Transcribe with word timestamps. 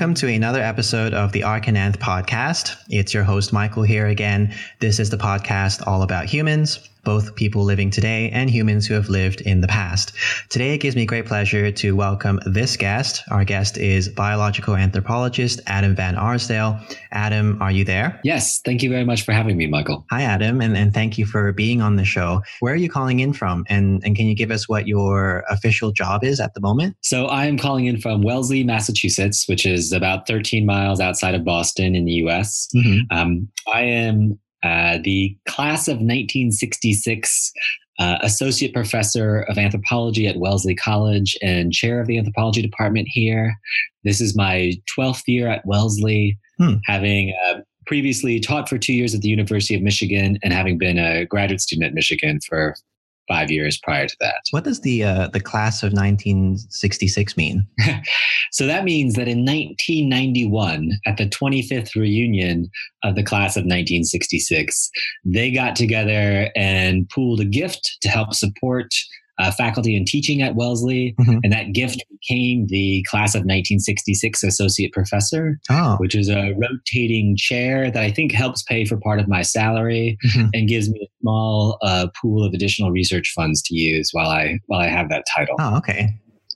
Welcome 0.00 0.14
to 0.14 0.28
another 0.28 0.62
episode 0.62 1.12
of 1.12 1.32
the 1.32 1.42
Arch 1.42 1.68
and 1.68 1.76
Anth 1.76 1.98
podcast. 1.98 2.74
It's 2.88 3.12
your 3.12 3.22
host, 3.22 3.52
Michael, 3.52 3.82
here 3.82 4.06
again. 4.06 4.54
This 4.78 4.98
is 4.98 5.10
the 5.10 5.18
podcast 5.18 5.86
all 5.86 6.00
about 6.00 6.24
humans, 6.24 6.88
both 7.04 7.34
people 7.34 7.64
living 7.64 7.90
today 7.90 8.30
and 8.30 8.50
humans 8.50 8.86
who 8.86 8.94
have 8.94 9.08
lived 9.08 9.40
in 9.40 9.60
the 9.60 9.68
past. 9.68 10.12
Today, 10.48 10.74
it 10.74 10.78
gives 10.78 10.96
me 10.96 11.06
great 11.06 11.26
pleasure 11.26 11.70
to 11.70 11.96
welcome 11.96 12.40
this 12.46 12.76
guest. 12.76 13.22
Our 13.30 13.44
guest 13.44 13.78
is 13.78 14.08
biological 14.08 14.76
anthropologist 14.76 15.60
Adam 15.66 15.94
Van 15.94 16.16
Arsdale. 16.16 16.80
Adam, 17.12 17.60
are 17.60 17.70
you 17.70 17.84
there? 17.84 18.20
Yes. 18.24 18.60
Thank 18.60 18.82
you 18.82 18.90
very 18.90 19.04
much 19.04 19.22
for 19.22 19.32
having 19.32 19.56
me, 19.56 19.66
Michael. 19.66 20.04
Hi, 20.10 20.22
Adam, 20.22 20.60
and, 20.60 20.76
and 20.76 20.92
thank 20.92 21.18
you 21.18 21.26
for 21.26 21.52
being 21.52 21.80
on 21.82 21.96
the 21.96 22.04
show. 22.04 22.42
Where 22.60 22.72
are 22.72 22.76
you 22.76 22.90
calling 22.90 23.20
in 23.20 23.32
from? 23.32 23.64
And, 23.68 24.02
and 24.04 24.16
can 24.16 24.26
you 24.26 24.34
give 24.34 24.50
us 24.50 24.68
what 24.68 24.86
your 24.86 25.44
official 25.50 25.92
job 25.92 26.24
is 26.24 26.40
at 26.40 26.54
the 26.54 26.60
moment? 26.60 26.96
So, 27.00 27.26
I 27.26 27.46
am 27.46 27.58
calling 27.58 27.86
in 27.86 28.00
from 28.00 28.22
Wellesley, 28.22 28.64
Massachusetts, 28.64 29.48
which 29.48 29.66
is 29.66 29.92
about 29.92 30.26
13 30.26 30.66
miles 30.66 31.00
outside 31.00 31.34
of 31.34 31.44
Boston 31.44 31.94
in 31.94 32.04
the 32.04 32.12
US. 32.24 32.68
Mm-hmm. 32.74 33.16
Um, 33.16 33.48
I 33.72 33.82
am 33.82 34.38
uh, 34.62 34.98
the 35.02 35.36
class 35.48 35.88
of 35.88 35.94
1966 35.94 37.52
uh, 37.98 38.18
associate 38.22 38.72
professor 38.72 39.42
of 39.42 39.58
anthropology 39.58 40.26
at 40.26 40.38
Wellesley 40.38 40.74
College 40.74 41.36
and 41.42 41.72
chair 41.72 42.00
of 42.00 42.06
the 42.06 42.16
anthropology 42.16 42.62
department 42.62 43.08
here. 43.10 43.54
This 44.04 44.20
is 44.20 44.34
my 44.34 44.72
12th 44.98 45.22
year 45.26 45.48
at 45.48 45.64
Wellesley, 45.66 46.38
hmm. 46.58 46.76
having 46.86 47.34
uh, 47.46 47.60
previously 47.86 48.40
taught 48.40 48.68
for 48.68 48.78
two 48.78 48.94
years 48.94 49.14
at 49.14 49.20
the 49.20 49.28
University 49.28 49.74
of 49.74 49.82
Michigan 49.82 50.38
and 50.42 50.52
having 50.52 50.78
been 50.78 50.98
a 50.98 51.26
graduate 51.26 51.60
student 51.60 51.86
at 51.86 51.94
Michigan 51.94 52.40
for 52.48 52.74
five 53.30 53.50
years 53.50 53.78
prior 53.82 54.06
to 54.06 54.16
that. 54.20 54.42
What 54.50 54.64
does 54.64 54.80
the 54.80 55.04
uh, 55.04 55.28
the 55.28 55.40
class 55.40 55.82
of 55.82 55.92
1966 55.92 57.36
mean? 57.36 57.66
so 58.52 58.66
that 58.66 58.84
means 58.84 59.14
that 59.14 59.28
in 59.28 59.44
1991, 59.44 60.90
at 61.06 61.16
the 61.16 61.28
25th 61.28 61.94
reunion 61.94 62.68
of 63.04 63.14
the 63.14 63.22
class 63.22 63.56
of 63.56 63.62
1966, 63.62 64.90
they 65.24 65.50
got 65.50 65.76
together 65.76 66.50
and 66.56 67.08
pooled 67.08 67.40
a 67.40 67.44
gift 67.44 67.98
to 68.02 68.08
help 68.08 68.34
support 68.34 68.92
uh, 69.40 69.50
faculty 69.52 69.96
and 69.96 70.06
teaching 70.06 70.42
at 70.42 70.54
Wellesley, 70.54 71.14
mm-hmm. 71.20 71.38
and 71.42 71.52
that 71.52 71.72
gift 71.72 72.04
became 72.10 72.66
the 72.68 73.04
class 73.08 73.34
of 73.34 73.40
1966 73.40 74.42
associate 74.42 74.92
professor, 74.92 75.58
oh. 75.70 75.96
which 75.96 76.14
is 76.14 76.28
a 76.28 76.54
rotating 76.58 77.36
chair 77.36 77.90
that 77.90 78.02
I 78.02 78.10
think 78.10 78.32
helps 78.32 78.62
pay 78.62 78.84
for 78.84 78.96
part 78.96 79.20
of 79.20 79.28
my 79.28 79.42
salary 79.42 80.18
mm-hmm. 80.26 80.48
and 80.52 80.68
gives 80.68 80.90
me 80.90 81.00
a 81.02 81.10
small 81.22 81.78
uh, 81.82 82.08
pool 82.20 82.44
of 82.44 82.52
additional 82.52 82.90
research 82.90 83.32
funds 83.34 83.62
to 83.62 83.74
use 83.74 84.10
while 84.12 84.28
I 84.28 84.58
while 84.66 84.80
I 84.80 84.88
have 84.88 85.08
that 85.08 85.24
title. 85.34 85.56
Oh, 85.58 85.76
okay. 85.78 86.08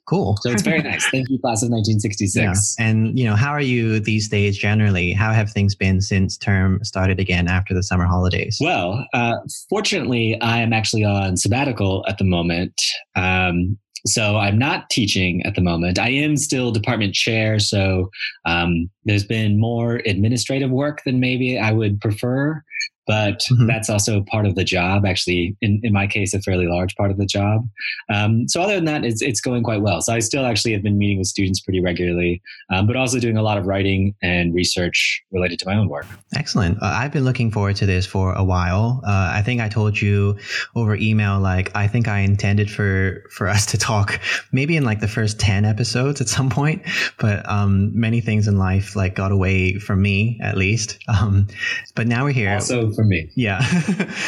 Cool. 0.06 0.36
So 0.42 0.50
it's 0.50 0.62
very 0.62 0.82
nice. 0.82 1.06
Thank 1.06 1.30
you, 1.30 1.38
class 1.38 1.62
of 1.62 1.70
1966. 1.70 2.36
Yeah. 2.78 2.84
And, 2.84 3.18
you 3.18 3.24
know, 3.24 3.36
how 3.36 3.50
are 3.50 3.60
you 3.60 4.00
these 4.00 4.28
days 4.28 4.58
generally? 4.58 5.12
How 5.12 5.32
have 5.32 5.50
things 5.50 5.74
been 5.74 6.00
since 6.00 6.36
term 6.36 6.82
started 6.84 7.18
again 7.18 7.48
after 7.48 7.72
the 7.72 7.82
summer 7.82 8.04
holidays? 8.04 8.58
Well, 8.60 9.06
uh, 9.14 9.36
fortunately, 9.70 10.38
I 10.42 10.58
am 10.58 10.74
actually 10.74 11.04
on 11.04 11.38
sabbatical 11.38 12.04
at 12.06 12.18
the 12.18 12.24
moment. 12.24 12.74
Um, 13.16 13.78
so 14.06 14.36
I'm 14.36 14.58
not 14.58 14.90
teaching 14.90 15.42
at 15.46 15.54
the 15.54 15.62
moment. 15.62 15.98
I 15.98 16.10
am 16.10 16.36
still 16.36 16.70
department 16.70 17.14
chair. 17.14 17.58
So 17.58 18.10
um, 18.44 18.90
there's 19.04 19.24
been 19.24 19.58
more 19.58 20.02
administrative 20.04 20.70
work 20.70 21.00
than 21.06 21.20
maybe 21.20 21.58
I 21.58 21.72
would 21.72 22.00
prefer 22.00 22.62
but 23.06 23.40
mm-hmm. 23.40 23.66
that's 23.66 23.90
also 23.90 24.22
part 24.22 24.46
of 24.46 24.54
the 24.54 24.64
job 24.64 25.04
actually 25.04 25.56
in, 25.60 25.80
in 25.82 25.92
my 25.92 26.06
case 26.06 26.34
a 26.34 26.40
fairly 26.40 26.66
large 26.66 26.94
part 26.96 27.10
of 27.10 27.18
the 27.18 27.26
job. 27.26 27.68
Um, 28.12 28.48
so 28.48 28.62
other 28.62 28.74
than 28.74 28.84
that 28.86 29.04
it's, 29.04 29.22
it's 29.22 29.40
going 29.40 29.62
quite 29.62 29.82
well. 29.82 30.00
So 30.00 30.12
i 30.12 30.18
still 30.18 30.44
actually 30.44 30.72
have 30.72 30.82
been 30.82 30.98
meeting 30.98 31.18
with 31.18 31.26
students 31.26 31.60
pretty 31.60 31.80
regularly 31.80 32.42
um, 32.70 32.86
but 32.86 32.96
also 32.96 33.18
doing 33.18 33.36
a 33.36 33.42
lot 33.42 33.58
of 33.58 33.66
writing 33.66 34.14
and 34.22 34.54
research 34.54 35.22
related 35.32 35.58
to 35.60 35.66
my 35.66 35.76
own 35.76 35.88
work. 35.88 36.06
Excellent. 36.36 36.76
Uh, 36.82 36.86
i've 36.86 37.12
been 37.12 37.24
looking 37.24 37.50
forward 37.50 37.76
to 37.76 37.86
this 37.86 38.06
for 38.06 38.32
a 38.34 38.44
while. 38.44 39.00
Uh, 39.06 39.32
i 39.34 39.42
think 39.42 39.60
i 39.60 39.68
told 39.68 40.00
you 40.00 40.36
over 40.74 40.94
email 40.96 41.40
like 41.40 41.70
i 41.74 41.86
think 41.86 42.08
i 42.08 42.20
intended 42.20 42.70
for 42.70 43.24
for 43.30 43.48
us 43.48 43.66
to 43.66 43.78
talk 43.78 44.20
maybe 44.52 44.76
in 44.76 44.84
like 44.84 45.00
the 45.00 45.08
first 45.08 45.38
10 45.40 45.64
episodes 45.64 46.20
at 46.20 46.28
some 46.28 46.48
point 46.50 46.82
but 47.18 47.48
um, 47.48 47.90
many 47.98 48.20
things 48.20 48.48
in 48.48 48.58
life 48.58 48.96
like 48.96 49.14
got 49.14 49.32
away 49.32 49.78
from 49.78 50.02
me 50.02 50.38
at 50.42 50.56
least. 50.56 50.98
Um, 51.08 51.46
but 51.94 52.06
now 52.06 52.24
we're 52.24 52.32
here. 52.32 52.52
Also 52.52 52.90
for 52.94 53.04
me. 53.04 53.30
Yeah. 53.34 53.60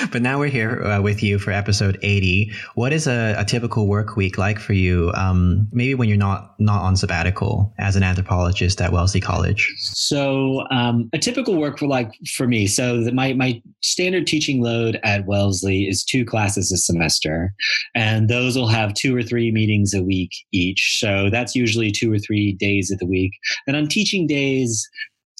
but 0.12 0.22
now 0.22 0.38
we're 0.38 0.49
here 0.49 0.82
uh, 0.82 1.00
with 1.00 1.22
you 1.22 1.38
for 1.38 1.50
episode 1.50 1.99
80. 2.03 2.53
What 2.75 2.93
is 2.93 3.06
a, 3.06 3.34
a 3.38 3.44
typical 3.44 3.87
work 3.87 4.16
week 4.16 4.38
like 4.38 4.59
for 4.59 4.72
you? 4.72 5.12
Um, 5.15 5.69
maybe 5.72 5.94
when 5.94 6.09
you're 6.09 6.19
not, 6.19 6.54
not 6.59 6.82
on 6.82 6.97
sabbatical 6.97 7.72
as 7.78 7.97
an 7.97 8.03
anthropologist 8.03 8.81
at 8.81 8.93
Wellesley 8.93 9.21
College. 9.21 9.72
So 9.78 10.65
um, 10.71 11.09
a 11.12 11.19
typical 11.19 11.56
work 11.56 11.78
for 11.78 11.87
like 11.87 12.12
for 12.34 12.47
me. 12.47 12.66
So 12.66 13.03
the, 13.03 13.12
my, 13.12 13.32
my 13.34 13.62
standard 13.82 14.27
teaching 14.27 14.62
load 14.62 14.98
at 15.04 15.27
Wellesley 15.27 15.88
is 15.88 16.04
two 16.04 16.25
classes 16.25 16.72
a 16.72 16.77
semester. 16.77 17.54
And 17.94 18.28
those 18.28 18.56
will 18.56 18.69
have 18.69 18.94
two 18.94 19.16
or 19.16 19.22
three 19.22 19.50
meetings 19.50 19.94
a 19.94 20.03
week 20.03 20.33
each. 20.53 20.98
So 21.00 21.31
that's 21.31 21.54
usually 21.54 21.93
two 21.93 22.12
or 22.12 22.19
three 22.19 22.53
days 22.53 22.91
of 22.91 22.98
the 22.98 23.06
week. 23.06 23.33
And 23.66 23.77
on 23.77 23.87
teaching 23.88 24.27
days, 24.27 24.88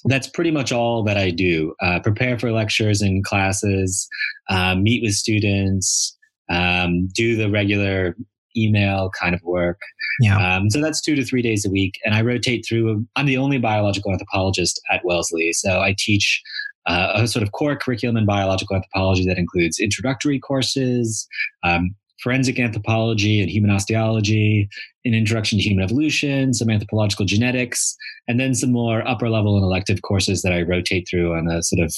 that's 0.07 0.27
pretty 0.27 0.51
much 0.51 0.71
all 0.71 1.03
that 1.03 1.17
I 1.17 1.29
do. 1.29 1.73
Uh, 1.81 1.99
prepare 1.99 2.39
for 2.39 2.51
lectures 2.51 3.01
and 3.01 3.23
classes, 3.23 4.07
uh, 4.49 4.75
meet 4.75 5.03
with 5.03 5.13
students, 5.13 6.17
um, 6.49 7.07
do 7.13 7.35
the 7.35 7.49
regular 7.49 8.15
email 8.55 9.11
kind 9.19 9.35
of 9.35 9.41
work. 9.43 9.79
Yeah. 10.19 10.55
Um, 10.55 10.69
so 10.69 10.81
that's 10.81 11.01
two 11.01 11.15
to 11.15 11.23
three 11.23 11.41
days 11.41 11.65
a 11.65 11.69
week, 11.69 11.99
and 12.03 12.15
I 12.15 12.21
rotate 12.21 12.65
through. 12.67 13.05
I'm 13.15 13.25
the 13.25 13.37
only 13.37 13.59
biological 13.59 14.11
anthropologist 14.11 14.81
at 14.89 15.01
Wellesley, 15.03 15.53
so 15.53 15.81
I 15.81 15.95
teach. 15.97 16.41
Uh, 16.89 17.11
a 17.15 17.27
sort 17.27 17.43
of 17.43 17.51
core 17.51 17.75
curriculum 17.75 18.15
in 18.15 18.25
biological 18.25 18.73
anthropology 18.73 19.25
that 19.25 19.37
includes 19.37 19.77
introductory 19.77 20.39
courses, 20.39 21.27
um, 21.65 21.93
forensic 22.21 22.59
anthropology 22.59 23.39
and 23.39 23.49
human 23.49 23.71
osteology, 23.71 24.67
an 25.05 25.13
introduction 25.13 25.59
to 25.59 25.63
human 25.63 25.83
evolution, 25.83 26.53
some 26.53 26.69
anthropological 26.69 27.25
genetics, 27.25 27.95
and 28.27 28.39
then 28.39 28.55
some 28.55 28.71
more 28.71 29.07
upper 29.07 29.29
level 29.29 29.55
and 29.55 29.63
elective 29.63 30.01
courses 30.01 30.41
that 30.41 30.53
I 30.53 30.61
rotate 30.61 31.07
through 31.09 31.37
on 31.37 31.47
a 31.47 31.61
sort 31.63 31.83
of 31.83 31.93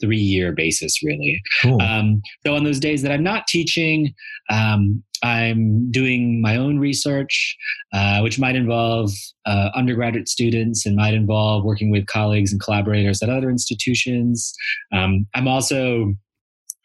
three 0.00 0.18
year 0.18 0.52
basis, 0.52 1.02
really. 1.02 1.40
Cool. 1.62 1.80
Um, 1.80 2.22
so 2.44 2.54
on 2.54 2.64
those 2.64 2.80
days 2.80 3.02
that 3.02 3.12
I'm 3.12 3.22
not 3.22 3.46
teaching, 3.46 4.14
um, 4.50 5.02
I'm 5.22 5.90
doing 5.90 6.42
my 6.42 6.56
own 6.56 6.78
research, 6.78 7.56
uh, 7.92 8.20
which 8.20 8.38
might 8.38 8.56
involve 8.56 9.10
uh, 9.46 9.70
undergraduate 9.74 10.28
students 10.28 10.84
and 10.84 10.96
might 10.96 11.14
involve 11.14 11.64
working 11.64 11.90
with 11.90 12.06
colleagues 12.06 12.52
and 12.52 12.60
collaborators 12.60 13.22
at 13.22 13.30
other 13.30 13.48
institutions. 13.48 14.52
Um, 14.92 15.26
I'm 15.34 15.48
also 15.48 16.14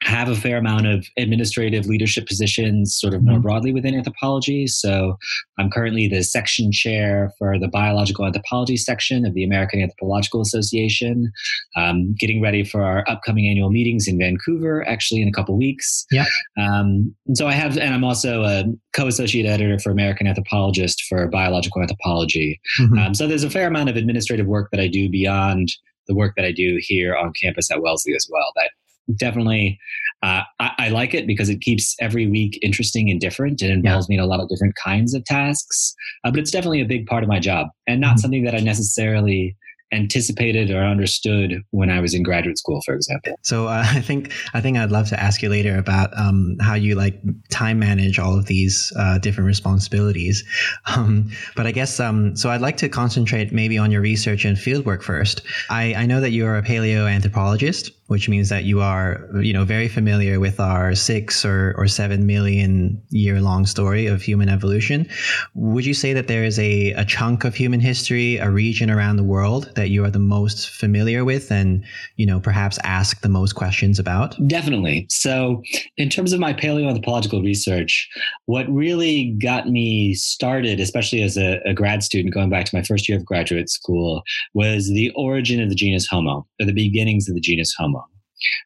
have 0.03 0.29
a 0.29 0.35
fair 0.35 0.57
amount 0.57 0.88
of 0.88 1.06
administrative 1.17 1.85
leadership 1.85 2.25
positions 2.28 2.97
sort 3.00 3.13
of 3.13 3.22
more 3.23 3.35
mm-hmm. 3.35 3.44
broadly 3.44 3.72
within 3.72 3.94
anthropology. 3.94 4.66
So 4.66 5.17
I'm 5.59 5.69
currently 5.69 6.07
the 6.07 6.23
section 6.23 6.72
chair 6.72 7.31
for 7.38 7.59
the 7.59 7.67
biological 7.67 8.25
anthropology 8.25 8.78
section 8.78 9.25
of 9.25 9.35
the 9.35 9.44
American 9.44 9.79
Anthropological 9.79 10.41
Association, 10.41 11.31
um, 11.75 12.16
getting 12.17 12.41
ready 12.41 12.63
for 12.63 12.81
our 12.81 13.03
upcoming 13.07 13.47
annual 13.47 13.69
meetings 13.69 14.07
in 14.07 14.17
Vancouver, 14.17 14.88
actually 14.88 15.22
in 15.22 15.28
a 15.28 15.31
couple 15.31 15.56
weeks. 15.56 16.06
Yeah. 16.11 16.25
Um, 16.57 17.16
and 17.28 17.38
so 17.38 17.47
I 17.47 17.53
have, 17.53 17.78
and 17.78 17.94
I'm 17.94 18.03
also 18.03 18.44
a 18.44 18.63
co-associate 18.94 19.45
editor 19.45 19.78
for 19.78 19.91
American 19.91 20.25
Anthropologist 20.25 21.03
for 21.08 21.28
biological 21.28 21.81
anthropology. 21.81 22.59
Mm-hmm. 22.79 22.97
Um, 22.97 23.14
so 23.14 23.28
there's 23.28 23.43
a 23.43 23.49
fair 23.49 23.67
amount 23.67 23.90
of 23.90 23.97
administrative 23.97 24.47
work 24.47 24.70
that 24.72 24.79
I 24.79 24.87
do 24.87 25.09
beyond 25.09 25.70
the 26.08 26.16
work 26.16 26.34
that 26.35 26.46
I 26.46 26.52
do 26.52 26.79
here 26.81 27.16
on 27.16 27.31
campus 27.40 27.70
at 27.72 27.81
Wellesley 27.81 28.16
as 28.16 28.28
well 28.29 28.52
that 28.55 28.72
definitely 29.15 29.79
uh, 30.23 30.43
I, 30.59 30.71
I, 30.77 30.89
like 30.89 31.15
it 31.15 31.25
because 31.25 31.49
it 31.49 31.61
keeps 31.61 31.95
every 31.99 32.27
week 32.27 32.59
interesting 32.61 33.09
and 33.09 33.19
different 33.19 33.61
and 33.63 33.71
involves 33.71 34.07
yeah. 34.07 34.13
me 34.13 34.19
in 34.19 34.23
a 34.23 34.27
lot 34.27 34.39
of 34.39 34.49
different 34.49 34.75
kinds 34.75 35.13
of 35.13 35.25
tasks 35.25 35.95
uh, 36.23 36.31
but 36.31 36.39
it's 36.39 36.51
definitely 36.51 36.81
a 36.81 36.85
big 36.85 37.07
part 37.07 37.23
of 37.23 37.29
my 37.29 37.39
job 37.39 37.67
and 37.87 37.99
not 37.99 38.11
mm-hmm. 38.11 38.17
something 38.19 38.43
that 38.43 38.55
i 38.55 38.59
necessarily 38.59 39.55
anticipated 39.91 40.71
or 40.71 40.83
understood 40.83 41.63
when 41.71 41.89
I 41.89 41.99
was 41.99 42.13
in 42.13 42.23
graduate 42.23 42.57
school, 42.57 42.81
for 42.85 42.95
example. 42.95 43.35
So 43.41 43.67
uh, 43.67 43.83
I 43.87 44.01
think 44.01 44.33
I 44.53 44.61
think 44.61 44.77
I'd 44.77 44.91
love 44.91 45.09
to 45.09 45.19
ask 45.19 45.41
you 45.41 45.49
later 45.49 45.77
about 45.77 46.17
um, 46.17 46.57
how 46.61 46.75
you 46.75 46.95
like 46.95 47.21
time 47.49 47.79
manage 47.79 48.19
all 48.19 48.37
of 48.37 48.45
these 48.45 48.91
uh, 48.97 49.17
different 49.17 49.47
responsibilities. 49.47 50.43
Um, 50.87 51.31
but 51.55 51.65
I 51.65 51.71
guess 51.71 51.99
um, 51.99 52.35
so. 52.35 52.49
I'd 52.49 52.59
like 52.59 52.75
to 52.77 52.89
concentrate 52.89 53.53
maybe 53.53 53.77
on 53.77 53.91
your 53.91 54.01
research 54.01 54.43
and 54.45 54.57
fieldwork 54.57 55.03
first. 55.03 55.41
I, 55.69 55.93
I 55.93 56.05
know 56.05 56.19
that 56.19 56.31
you're 56.31 56.57
a 56.57 56.61
paleoanthropologist 56.61 57.91
which 58.11 58.28
means 58.28 58.49
that 58.49 58.66
you 58.66 58.81
are, 58.81 59.25
you 59.41 59.53
know, 59.53 59.63
very 59.63 59.87
familiar 59.87 60.37
with 60.37 60.59
our 60.59 60.93
six 60.93 61.46
or, 61.46 61.73
or 61.78 61.87
seven 61.87 62.25
million 62.25 63.02
year 63.09 63.40
long 63.40 63.66
story 63.66 64.05
of 64.05 64.22
human 64.22 64.49
evolution. 64.49 65.08
Would 65.55 65.85
you 65.85 65.93
say 65.93 66.11
that 66.11 66.28
there 66.28 66.43
is 66.43 66.59
a, 66.59 66.91
a 66.91 67.05
chunk 67.05 67.46
of 67.46 67.55
human 67.55 67.79
history, 67.79 68.35
a 68.35 68.49
region 68.49 68.91
around 68.91 69.16
the 69.16 69.23
world 69.23 69.72
that 69.78 69.91
you 69.91 70.03
are 70.03 70.09
the 70.09 70.19
most 70.19 70.72
familiar 70.72 71.23
with 71.23 71.53
and, 71.53 71.85
you 72.17 72.25
know, 72.25 72.41
perhaps 72.41 72.78
ask 72.84 73.22
the 73.22 73.29
most 73.29 73.53
questions 73.53 73.97
about? 73.97 74.35
Definitely. 74.46 75.08
So, 75.09 75.63
in 75.96 76.09
terms 76.09 76.34
of 76.34 76.41
my 76.41 76.52
paleoanthropological 76.52 77.41
research, 77.41 78.09
what 78.46 78.67
really 78.69 79.37
got 79.41 79.69
me 79.69 80.16
started, 80.16 80.81
especially 80.81 81.23
as 81.23 81.37
a, 81.37 81.61
a 81.66 81.73
grad 81.73 82.03
student 82.03 82.34
going 82.34 82.49
back 82.49 82.66
to 82.66 82.75
my 82.75 82.84
first 82.84 83.08
year 83.08 83.17
of 83.17 83.23
graduate 83.23 83.69
school, 83.69 84.23
was 84.53 84.90
the 84.90 85.13
origin 85.16 85.61
of 85.61 85.69
the 85.69 85.75
genus 85.75 86.05
Homo, 86.08 86.46
or 86.59 86.66
the 86.66 86.73
beginnings 86.73 87.29
of 87.29 87.35
the 87.35 87.41
genus 87.41 87.73
Homo. 87.78 88.00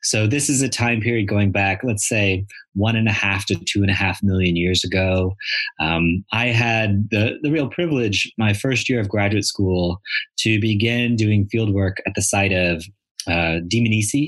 So 0.04 0.28
this 0.28 0.50
is 0.50 0.62
a 0.62 0.70
time 0.70 1.02
period 1.02 1.28
going 1.28 1.52
back, 1.52 1.82
let's 1.84 2.08
say, 2.08 2.46
one 2.74 2.96
and 2.96 3.08
a 3.08 3.12
half 3.12 3.46
to 3.48 3.56
two 3.56 3.82
and 3.82 3.92
a 3.92 3.96
half 3.96 4.22
million 4.22 4.56
years 4.56 4.84
ago. 4.84 5.36
Um, 5.80 6.24
I 6.32 6.48
had 6.48 7.10
the, 7.10 7.38
the 7.42 7.52
real 7.52 7.70
privilege, 7.70 8.32
my 8.38 8.54
first 8.54 8.90
year 8.90 9.00
of 9.00 9.10
graduate 9.10 9.46
school, 9.46 10.02
to 10.40 10.60
begin 10.60 11.16
doing 11.16 11.48
field 11.48 11.74
work 11.74 11.98
at 12.06 12.14
the 12.16 12.22
site 12.22 12.52
of 12.52 12.84
uh, 13.28 13.60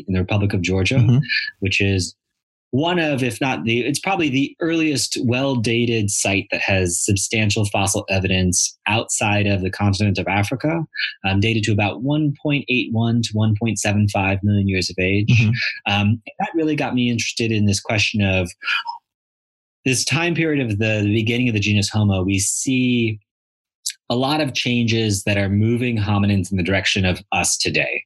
in 0.08 0.14
the 0.14 0.20
Republic 0.20 0.54
of 0.54 0.62
Georgia, 0.62 0.96
mm-hmm. 0.96 1.20
which 1.60 1.80
is 1.82 2.16
one 2.78 3.00
of, 3.00 3.24
if 3.24 3.42
not 3.42 3.64
the, 3.64 3.80
it's 3.80 4.00
probably 4.00 4.30
the 4.30 4.56
earliest 4.60 5.18
well 5.24 5.56
dated 5.56 6.12
site 6.12 6.46
that 6.52 6.62
has 6.62 7.04
substantial 7.04 7.66
fossil 7.66 8.06
evidence 8.08 8.78
outside 8.86 9.48
of 9.48 9.62
the 9.62 9.72
continent 9.72 10.20
of 10.20 10.28
Africa, 10.28 10.86
um, 11.26 11.40
dated 11.40 11.64
to 11.64 11.72
about 11.72 12.04
1.81 12.04 13.24
to 13.24 13.34
1.75 13.34 14.40
million 14.44 14.68
years 14.68 14.92
of 14.92 14.96
age. 15.00 15.28
Mm-hmm. 15.28 15.92
Um, 15.92 16.22
that 16.38 16.50
really 16.54 16.76
got 16.76 16.94
me 16.94 17.10
interested 17.10 17.52
in 17.52 17.66
this 17.66 17.80
question 17.80 18.22
of 18.22 18.52
this 19.84 20.06
time 20.06 20.36
period 20.36 20.64
of 20.64 20.78
the, 20.78 21.02
the 21.04 21.14
beginning 21.16 21.48
of 21.48 21.56
the 21.56 21.60
genus 21.60 21.90
Homo. 21.90 22.22
We 22.24 22.38
see 22.38 23.20
a 24.10 24.16
lot 24.16 24.42
of 24.42 24.54
changes 24.54 25.24
that 25.24 25.38
are 25.38 25.50
moving 25.50 25.98
hominins 25.98 26.52
in 26.52 26.58
the 26.58 26.64
direction 26.64 27.06
of 27.06 27.22
us 27.32 27.58
today. 27.58 28.04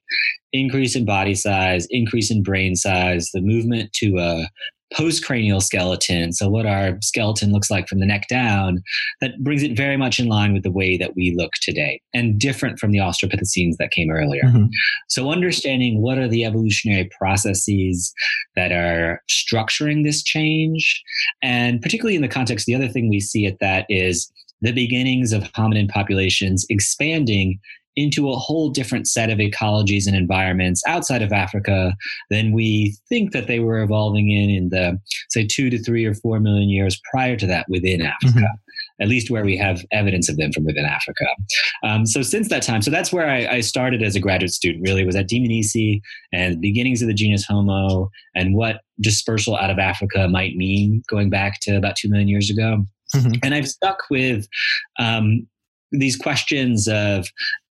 Increase 0.53 0.95
in 0.95 1.06
body 1.06 1.36
size, 1.36 1.88
increase 1.89 2.31
in 2.31 2.44
brain 2.44 2.75
size, 2.75 3.30
the 3.33 3.42
movement 3.42 3.94
to 3.94 4.18
a 4.18 4.50
postcranial 4.94 5.62
skeleton, 5.62 6.33
so 6.33 6.50
what 6.50 6.65
our 6.65 6.98
skeleton 7.01 7.51
looks 7.51 7.71
like 7.71 7.88
from 7.88 8.00
the 8.00 8.06
neck 8.06 8.27
down, 8.27 8.83
that 9.21 9.42
brings 9.42 9.63
it 9.63 9.75
very 9.75 9.98
much 9.98 10.19
in 10.19 10.27
line 10.27 10.53
with 10.53 10.63
the 10.63 10.71
way 10.71 10.98
that 10.98 11.15
we 11.15 11.33
look 11.36 11.53
today 11.62 12.01
and 12.13 12.39
different 12.39 12.77
from 12.77 12.92
the 12.92 12.98
Australopithecines 13.00 13.77
that 13.77 13.92
came 13.92 14.09
earlier. 14.12 14.44
Mm-hmm. 14.44 14.65
So, 15.07 15.31
understanding 15.31 16.01
what 16.01 16.18
are 16.18 16.27
the 16.27 16.44
evolutionary 16.44 17.09
processes 17.18 18.13
that 18.56 18.71
are 18.71 19.21
structuring 19.30 20.03
this 20.03 20.21
change, 20.21 21.01
and 21.42 21.81
particularly 21.81 22.15
in 22.15 22.21
the 22.21 22.27
context, 22.27 22.65
the 22.65 22.75
other 22.75 22.89
thing 22.89 23.09
we 23.09 23.19
see 23.19 23.45
at 23.45 23.59
that 23.59 23.86
is 23.88 24.31
the 24.62 24.72
beginnings 24.72 25.34
of 25.34 25.44
hominin 25.54 25.90
populations 25.90 26.66
expanding 26.69 27.60
into 27.96 28.30
a 28.31 28.36
whole 28.36 28.69
different 28.69 29.08
set 29.08 29.30
of 29.30 29.40
ecologies 29.40 30.08
and 30.08 30.16
environments 30.16 30.81
outside 30.88 31.22
of 31.22 31.34
Africa 31.34 31.94
than 32.30 32.54
we 32.54 32.96
think 33.10 33.34
that 33.34 33.48
they 33.48 33.60
were 33.60 33.81
evolving 33.81 34.31
in 34.31 34.50
in 34.50 34.69
the 34.69 34.98
say 35.30 35.46
two 35.46 35.69
to 35.69 35.78
three 35.78 36.06
or 36.06 36.13
four 36.13 36.40
million 36.40 36.69
years 36.69 37.00
prior 37.12 37.36
to 37.36 37.46
that 37.48 37.66
within 37.69 38.02
Africa. 38.02 38.40
Mm-hmm. 38.40 39.02
At 39.04 39.08
least 39.08 39.31
where 39.31 39.44
we 39.44 39.58
have 39.58 39.84
evidence 39.92 40.30
of 40.30 40.38
them 40.38 40.52
from 40.52 40.63
within 40.63 40.86
Africa. 40.86 41.25
Um, 41.84 42.06
so 42.06 42.22
since 42.22 42.50
that 42.50 42.62
time, 42.62 42.84
so 42.84 42.92
that's 42.92 43.12
where 43.12 43.28
I, 43.28 43.48
I, 43.48 43.62
started 43.62 44.04
as 44.04 44.16
a 44.16 44.19
graduate 44.19 44.52
student. 44.52 44.84
Really, 44.86 45.04
was 45.04 45.16
at 45.16 45.28
Dmanisi 45.28 46.02
and 46.31 46.54
the 46.54 46.60
beginnings 46.60 47.02
of 47.02 47.08
the 47.08 47.13
genus 47.16 47.44
Homo 47.44 48.12
and 48.36 48.54
what 48.54 48.81
dispersal 49.00 49.58
out 49.58 49.72
of 49.72 49.80
Africa 49.80 50.28
might 50.28 50.56
mean, 50.56 51.02
going 51.10 51.31
back 51.31 51.60
to 51.63 51.75
about 51.78 51.96
two 51.96 52.10
million 52.10 52.28
years 52.28 52.52
ago. 52.52 52.86
Mm-hmm. 53.16 53.34
And 53.44 53.54
I've 53.54 53.68
stuck 53.68 54.04
with 54.10 54.48
um, 55.00 55.48
these 55.92 56.16
questions 56.16 56.88
of 56.88 57.28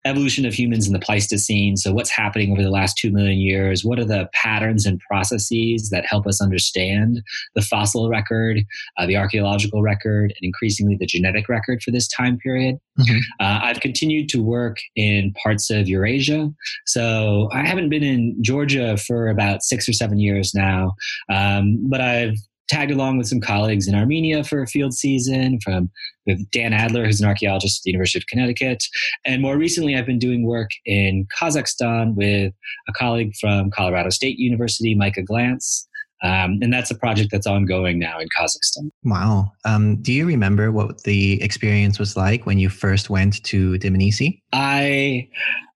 evolution 0.06 0.46
of 0.46 0.54
humans 0.54 0.86
in 0.86 0.94
the 0.94 1.00
Pleistocene. 1.00 1.76
So, 1.76 1.92
what's 1.92 2.10
happening 2.10 2.52
over 2.52 2.62
the 2.62 2.70
last 2.70 2.98
two 2.98 3.12
million 3.12 3.40
years? 3.40 3.84
What 3.84 4.00
are 4.00 4.06
the 4.06 4.30
patterns 4.34 4.86
and 4.86 5.00
processes 5.00 5.90
that 5.90 6.06
help 6.06 6.28
us 6.28 6.42
understand 6.42 7.22
the 7.56 7.62
fossil 7.62 8.08
record, 8.08 8.60
uh, 8.98 9.06
the 9.08 9.18
archaeological 9.18 9.82
record, 9.82 10.32
and 10.32 10.44
increasingly 10.44 10.96
the 10.96 11.08
genetic 11.08 11.50
record 11.50 11.82
for 11.82 11.92
this 11.92 12.08
time 12.08 12.38
period? 12.38 12.78
Mm-hmm. 13.00 13.18
Uh, 13.40 13.60
I've 13.64 13.82
continued 13.82 14.30
to 14.30 14.42
work 14.42 14.78
in 14.96 15.34
parts 15.44 15.70
of 15.70 15.90
Eurasia. 15.90 16.52
So, 16.86 17.50
I 17.52 17.66
haven't 17.66 17.90
been 17.90 18.04
in 18.04 18.38
Georgia 18.42 18.98
for 18.98 19.28
about 19.28 19.64
six 19.64 19.90
or 19.90 19.94
seven 19.94 20.20
years 20.20 20.54
now, 20.54 20.94
um, 21.30 21.90
but 21.90 22.00
I've 22.00 22.38
tagged 22.68 22.92
along 22.92 23.18
with 23.18 23.28
some 23.28 23.40
colleagues 23.40 23.88
in 23.88 23.96
Armenia 23.96 24.44
for 24.44 24.62
a 24.62 24.68
field 24.68 24.94
season 24.94 25.60
from 25.64 25.90
with 26.26 26.50
Dan 26.52 26.74
Adler, 26.74 27.06
who's 27.06 27.22
an 27.22 27.28
archaeologist 27.28 27.82
at 27.82 27.84
the 27.84 27.92
University 27.92 28.20
of 28.20 28.28
Connecticut. 28.28 28.84
And 29.26 29.42
more 29.42 29.58
recently, 29.58 29.96
I've 29.96 30.06
been 30.06 30.20
doing 30.20 30.46
work 30.46 30.72
in 30.86 31.28
Kazakhstan 31.40 32.16
with 32.16 32.54
a 32.88 32.94
colleague 32.94 33.36
from 33.40 33.70
Colorado 33.72 34.10
State 34.10 34.40
University, 34.40 34.96
Micah 34.96 35.22
Glantz. 35.22 35.86
Um, 36.24 36.58
and 36.62 36.74
that's 36.74 36.90
a 36.90 36.96
project 36.96 37.30
that's 37.32 37.46
ongoing 37.46 38.00
now 38.00 38.18
in 38.20 38.28
Kazakhstan. 38.30 38.90
Wow. 39.04 39.52
Um, 39.66 40.02
do 40.02 40.12
you 40.12 40.26
remember 40.26 40.72
what 40.72 41.04
the 41.04 41.42
experience 41.44 42.00
was 42.00 42.18
like 42.18 42.46
when 42.46 42.58
you 42.58 42.70
first 42.70 43.10
went 43.10 43.44
to 43.44 43.74
Dmanisi? 43.74 44.42
I, 44.52 45.30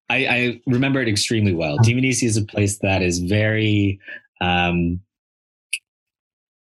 I, 0.08 0.26
I 0.26 0.60
remember 0.66 1.00
it 1.00 1.08
extremely 1.08 1.54
well. 1.54 1.78
Dmanisi 1.78 2.24
is 2.24 2.36
a 2.36 2.44
place 2.44 2.78
that 2.78 3.02
is 3.02 3.20
very 3.20 4.00
um, 4.40 5.00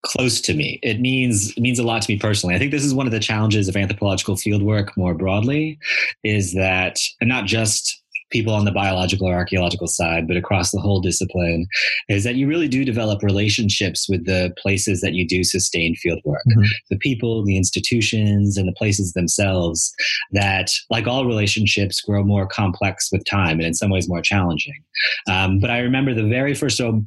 close 0.06 0.42
to 0.42 0.54
me. 0.54 0.80
It 0.84 1.00
means 1.00 1.52
it 1.58 1.62
means 1.62 1.80
a 1.80 1.84
lot 1.84 2.02
to 2.02 2.12
me 2.12 2.20
personally. 2.20 2.56
I 2.56 2.60
think 2.60 2.72
this 2.72 2.84
is 2.84 2.94
one 2.94 3.06
of 3.06 3.12
the 3.12 3.20
challenges 3.20 3.68
of 3.68 3.76
anthropological 3.76 4.36
fieldwork 4.36 4.96
more 4.98 5.14
broadly, 5.14 5.80
is 6.24 6.54
that 6.54 7.00
and 7.22 7.30
not 7.30 7.46
just 7.46 8.02
people 8.32 8.54
on 8.54 8.66
the 8.66 8.72
biological 8.72 9.30
or 9.30 9.36
archaeological 9.36 9.86
side, 9.86 10.28
but 10.28 10.36
across 10.36 10.72
the 10.72 10.80
whole 10.80 11.00
discipline, 11.00 11.68
is 12.10 12.24
that 12.24 12.34
you 12.34 12.48
really 12.48 12.68
do 12.68 12.84
develop 12.84 13.22
relationships 13.22 14.10
with 14.10 14.26
the 14.26 14.52
places 14.58 15.02
that 15.02 15.14
you 15.14 15.26
do 15.26 15.44
sustain 15.44 15.96
fieldwork. 16.04 16.42
Mm-hmm. 16.50 16.64
The 16.90 16.98
people, 16.98 17.46
the 17.46 17.58
institutions, 17.58 18.58
and 18.58 18.68
the 18.68 18.74
places 18.74 19.14
themselves 19.14 19.94
that, 20.32 20.70
like 20.90 21.06
all 21.06 21.28
relationships, 21.28 22.02
grow 22.02 22.24
more 22.24 22.48
complex 22.48 23.10
with 23.12 23.24
time 23.30 23.60
and 23.60 23.68
in 23.68 23.76
some 23.76 23.92
ways 23.92 24.10
more 24.10 24.22
challenging. 24.22 24.84
Um, 25.30 25.60
but 25.60 25.70
I 25.70 25.78
remember 25.80 26.16
the 26.16 26.28
very 26.28 26.56
first, 26.56 26.78
so 26.78 27.04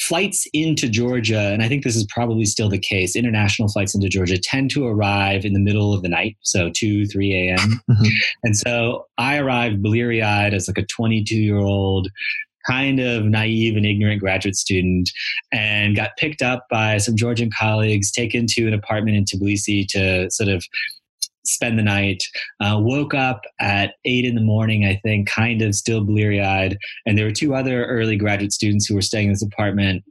flights 0.00 0.46
into 0.52 0.88
Georgia, 0.88 1.52
and 1.52 1.62
I 1.62 1.68
think 1.68 1.84
this 1.84 1.96
is 1.96 2.06
probably 2.10 2.44
still 2.44 2.68
the 2.68 2.78
case, 2.78 3.16
international 3.16 3.68
flights 3.68 3.94
into 3.94 4.08
Georgia 4.08 4.38
tend 4.38 4.70
to 4.72 4.86
arrive 4.86 5.44
in 5.44 5.52
the 5.52 5.60
middle 5.60 5.92
of 5.92 6.02
the 6.02 6.08
night, 6.08 6.36
so 6.42 6.70
2, 6.74 7.06
3 7.06 7.48
a.m. 7.48 7.80
Mm-hmm. 7.90 8.08
And 8.44 8.56
so 8.56 9.06
I 9.18 9.38
arrived 9.38 9.82
bleary 9.82 10.22
eyed 10.22 10.54
as 10.54 10.68
like 10.68 10.78
a 10.78 10.86
22 10.86 11.36
year 11.36 11.58
old 11.58 12.08
kind 12.66 12.98
of 12.98 13.24
naive 13.24 13.76
and 13.76 13.84
ignorant 13.84 14.20
graduate 14.20 14.56
student 14.56 15.10
and 15.52 15.94
got 15.94 16.16
picked 16.16 16.42
up 16.42 16.64
by 16.70 16.96
some 16.96 17.14
Georgian 17.14 17.50
colleagues, 17.56 18.10
taken 18.10 18.46
to 18.48 18.66
an 18.66 18.74
apartment 18.74 19.16
in 19.16 19.24
Tbilisi 19.24 19.86
to 19.88 20.30
sort 20.30 20.48
of 20.48 20.64
spend 21.46 21.78
the 21.78 21.82
night. 21.82 22.22
Uh, 22.60 22.78
woke 22.80 23.14
up 23.14 23.42
at 23.60 23.94
eight 24.04 24.24
in 24.24 24.34
the 24.34 24.40
morning, 24.40 24.84
I 24.84 25.00
think, 25.04 25.28
kind 25.28 25.62
of 25.62 25.74
still 25.74 26.04
bleary 26.04 26.40
eyed. 26.40 26.76
And 27.06 27.16
there 27.16 27.26
were 27.26 27.32
two 27.32 27.54
other 27.54 27.84
early 27.86 28.16
graduate 28.16 28.52
students 28.52 28.86
who 28.86 28.94
were 28.94 29.02
staying 29.02 29.26
in 29.26 29.32
this 29.32 29.42
apartment. 29.42 30.04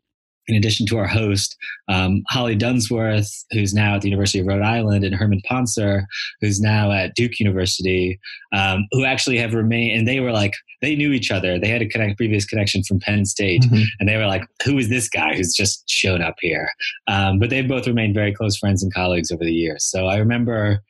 In 0.47 0.55
addition 0.55 0.85
to 0.87 0.97
our 0.97 1.07
host, 1.07 1.55
um, 1.87 2.21
Holly 2.27 2.55
Dunsworth, 2.57 3.31
who's 3.51 3.73
now 3.73 3.95
at 3.95 4.01
the 4.01 4.09
University 4.09 4.39
of 4.39 4.45
Rhode 4.47 4.61
Island, 4.61 5.05
and 5.05 5.15
Herman 5.15 5.41
Pontzer, 5.49 6.03
who's 6.41 6.59
now 6.59 6.91
at 6.91 7.15
Duke 7.15 7.39
University, 7.39 8.19
um, 8.53 8.85
who 8.91 9.05
actually 9.05 9.37
have 9.37 9.53
remained, 9.53 9.97
and 9.97 10.05
they 10.05 10.19
were 10.19 10.33
like, 10.33 10.53
they 10.83 10.97
knew 10.97 11.13
each 11.13 11.31
other. 11.31 11.57
They 11.57 11.69
had 11.69 11.81
a 11.81 11.87
connect, 11.87 12.17
previous 12.17 12.43
connection 12.43 12.83
from 12.83 12.99
Penn 12.99 13.25
State, 13.25 13.61
mm-hmm. 13.61 13.83
and 14.01 14.09
they 14.09 14.17
were 14.17 14.27
like, 14.27 14.43
"Who 14.65 14.77
is 14.77 14.89
this 14.89 15.07
guy 15.07 15.33
who's 15.33 15.53
just 15.53 15.89
shown 15.89 16.21
up 16.21 16.35
here?" 16.41 16.69
Um, 17.07 17.39
but 17.39 17.49
they've 17.49 17.67
both 17.67 17.87
remained 17.87 18.13
very 18.13 18.33
close 18.33 18.57
friends 18.57 18.83
and 18.83 18.93
colleagues 18.93 19.31
over 19.31 19.45
the 19.45 19.53
years. 19.53 19.85
So 19.85 20.07
I 20.07 20.17
remember 20.17 20.83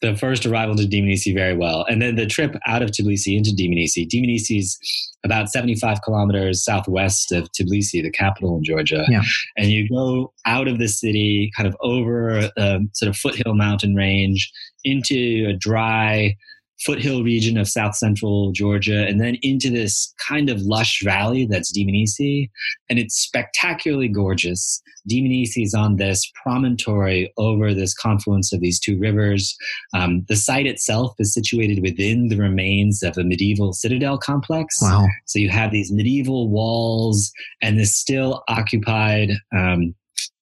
the 0.00 0.16
first 0.16 0.46
arrival 0.46 0.76
to 0.76 0.84
Dmanisi 0.84 1.34
very 1.34 1.56
well. 1.56 1.84
And 1.88 2.00
then 2.00 2.16
the 2.16 2.26
trip 2.26 2.56
out 2.66 2.82
of 2.82 2.90
Tbilisi 2.90 3.36
into 3.36 3.50
Dmanisi. 3.50 4.08
Dmanisi 4.08 4.58
is 4.58 4.78
about 5.24 5.48
75 5.48 6.02
kilometers 6.02 6.64
southwest 6.64 7.32
of 7.32 7.48
Tbilisi, 7.52 8.02
the 8.02 8.10
capital 8.10 8.56
in 8.56 8.64
Georgia. 8.64 9.04
Yeah. 9.08 9.22
And 9.56 9.68
you 9.68 9.88
go 9.88 10.32
out 10.46 10.68
of 10.68 10.78
the 10.78 10.88
city, 10.88 11.50
kind 11.56 11.66
of 11.66 11.76
over 11.80 12.50
a 12.56 12.80
sort 12.92 13.08
of 13.08 13.16
foothill 13.16 13.54
mountain 13.54 13.94
range 13.94 14.50
into 14.84 15.46
a 15.48 15.56
dry, 15.56 16.36
foothill 16.84 17.24
region 17.24 17.58
of 17.58 17.68
south 17.68 17.94
central 17.94 18.52
Georgia 18.52 19.06
and 19.06 19.20
then 19.20 19.36
into 19.42 19.70
this 19.70 20.12
kind 20.26 20.48
of 20.48 20.60
lush 20.62 21.02
valley 21.02 21.46
that's 21.46 21.76
Dmanisi. 21.76 22.50
And 22.88 22.98
it's 22.98 23.16
spectacularly 23.16 24.08
gorgeous. 24.08 24.80
Dmanisi 25.10 25.64
is 25.64 25.74
on 25.74 25.96
this 25.96 26.30
promontory 26.42 27.32
over 27.36 27.74
this 27.74 27.94
confluence 27.94 28.52
of 28.52 28.60
these 28.60 28.78
two 28.78 28.98
rivers. 28.98 29.56
Um, 29.94 30.24
the 30.28 30.36
site 30.36 30.66
itself 30.66 31.14
is 31.18 31.34
situated 31.34 31.82
within 31.82 32.28
the 32.28 32.36
remains 32.36 33.02
of 33.02 33.16
a 33.18 33.24
medieval 33.24 33.72
citadel 33.72 34.18
complex. 34.18 34.80
Wow. 34.80 35.06
So 35.26 35.38
you 35.38 35.50
have 35.50 35.72
these 35.72 35.90
medieval 35.90 36.48
walls 36.48 37.32
and 37.62 37.78
this 37.78 37.96
still 37.96 38.42
occupied 38.48 39.30
um, 39.56 39.94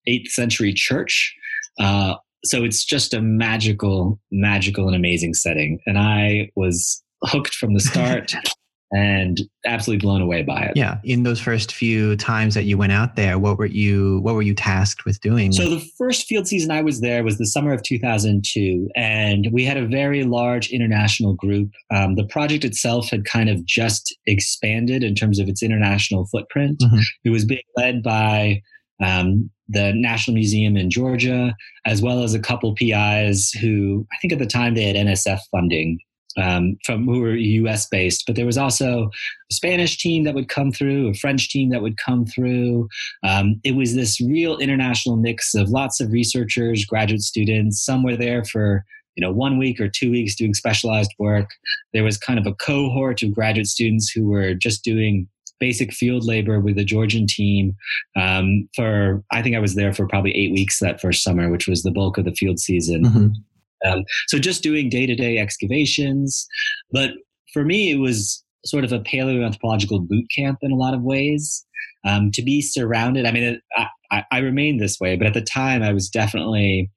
8th 0.08 0.28
century 0.28 0.72
church. 0.74 1.34
Uh, 1.78 2.14
so 2.46 2.64
it's 2.64 2.84
just 2.84 3.14
a 3.14 3.20
magical, 3.20 4.20
magical 4.30 4.86
and 4.86 4.96
amazing 4.96 5.34
setting. 5.34 5.80
And 5.86 5.98
I 5.98 6.50
was 6.56 7.02
hooked 7.24 7.54
from 7.54 7.74
the 7.74 7.80
start 7.80 8.34
and 8.92 9.40
absolutely 9.64 10.00
blown 10.00 10.20
away 10.20 10.42
by 10.42 10.62
it. 10.62 10.72
Yeah. 10.76 10.98
In 11.02 11.24
those 11.24 11.40
first 11.40 11.72
few 11.72 12.16
times 12.16 12.54
that 12.54 12.64
you 12.64 12.78
went 12.78 12.92
out 12.92 13.16
there, 13.16 13.38
what 13.38 13.58
were 13.58 13.66
you 13.66 14.20
what 14.20 14.34
were 14.34 14.42
you 14.42 14.54
tasked 14.54 15.04
with 15.04 15.20
doing? 15.20 15.52
So 15.52 15.68
the 15.68 15.84
first 15.98 16.26
field 16.26 16.46
season 16.46 16.70
I 16.70 16.82
was 16.82 17.00
there 17.00 17.24
was 17.24 17.38
the 17.38 17.46
summer 17.46 17.72
of 17.72 17.82
2002, 17.82 18.88
and 18.94 19.48
we 19.52 19.64
had 19.64 19.76
a 19.76 19.86
very 19.86 20.24
large 20.24 20.70
international 20.70 21.34
group. 21.34 21.70
Um, 21.92 22.14
the 22.14 22.26
project 22.26 22.64
itself 22.64 23.10
had 23.10 23.24
kind 23.24 23.48
of 23.48 23.64
just 23.64 24.16
expanded 24.26 25.02
in 25.02 25.14
terms 25.14 25.38
of 25.38 25.48
its 25.48 25.62
international 25.62 26.26
footprint. 26.26 26.78
Mm-hmm. 26.80 27.00
It 27.24 27.30
was 27.30 27.44
being 27.44 27.62
led 27.76 28.02
by 28.02 28.62
um, 29.02 29.50
the 29.68 29.92
National 29.94 30.34
Museum 30.34 30.76
in 30.76 30.90
Georgia, 30.90 31.54
as 31.84 32.02
well 32.02 32.22
as 32.22 32.34
a 32.34 32.40
couple 32.40 32.74
PIs 32.74 33.50
who 33.50 34.06
I 34.12 34.16
think 34.20 34.32
at 34.32 34.38
the 34.38 34.46
time 34.46 34.74
they 34.74 34.84
had 34.84 34.96
NSF 34.96 35.40
funding 35.50 35.98
um, 36.36 36.76
from 36.84 37.06
who 37.06 37.20
were 37.20 37.34
U.S. 37.34 37.86
based, 37.88 38.24
but 38.26 38.36
there 38.36 38.46
was 38.46 38.58
also 38.58 39.10
a 39.50 39.54
Spanish 39.54 39.98
team 39.98 40.24
that 40.24 40.34
would 40.34 40.48
come 40.48 40.70
through, 40.70 41.08
a 41.08 41.14
French 41.14 41.48
team 41.48 41.70
that 41.70 41.82
would 41.82 41.96
come 41.96 42.26
through. 42.26 42.88
Um, 43.22 43.60
it 43.64 43.74
was 43.74 43.94
this 43.94 44.20
real 44.20 44.58
international 44.58 45.16
mix 45.16 45.54
of 45.54 45.70
lots 45.70 46.00
of 46.00 46.12
researchers, 46.12 46.84
graduate 46.84 47.22
students. 47.22 47.84
Some 47.84 48.02
were 48.02 48.16
there 48.16 48.44
for 48.44 48.84
you 49.16 49.22
know 49.26 49.32
one 49.32 49.58
week 49.58 49.80
or 49.80 49.88
two 49.88 50.10
weeks 50.10 50.34
doing 50.34 50.54
specialized 50.54 51.12
work. 51.18 51.50
There 51.94 52.04
was 52.04 52.18
kind 52.18 52.38
of 52.38 52.46
a 52.46 52.54
cohort 52.54 53.22
of 53.22 53.34
graduate 53.34 53.66
students 53.66 54.10
who 54.10 54.28
were 54.28 54.54
just 54.54 54.84
doing 54.84 55.28
basic 55.58 55.92
field 55.92 56.24
labor 56.24 56.60
with 56.60 56.76
the 56.76 56.84
Georgian 56.84 57.26
team 57.26 57.74
um, 58.16 58.68
for, 58.74 59.22
I 59.32 59.42
think 59.42 59.56
I 59.56 59.60
was 59.60 59.74
there 59.74 59.92
for 59.92 60.06
probably 60.06 60.32
eight 60.36 60.52
weeks 60.52 60.78
that 60.80 61.00
first 61.00 61.22
summer, 61.22 61.50
which 61.50 61.66
was 61.68 61.82
the 61.82 61.90
bulk 61.90 62.18
of 62.18 62.24
the 62.24 62.34
field 62.34 62.58
season. 62.58 63.04
Mm-hmm. 63.04 63.90
Um, 63.90 64.04
so 64.28 64.38
just 64.38 64.62
doing 64.62 64.88
day 64.88 65.06
to 65.06 65.14
day 65.14 65.38
excavations. 65.38 66.46
But 66.90 67.10
for 67.52 67.64
me, 67.64 67.90
it 67.90 67.98
was 67.98 68.44
sort 68.64 68.84
of 68.84 68.92
a 68.92 69.00
paleoanthropological 69.00 70.06
boot 70.08 70.26
camp 70.34 70.58
in 70.62 70.72
a 70.72 70.76
lot 70.76 70.94
of 70.94 71.02
ways. 71.02 71.64
Um, 72.04 72.30
to 72.32 72.42
be 72.42 72.62
surrounded, 72.62 73.26
I 73.26 73.32
mean, 73.32 73.60
I, 73.76 73.86
I, 74.12 74.24
I 74.30 74.38
remained 74.38 74.80
this 74.80 75.00
way, 75.00 75.16
but 75.16 75.26
at 75.26 75.34
the 75.34 75.42
time 75.42 75.82
I 75.82 75.92
was 75.92 76.08
definitely 76.08 76.90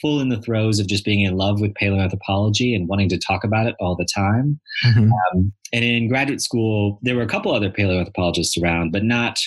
full 0.00 0.20
in 0.20 0.28
the 0.28 0.40
throes 0.40 0.78
of 0.78 0.86
just 0.86 1.04
being 1.04 1.20
in 1.20 1.36
love 1.36 1.60
with 1.60 1.74
paleoanthropology 1.74 2.74
and 2.74 2.88
wanting 2.88 3.08
to 3.08 3.18
talk 3.18 3.44
about 3.44 3.66
it 3.66 3.74
all 3.80 3.96
the 3.96 4.08
time. 4.14 4.60
Mm-hmm. 4.86 5.10
Um, 5.12 5.52
and 5.72 5.84
in 5.84 6.08
graduate 6.08 6.40
school, 6.40 6.98
there 7.02 7.16
were 7.16 7.22
a 7.22 7.28
couple 7.28 7.54
other 7.54 7.70
paleoanthropologists 7.70 8.60
around, 8.60 8.92
but 8.92 9.04
not 9.04 9.38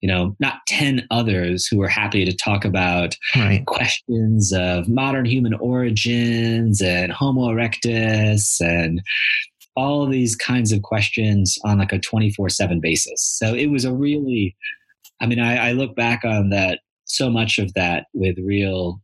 you 0.00 0.08
know 0.08 0.36
not 0.38 0.58
10 0.66 1.06
others 1.10 1.66
who 1.66 1.78
were 1.78 1.88
happy 1.88 2.24
to 2.24 2.36
talk 2.36 2.64
about 2.64 3.16
right. 3.36 3.66
questions 3.66 4.52
of 4.52 4.88
modern 4.88 5.24
human 5.24 5.54
origins 5.54 6.80
and 6.80 7.12
homo 7.12 7.48
erectus 7.48 8.60
and 8.60 9.02
all 9.76 10.06
these 10.06 10.34
kinds 10.34 10.72
of 10.72 10.82
questions 10.82 11.58
on 11.64 11.78
like 11.78 11.92
a 11.92 11.98
24-7 11.98 12.80
basis 12.80 13.22
so 13.38 13.54
it 13.54 13.66
was 13.66 13.84
a 13.84 13.92
really 13.92 14.56
i 15.20 15.26
mean 15.26 15.40
I, 15.40 15.70
I 15.70 15.72
look 15.72 15.96
back 15.96 16.24
on 16.24 16.50
that 16.50 16.80
so 17.04 17.30
much 17.30 17.58
of 17.58 17.72
that 17.74 18.06
with 18.12 18.36
real 18.38 19.00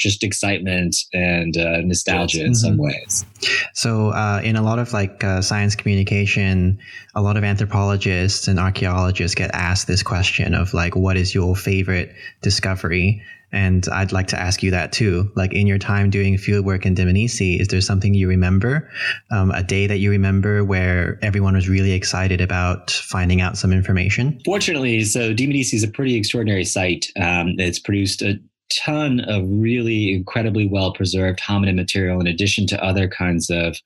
just 0.00 0.24
excitement 0.24 0.96
and 1.12 1.56
uh, 1.56 1.80
nostalgia 1.82 2.38
yes. 2.38 2.46
in 2.46 2.52
mm-hmm. 2.52 2.54
some 2.54 2.76
ways. 2.78 3.26
So, 3.74 4.10
uh, 4.10 4.40
in 4.42 4.56
a 4.56 4.62
lot 4.62 4.78
of 4.78 4.92
like 4.92 5.22
uh, 5.22 5.42
science 5.42 5.76
communication, 5.76 6.78
a 7.14 7.22
lot 7.22 7.36
of 7.36 7.44
anthropologists 7.44 8.48
and 8.48 8.58
archaeologists 8.58 9.34
get 9.34 9.50
asked 9.52 9.86
this 9.86 10.02
question 10.02 10.54
of 10.54 10.74
like, 10.74 10.96
what 10.96 11.16
is 11.16 11.34
your 11.34 11.54
favorite 11.54 12.14
discovery? 12.42 13.22
And 13.52 13.86
I'd 13.90 14.12
like 14.12 14.28
to 14.28 14.40
ask 14.40 14.62
you 14.62 14.70
that 14.70 14.92
too. 14.92 15.30
Like 15.34 15.52
in 15.52 15.66
your 15.66 15.78
time 15.78 16.08
doing 16.10 16.36
fieldwork 16.36 16.86
in 16.86 16.94
Dmanisi, 16.94 17.60
is 17.60 17.68
there 17.68 17.80
something 17.80 18.14
you 18.14 18.28
remember, 18.28 18.88
um, 19.30 19.50
a 19.50 19.62
day 19.62 19.88
that 19.88 19.98
you 19.98 20.10
remember 20.10 20.64
where 20.64 21.18
everyone 21.20 21.54
was 21.54 21.68
really 21.68 21.92
excited 21.92 22.40
about 22.40 22.90
finding 22.92 23.40
out 23.40 23.58
some 23.58 23.72
information? 23.72 24.40
Fortunately, 24.44 25.02
so 25.04 25.34
Dmanisi 25.34 25.74
is 25.74 25.82
a 25.82 25.88
pretty 25.88 26.14
extraordinary 26.14 26.64
site. 26.64 27.10
Um, 27.20 27.56
it's 27.58 27.80
produced 27.80 28.22
a 28.22 28.38
ton 28.70 29.20
of 29.20 29.44
really 29.48 30.12
incredibly 30.12 30.66
well 30.68 30.92
preserved 30.92 31.40
hominid 31.40 31.74
material 31.74 32.20
in 32.20 32.26
addition 32.26 32.66
to 32.68 32.84
other 32.84 33.08
kinds 33.08 33.50
of 33.50 33.76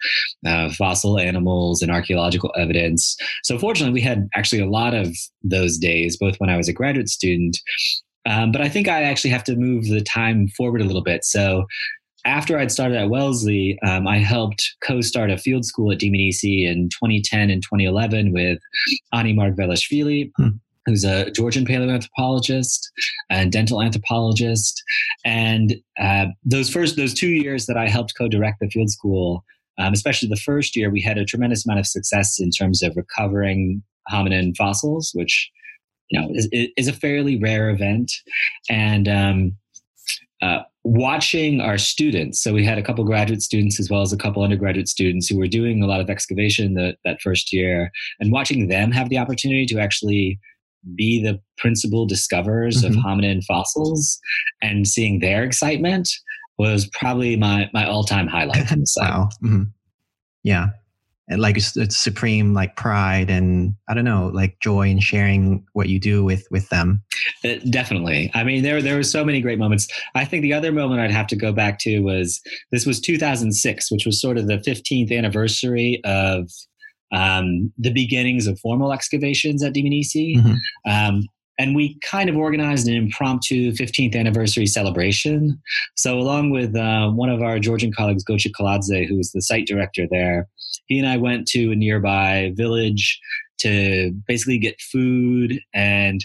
uh, 0.47 0.71
fossil 0.73 1.19
animals 1.19 1.83
and 1.83 1.91
archaeological 1.91 2.53
evidence. 2.57 3.17
So, 3.43 3.59
fortunately, 3.59 3.95
we 3.95 4.01
had 4.01 4.29
actually 4.35 4.63
a 4.63 4.69
lot 4.69 4.95
of 4.95 5.17
those 5.43 5.79
days, 5.79 6.17
both 6.17 6.37
when 6.37 6.51
I 6.51 6.57
was 6.57 6.69
a 6.69 6.73
graduate 6.73 7.09
student. 7.09 7.59
Um, 8.27 8.53
but 8.53 8.63
I 8.63 8.69
think 8.69 8.89
I 8.89 9.03
actually 9.03 9.31
have 9.31 9.45
to 9.45 9.57
move 9.57 9.89
the 9.89 10.01
time 10.01 10.49
forward 10.49 10.81
a 10.81 10.85
little 10.85 11.03
bit. 11.03 11.25
So, 11.25 11.67
after 12.27 12.59
I'd 12.59 12.73
started 12.73 12.97
at 12.97 13.11
Wellesley, 13.11 13.79
um, 13.87 14.09
I 14.09 14.19
helped 14.19 14.77
co-start 14.83 15.31
a 15.31 15.37
field 15.37 15.67
school 15.67 15.93
at 15.93 15.99
Dmanisi 15.99 16.67
in 16.67 16.89
2010 16.89 17.51
and 17.51 17.63
2011 17.63 18.33
with 18.33 18.59
Ani 19.13 19.35
Margvelashvili. 19.35 20.31
Hmm 20.37 20.49
who's 20.87 21.05
a 21.05 21.31
Georgian 21.31 21.65
paleoanthropologist 21.65 22.81
and 23.31 23.51
dental 23.51 23.83
anthropologist. 23.83 24.83
And 25.25 25.77
uh, 26.01 26.27
those 26.45 26.71
first 26.71 26.97
those 26.97 27.15
two 27.15 27.31
years 27.31 27.67
that 27.67 27.77
I 27.77 27.89
helped 27.89 28.15
co-direct 28.17 28.59
the 28.61 28.69
field 28.69 28.91
school, 28.91 29.45
um, 29.79 29.93
especially 29.93 30.29
the 30.29 30.37
first 30.37 30.77
year, 30.77 30.91
we 30.91 31.01
had 31.01 31.19
a 31.19 31.25
tremendous 31.25 31.67
amount 31.67 31.81
of 31.81 31.87
success 31.87 32.39
in 32.39 32.51
terms 32.51 32.83
of 32.83 32.97
recovering 32.97 33.83
hominin 34.11 34.55
fossils, 34.57 35.13
which 35.15 35.51
you 36.11 36.21
know 36.21 36.29
is, 36.35 36.49
is 36.53 36.89
a 36.89 36.93
fairly 36.93 37.39
rare 37.39 37.71
event. 37.71 38.13
And 38.69 39.09
um, 39.09 39.57
uh, 40.43 40.63
watching 40.83 41.63
our 41.63 41.79
students, 41.79 42.43
so 42.43 42.53
we 42.53 42.65
had 42.65 42.77
a 42.77 42.83
couple 42.83 43.03
graduate 43.05 43.41
students 43.41 43.81
as 43.81 43.89
well 43.89 44.03
as 44.03 44.13
a 44.13 44.19
couple 44.19 44.43
undergraduate 44.43 44.89
students 44.89 45.27
who 45.27 45.39
were 45.39 45.49
doing 45.49 45.83
a 45.83 45.87
lot 45.87 46.01
of 46.01 46.11
excavation 46.11 46.75
the, 46.75 46.95
that 47.05 47.21
first 47.23 47.53
year, 47.53 47.91
and 48.21 48.31
watching 48.31 48.69
them 48.69 48.93
have 48.93 49.09
the 49.09 49.19
opportunity 49.19 49.65
to 49.65 49.79
actually 49.79 50.39
be 50.95 51.23
the 51.23 51.41
principal 51.59 52.07
discoverers 52.07 52.83
mm-hmm. 52.83 52.99
of 52.99 53.05
hominin 53.05 53.43
fossils 53.45 54.19
and 54.63 54.87
seeing 54.87 55.21
their 55.21 55.45
excitement 55.45 56.09
was 56.59 56.89
probably 56.89 57.37
my 57.37 57.69
my 57.73 57.87
all-time 57.87 58.27
highlight 58.27 58.67
from 58.69 58.81
the 58.81 58.87
site. 58.87 59.11
wow. 59.11 59.29
Mm-hmm. 59.43 59.63
Yeah. 60.43 60.69
And 61.27 61.41
like 61.41 61.57
it's, 61.57 61.75
it's, 61.75 61.97
supreme 61.97 62.53
like 62.53 62.77
pride 62.77 63.31
and 63.31 63.75
I 63.89 63.95
don't 63.95 64.05
know, 64.05 64.31
like 64.35 64.61
joy 64.61 64.89
in 64.89 65.01
sharing 65.01 65.65
what 65.73 65.89
you 65.89 65.99
do 65.99 66.23
with 66.23 66.47
with 66.51 66.69
them. 66.69 67.03
It, 67.43 67.63
uh, 67.63 67.71
definitely. 67.71 68.31
I 68.35 68.45
mean 68.45 68.63
there 68.63 68.83
there 68.83 68.97
were 68.97 69.03
so 69.03 69.25
many 69.25 69.41
great 69.41 69.59
moments. 69.59 69.89
I 70.15 70.27
think 70.27 70.43
the 70.43 70.53
other 70.53 70.71
moment 70.71 71.01
I'd 71.01 71.11
have 71.11 71.27
to 71.29 71.37
go 71.37 71.51
back 71.51 71.79
to 71.81 72.01
was 72.01 72.41
this 72.73 72.85
was 72.85 73.01
2006, 73.01 73.91
which 73.91 74.05
was 74.05 74.21
sort 74.21 74.37
of 74.37 74.49
the 74.49 74.59
15th 74.59 75.17
anniversary 75.17 76.01
of 76.05 76.51
um, 77.15 77.73
the 77.79 77.93
beginnings 77.93 78.47
of 78.47 78.59
formal 78.59 78.93
excavations 78.93 79.63
at 79.63 79.75
Dmanisi. 79.75 80.37
Mm-hmm. 80.37 80.91
Um, 80.91 81.29
and 81.57 81.77
we 81.77 81.97
kind 82.01 82.29
of 82.29 82.37
organized 82.37 82.89
an 82.89 82.95
impromptu 82.95 83.71
15th 83.73 84.17
anniversary 84.17 84.67
celebration. 84.67 85.61
So, 85.95 86.19
along 86.19 86.51
with 86.51 86.75
uh, 86.75 87.11
one 87.11 87.29
of 87.29 87.43
our 87.43 87.61
Georgian 87.61 87.93
colleagues, 87.93 88.25
Gocha 88.25 88.51
Kiladze, 88.51 89.07
who 89.07 89.17
was 89.17 89.31
the 89.31 89.41
site 89.41 89.67
director 89.67 90.07
there, 90.11 90.49
he 90.87 90.99
and 90.99 91.09
I 91.09 91.17
went 91.17 91.47
to 91.49 91.71
a 91.71 91.77
nearby 91.77 92.53
village 92.57 93.21
to 93.59 94.11
basically 94.27 94.59
get 94.59 94.81
food 94.81 95.61
and 95.73 96.25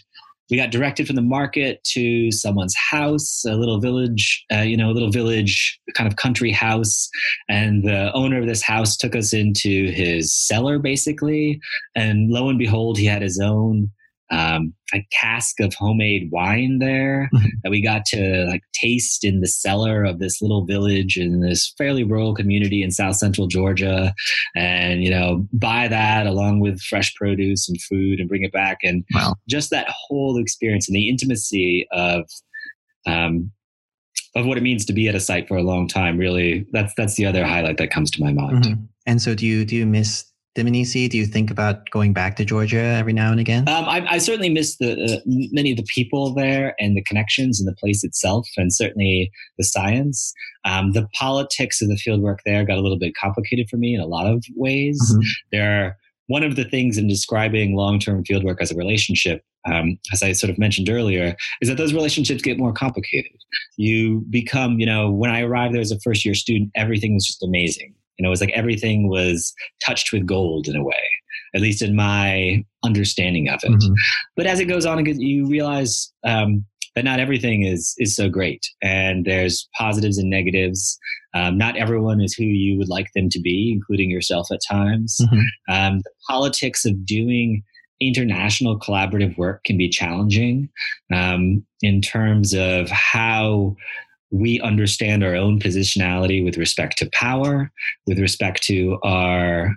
we 0.50 0.58
got 0.58 0.72
directed 0.72 1.08
from 1.08 1.16
the 1.16 1.22
market 1.22 1.84
to 1.86 2.32
someone's 2.32 2.76
house, 2.76 3.44
a 3.46 3.56
little 3.56 3.80
village, 3.80 4.46
uh, 4.52 4.62
you 4.62 4.76
know, 4.76 4.90
a 4.90 4.94
little 4.94 5.12
village 5.12 5.80
kind 5.96 6.08
of 6.08 6.16
country 6.16 6.52
house. 6.52 7.10
And 7.50 7.84
the 7.84 8.12
owner 8.14 8.40
of 8.40 8.48
this 8.48 8.62
house 8.62 8.98
took 8.98 9.16
us 9.16 9.34
into 9.34 9.92
his 9.92 10.34
cellar, 10.34 10.80
basically. 10.80 11.60
And 11.96 12.30
lo 12.30 12.50
and 12.50 12.58
behold, 12.58 12.98
he 12.98 13.06
had 13.06 13.22
his 13.22 13.40
own 13.40 13.92
um, 14.32 14.74
a 14.94 15.06
cask 15.12 15.60
of 15.60 15.74
homemade 15.74 16.30
wine 16.32 16.80
there 16.80 17.30
mm-hmm. 17.36 17.48
that 17.64 17.70
we 17.70 17.82
got 17.82 18.06
to 18.06 18.46
like 18.48 18.64
taste 18.74 19.24
in 19.24 19.42
the 19.42 19.48
cellar 19.48 20.04
of 20.04 20.20
this 20.20 20.42
little 20.42 20.66
village 20.66 21.18
in 21.18 21.42
this 21.42 21.74
fairly 21.78 22.04
rural 22.04 22.34
community 22.34 22.84
in 22.84 22.92
south 22.92 23.16
central 23.16 23.48
Georgia, 23.48 24.14
and 24.56 25.04
you 25.04 25.10
know 25.10 25.48
buy 25.54 25.88
that 25.88 26.28
along 26.28 26.60
with 26.60 26.82
fresh 26.82 27.14
produce 27.16 27.68
and 27.68 27.82
food 27.82 28.20
and 28.20 28.30
bring 28.30 28.44
it 28.44 28.52
back, 28.52 28.78
and 28.84 29.04
wow. 29.14 29.36
just 29.48 29.70
that 29.70 29.88
whole 29.90 30.38
experience 30.38 30.88
and 30.88 30.96
the 30.96 31.10
intimacy 31.10 31.88
of 31.92 32.30
um, 33.08 33.52
of 34.36 34.46
what 34.46 34.58
it 34.58 34.62
means 34.62 34.86
to 34.86 34.94
be 34.94 35.08
at 35.08 35.16
a 35.16 35.20
site 35.20 35.48
for 35.48 35.58
a 35.58 35.64
long 35.64 35.88
time. 35.88 36.18
Really, 36.18 36.66
that's 36.72 36.94
that's 36.96 37.16
the 37.16 37.26
other 37.26 37.46
highlight 37.46 37.78
that 37.78 37.92
comes 37.92 38.12
to 38.12 38.24
my 38.24 38.32
mind. 38.32 38.64
Mm-hmm. 38.64 38.84
And 39.06 39.22
so, 39.22 39.34
do 39.34 39.46
you 39.46 39.66
do 39.66 39.76
you 39.76 39.86
miss 39.86 40.29
Dmanisi? 40.56 41.10
Do 41.10 41.18
you 41.18 41.26
think 41.26 41.52
about 41.52 41.90
going 41.92 42.14
back 42.14 42.36
to 42.38 42.46
Georgia 42.46 42.80
every 42.80 43.14
now 43.14 43.32
and 43.32 43.40
again? 43.40 43.70
Um, 43.70 43.86
I, 43.86 44.06
I, 44.10 44.18
certainly 44.18 44.50
miss 44.50 44.78
the 44.78 44.94
uh, 44.94 45.20
many 45.26 45.72
of 45.72 45.78
the 45.78 45.86
people 45.88 46.34
there 46.34 46.76
and 46.80 46.98
the 46.98 47.04
connections 47.04 47.60
and 47.60 47.68
the 47.68 47.76
place 47.76 48.04
itself, 48.04 48.48
and 48.58 48.74
certainly 48.74 49.32
the 49.58 49.64
science. 49.64 50.34
Um, 50.66 50.94
the 50.94 51.08
politics 51.18 51.82
of 51.82 51.88
the 51.88 51.96
fieldwork 51.96 52.38
there 52.46 52.66
got 52.66 52.78
a 52.78 52.82
little 52.82 52.98
bit 52.98 53.14
complicated 53.16 53.70
for 53.70 53.78
me 53.78 53.94
in 53.94 54.02
a 54.02 54.08
lot 54.08 54.26
of 54.26 54.44
ways. 54.56 55.00
Mm-hmm. 55.12 55.22
There, 55.52 55.98
one 56.28 56.44
of 56.44 56.56
the 56.56 56.66
things 56.66 56.98
in 56.98 57.08
describing 57.08 57.76
long-term 57.76 58.24
fieldwork 58.24 58.58
as 58.60 58.72
a 58.72 58.76
relationship, 58.76 59.44
um, 59.72 60.00
as 60.12 60.24
I 60.24 60.32
sort 60.32 60.50
of 60.50 60.58
mentioned 60.58 60.90
earlier, 60.90 61.36
is 61.62 61.70
that 61.70 61.78
those 61.78 61.94
relationships 61.94 62.42
get 62.42 62.58
more 62.58 62.74
complicated. 62.74 63.32
You 63.78 64.26
become, 64.30 64.80
you 64.80 64.86
know, 64.88 65.12
when 65.12 65.30
I 65.30 65.42
arrived 65.42 65.76
there 65.76 65.82
as 65.82 65.92
a 65.92 66.00
first-year 66.00 66.34
student, 66.34 66.72
everything 66.76 67.14
was 67.14 67.26
just 67.26 67.44
amazing 67.44 67.94
you 68.20 68.24
know, 68.24 68.30
it 68.30 68.32
was 68.32 68.42
like 68.42 68.52
everything 68.52 69.08
was 69.08 69.54
touched 69.84 70.12
with 70.12 70.26
gold 70.26 70.68
in 70.68 70.76
a 70.76 70.84
way, 70.84 71.10
at 71.56 71.62
least 71.62 71.82
in 71.82 71.96
my 71.96 72.64
understanding 72.84 73.48
of 73.48 73.62
it. 73.64 73.72
Mm-hmm. 73.72 73.94
But 74.36 74.46
as 74.46 74.60
it 74.60 74.66
goes 74.66 74.86
on, 74.86 75.04
you 75.06 75.48
realize 75.48 76.12
um, 76.26 76.66
that 76.96 77.06
not 77.06 77.22
everything 77.22 77.64
is 77.64 77.96
is 77.98 78.16
so 78.16 78.30
great, 78.30 78.68
and 78.84 79.26
there's 79.26 79.70
positives 79.78 80.18
and 80.18 80.30
negatives. 80.30 81.00
Um, 81.34 81.58
not 81.58 81.78
everyone 81.78 82.20
is 82.20 82.34
who 82.34 82.44
you 82.44 82.78
would 82.78 82.90
like 82.90 83.08
them 83.16 83.30
to 83.30 83.40
be, 83.40 83.72
including 83.74 84.10
yourself 84.10 84.52
at 84.52 84.60
times. 84.70 85.18
Mm-hmm. 85.22 85.74
Um, 85.74 86.00
the 86.00 86.12
politics 86.28 86.86
of 86.86 87.06
doing 87.06 87.64
international 88.02 88.80
collaborative 88.80 89.38
work 89.38 89.64
can 89.64 89.78
be 89.78 89.90
challenging 89.90 90.70
um, 91.14 91.66
in 91.82 92.02
terms 92.02 92.54
of 92.54 92.90
how 92.90 93.76
we 94.32 94.60
understand 94.62 95.24
our 95.24 95.36
own 95.36 95.60
positionality 95.60 96.44
with 96.44 96.58
respect 96.58 96.98
to 97.00 97.10
power, 97.12 97.72
with 98.06 98.20
respect 98.20 98.62
to 98.64 99.00
our 99.04 99.76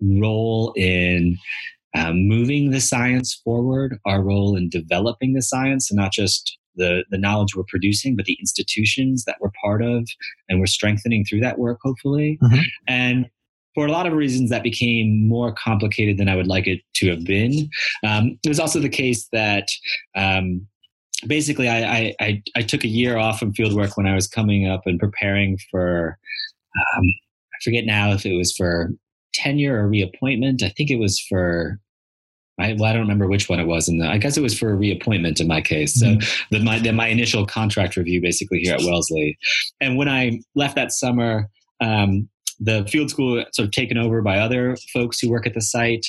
role 0.00 0.72
in 0.76 1.36
um, 1.96 2.28
moving 2.28 2.70
the 2.70 2.80
science 2.80 3.40
forward, 3.44 3.98
our 4.06 4.22
role 4.22 4.56
in 4.56 4.68
developing 4.68 5.34
the 5.34 5.42
science, 5.42 5.90
and 5.90 5.98
not 5.98 6.12
just 6.12 6.58
the, 6.76 7.04
the 7.10 7.18
knowledge 7.18 7.56
we're 7.56 7.64
producing, 7.68 8.16
but 8.16 8.24
the 8.24 8.36
institutions 8.40 9.24
that 9.24 9.36
we're 9.40 9.50
part 9.62 9.82
of 9.82 10.08
and 10.48 10.60
we're 10.60 10.66
strengthening 10.66 11.24
through 11.24 11.40
that 11.40 11.58
work, 11.58 11.78
hopefully. 11.82 12.38
Mm-hmm. 12.42 12.60
And 12.86 13.26
for 13.74 13.86
a 13.86 13.92
lot 13.92 14.06
of 14.06 14.12
reasons, 14.12 14.50
that 14.50 14.62
became 14.62 15.28
more 15.28 15.52
complicated 15.52 16.18
than 16.18 16.28
I 16.28 16.36
would 16.36 16.46
like 16.46 16.66
it 16.66 16.80
to 16.94 17.10
have 17.10 17.24
been. 17.24 17.68
Um, 18.04 18.38
it 18.44 18.48
was 18.48 18.60
also 18.60 18.80
the 18.80 18.88
case 18.88 19.28
that 19.32 19.68
um, 20.16 20.66
basically 21.26 21.68
I, 21.68 22.14
I, 22.20 22.42
I 22.56 22.62
took 22.62 22.84
a 22.84 22.88
year 22.88 23.18
off 23.18 23.38
from 23.38 23.52
field 23.52 23.74
work 23.74 23.96
when 23.96 24.06
I 24.06 24.14
was 24.14 24.28
coming 24.28 24.68
up 24.68 24.82
and 24.86 25.00
preparing 25.00 25.58
for 25.70 26.18
um, 26.76 27.04
I 27.04 27.58
forget 27.64 27.84
now 27.84 28.12
if 28.12 28.24
it 28.24 28.36
was 28.36 28.54
for 28.56 28.90
tenure 29.34 29.82
or 29.82 29.88
reappointment. 29.88 30.62
I 30.62 30.68
think 30.70 30.90
it 30.90 30.98
was 30.98 31.20
for 31.28 31.80
I, 32.60 32.72
well, 32.72 32.86
I 32.86 32.92
don't 32.92 33.02
remember 33.02 33.28
which 33.28 33.48
one 33.48 33.60
it 33.60 33.66
was, 33.66 33.86
and 33.88 34.04
I 34.04 34.18
guess 34.18 34.36
it 34.36 34.42
was 34.42 34.58
for 34.58 34.70
a 34.70 34.74
reappointment 34.74 35.40
in 35.40 35.46
my 35.46 35.60
case. 35.60 35.98
So 35.98 36.06
mm-hmm. 36.06 36.54
the, 36.56 36.64
my 36.64 36.78
the, 36.80 36.92
my 36.92 37.06
initial 37.06 37.46
contract 37.46 37.96
review 37.96 38.20
basically 38.20 38.60
here 38.60 38.74
at 38.74 38.80
Wellesley, 38.80 39.38
and 39.80 39.96
when 39.96 40.08
I 40.08 40.40
left 40.54 40.76
that 40.76 40.92
summer. 40.92 41.48
Um, 41.80 42.28
the 42.60 42.84
field 42.90 43.08
school 43.08 43.44
sort 43.52 43.66
of 43.66 43.70
taken 43.70 43.96
over 43.96 44.20
by 44.20 44.38
other 44.38 44.76
folks 44.92 45.20
who 45.20 45.30
work 45.30 45.46
at 45.46 45.54
the 45.54 45.60
site, 45.60 46.04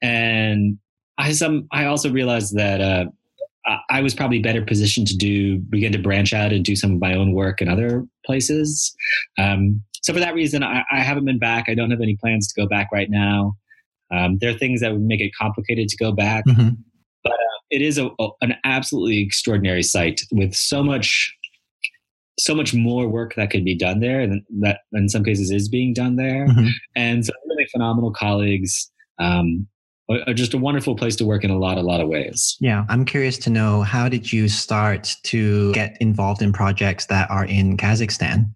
and 0.00 0.78
I 1.18 1.32
some 1.32 1.68
I 1.72 1.84
also 1.84 2.10
realized 2.10 2.56
that 2.56 2.80
uh, 2.80 3.04
I 3.90 4.00
was 4.00 4.14
probably 4.14 4.38
better 4.38 4.64
positioned 4.64 5.06
to 5.08 5.16
do 5.16 5.58
begin 5.58 5.92
to 5.92 5.98
branch 5.98 6.32
out 6.32 6.52
and 6.52 6.64
do 6.64 6.74
some 6.74 6.94
of 6.94 7.00
my 7.00 7.14
own 7.14 7.32
work 7.32 7.60
in 7.60 7.68
other 7.68 8.06
places. 8.24 8.94
Um, 9.38 9.82
so 10.02 10.12
for 10.14 10.20
that 10.20 10.34
reason, 10.34 10.62
I, 10.62 10.82
I, 10.90 11.00
haven't 11.00 11.26
been 11.26 11.38
back. 11.38 11.66
I 11.68 11.74
don't 11.74 11.90
have 11.90 12.00
any 12.00 12.16
plans 12.16 12.48
to 12.48 12.60
go 12.60 12.66
back 12.66 12.88
right 12.90 13.10
now. 13.10 13.54
Um, 14.10 14.38
there 14.40 14.50
are 14.50 14.58
things 14.58 14.80
that 14.80 14.92
would 14.92 15.02
make 15.02 15.20
it 15.20 15.32
complicated 15.38 15.88
to 15.88 15.96
go 15.96 16.10
back, 16.10 16.44
mm-hmm. 16.46 16.70
but 17.22 17.32
uh, 17.32 17.58
it 17.70 17.82
is 17.82 17.98
a, 17.98 18.08
a, 18.18 18.28
an 18.40 18.54
absolutely 18.64 19.18
extraordinary 19.18 19.82
site 19.82 20.22
with 20.32 20.54
so 20.54 20.82
much, 20.82 21.32
so 22.38 22.54
much 22.54 22.74
more 22.74 23.08
work 23.08 23.34
that 23.34 23.50
could 23.50 23.64
be 23.64 23.76
done 23.76 24.00
there, 24.00 24.20
and 24.20 24.42
that 24.60 24.80
in 24.94 25.08
some 25.08 25.22
cases 25.22 25.50
is 25.50 25.68
being 25.68 25.92
done 25.92 26.16
there, 26.16 26.46
mm-hmm. 26.46 26.68
and 26.96 27.26
some 27.26 27.36
really 27.46 27.66
phenomenal 27.70 28.10
colleagues. 28.10 28.90
Um, 29.18 29.68
just 30.34 30.54
a 30.54 30.58
wonderful 30.58 30.96
place 30.96 31.16
to 31.16 31.24
work 31.24 31.44
in 31.44 31.50
a 31.50 31.58
lot, 31.58 31.78
a 31.78 31.82
lot 31.82 32.00
of 32.00 32.08
ways. 32.08 32.56
Yeah. 32.60 32.84
I'm 32.88 33.04
curious 33.04 33.38
to 33.38 33.50
know 33.50 33.82
how 33.82 34.08
did 34.08 34.32
you 34.32 34.48
start 34.48 35.16
to 35.24 35.72
get 35.72 35.96
involved 36.00 36.42
in 36.42 36.52
projects 36.52 37.06
that 37.06 37.30
are 37.30 37.44
in 37.44 37.76
Kazakhstan? 37.76 38.50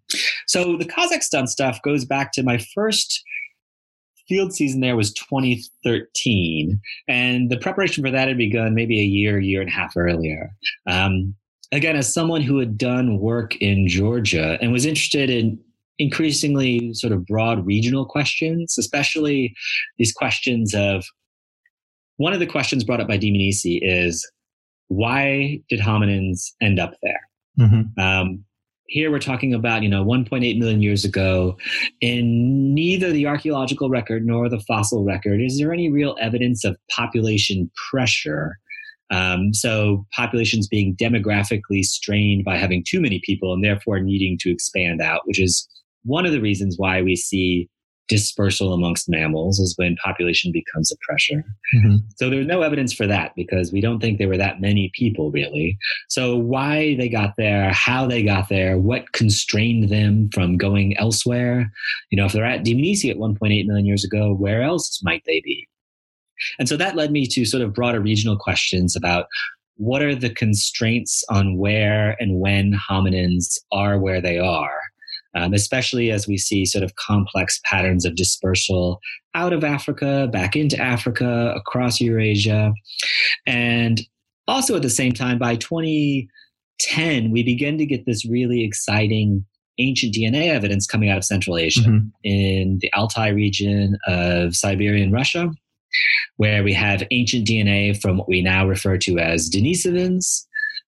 So 0.46 0.76
the 0.76 0.84
Kazakhstan 0.84 1.46
stuff 1.49 1.80
goes 1.82 2.04
back 2.04 2.32
to 2.32 2.42
my 2.42 2.58
first 2.75 3.23
field 4.28 4.54
season 4.54 4.80
there 4.80 4.97
was 4.97 5.12
2013 5.12 6.80
and 7.08 7.50
the 7.50 7.58
preparation 7.58 8.02
for 8.02 8.10
that 8.10 8.28
had 8.28 8.38
begun 8.38 8.75
maybe 8.75 8.99
a 8.99 9.04
year 9.04 9.38
year 9.38 9.60
and 9.60 9.69
a 9.69 9.73
half 9.73 9.95
earlier 9.97 10.50
um, 10.88 11.34
again 11.73 11.95
as 11.95 12.12
someone 12.12 12.40
who 12.40 12.58
had 12.58 12.78
done 12.78 13.19
work 13.19 13.54
in 13.56 13.86
georgia 13.86 14.56
and 14.62 14.73
was 14.73 14.86
interested 14.86 15.28
in 15.28 15.58
increasingly 15.99 16.93
sort 16.95 17.12
of 17.12 17.26
broad 17.26 17.67
regional 17.67 18.06
questions 18.06 18.76
especially 18.78 19.54
these 19.99 20.12
questions 20.12 20.75
of 20.75 21.04
one 22.16 22.32
of 22.32 22.40
the 22.40 22.46
questions 22.46 22.84
brought 22.84 23.00
up 23.00 23.08
by 23.08 23.18
Dmanisi 23.18 23.80
is 23.82 24.28
why 24.88 25.60
did 25.68 25.80
hominins 25.80 26.52
end 26.60 26.78
up 26.78 26.94
there? 27.02 27.20
Mm-hmm. 27.58 28.00
Um, 28.00 28.44
here 28.86 29.10
we're 29.10 29.18
talking 29.18 29.54
about 29.54 29.82
you 29.82 29.88
know 29.88 30.04
1.8 30.04 30.58
million 30.58 30.82
years 30.82 31.04
ago 31.04 31.56
in 32.00 32.74
neither 32.74 33.12
the 33.12 33.26
archaeological 33.26 33.88
record 33.88 34.26
nor 34.26 34.48
the 34.48 34.60
fossil 34.60 35.04
record 35.04 35.40
is 35.40 35.58
there 35.58 35.72
any 35.72 35.90
real 35.90 36.16
evidence 36.20 36.64
of 36.64 36.76
population 36.90 37.70
pressure 37.90 38.58
um, 39.10 39.54
so 39.54 40.06
populations 40.14 40.66
being 40.66 40.96
demographically 40.96 41.82
strained 41.82 42.44
by 42.44 42.56
having 42.56 42.84
too 42.86 43.00
many 43.00 43.20
people 43.24 43.52
and 43.52 43.64
therefore 43.64 44.00
needing 44.00 44.36
to 44.40 44.50
expand 44.50 45.00
out 45.00 45.22
which 45.24 45.40
is 45.40 45.66
one 46.04 46.26
of 46.26 46.32
the 46.32 46.40
reasons 46.40 46.76
why 46.76 47.00
we 47.00 47.16
see 47.16 47.68
dispersal 48.08 48.73
amongst 48.73 49.08
mammals 49.08 49.58
is 49.58 49.75
when 49.76 49.97
population 50.04 50.52
becomes 50.52 50.93
a 50.93 50.97
pressure. 51.06 51.45
Mm-hmm. 51.75 51.97
So 52.17 52.28
there's 52.28 52.47
no 52.47 52.62
evidence 52.62 52.93
for 52.93 53.06
that 53.06 53.32
because 53.34 53.73
we 53.73 53.80
don't 53.80 54.00
think 54.00 54.19
there 54.19 54.28
were 54.28 54.36
that 54.36 54.60
many 54.60 54.90
people 54.95 55.30
really. 55.30 55.78
So 56.08 56.36
why 56.36 56.97
they 56.97 57.08
got 57.08 57.34
there, 57.36 57.73
how 57.73 58.06
they 58.06 58.23
got 58.23 58.49
there, 58.49 58.78
what 58.78 59.12
constrained 59.12 59.88
them 59.88 60.28
from 60.32 60.56
going 60.56 60.97
elsewhere? 60.99 61.71
You 62.10 62.17
know, 62.17 62.26
if 62.26 62.32
they're 62.32 62.45
at 62.45 62.64
Dmanisi 62.64 63.10
at 63.10 63.17
1.8 63.17 63.67
million 63.67 63.86
years 63.86 64.04
ago, 64.04 64.34
where 64.34 64.62
else 64.62 65.00
might 65.02 65.23
they 65.26 65.40
be? 65.45 65.67
And 66.58 66.69
so 66.69 66.76
that 66.76 66.97
led 66.97 67.10
me 67.10 67.26
to 67.28 67.45
sort 67.45 67.62
of 67.62 67.73
broader 67.73 68.00
regional 68.00 68.36
questions 68.36 68.97
about 68.97 69.26
what 69.76 70.02
are 70.02 70.14
the 70.14 70.30
constraints 70.30 71.25
on 71.30 71.56
where 71.56 72.17
and 72.21 72.38
when 72.38 72.73
hominins 72.73 73.58
are 73.73 73.99
where 73.99 74.21
they 74.21 74.38
are 74.38 74.80
um, 75.34 75.52
especially 75.52 76.10
as 76.10 76.26
we 76.26 76.38
see 76.38 76.64
sort 76.64 76.84
of 76.84 76.97
complex 76.97 77.60
patterns 77.64 78.04
of 78.04 78.14
dispersal 78.14 79.00
out 79.34 79.52
of 79.52 79.64
Africa, 79.64 80.28
back 80.32 80.54
into 80.56 80.80
Africa, 80.80 81.52
across 81.56 82.00
Eurasia. 82.00 82.73
And 83.47 84.00
also 84.47 84.76
at 84.76 84.82
the 84.82 84.90
same 84.90 85.12
time, 85.12 85.38
by 85.38 85.56
2010, 85.56 87.30
we 87.30 87.42
begin 87.42 87.78
to 87.78 87.86
get 87.86 88.06
this 88.06 88.25
really 88.25 88.64
exciting 88.64 89.44
ancient 89.78 90.14
DNA 90.14 90.49
evidence 90.50 90.86
coming 90.86 91.10
out 91.10 91.18
of 91.18 91.25
Central 91.25 91.58
Asia 91.58 91.80
mm-hmm. 91.80 92.06
in 92.23 92.78
the 92.80 92.92
Altai 92.92 93.28
region 93.28 93.97
of 94.06 94.54
Siberian 94.54 95.10
Russia, 95.10 95.50
where 96.36 96.62
we 96.62 96.73
have 96.73 97.02
ancient 97.10 97.47
DNA 97.47 98.00
from 98.00 98.18
what 98.18 98.28
we 98.28 98.42
now 98.42 98.66
refer 98.66 98.97
to 98.99 99.18
as 99.18 99.50
Denisovans, 99.50 100.47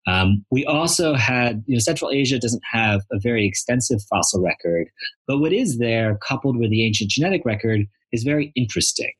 um, 0.07 0.45
we 0.51 0.65
also 0.65 1.15
had, 1.15 1.63
you 1.67 1.75
know, 1.75 1.81
Central 1.81 2.11
Asia 2.11 2.39
doesn't 2.39 2.63
have 2.71 3.03
a 3.11 3.19
very 3.19 3.47
extensive 3.47 4.01
fossil 4.11 4.43
record, 4.43 4.89
but 5.27 5.39
what 5.39 5.53
is 5.53 5.79
there, 5.79 6.19
coupled 6.27 6.59
with 6.59 6.71
the 6.71 6.85
ancient 6.85 7.11
genetic 7.11 7.45
record, 7.45 7.81
is 8.13 8.23
very 8.23 8.53
interesting 8.55 9.13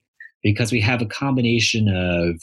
because 0.43 0.73
we 0.73 0.81
have 0.81 1.01
a 1.01 1.07
combination 1.07 1.89
of 1.89 2.39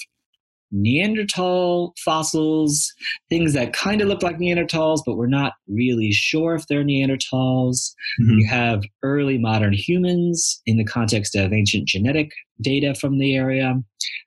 Neanderthal 0.72 1.94
fossils, 2.04 2.94
things 3.30 3.54
that 3.54 3.74
kind 3.74 4.02
of 4.02 4.08
look 4.08 4.24
like 4.24 4.38
Neanderthals, 4.38 5.02
but 5.06 5.18
we're 5.18 5.28
not 5.28 5.54
really 5.68 6.12
sure 6.12 6.56
if 6.56 6.66
they're 6.68 6.84
Neanderthals. 6.84 7.92
Mm-hmm. 8.22 8.40
You 8.40 8.48
have 8.48 8.84
early 9.04 9.38
modern 9.38 9.74
humans 9.74 10.62
in 10.66 10.78
the 10.78 10.86
context 10.86 11.36
of 11.36 11.52
ancient 11.52 11.88
genetic 11.88 12.32
data 12.62 12.96
from 12.96 13.20
the 13.20 13.36
area. 13.36 13.70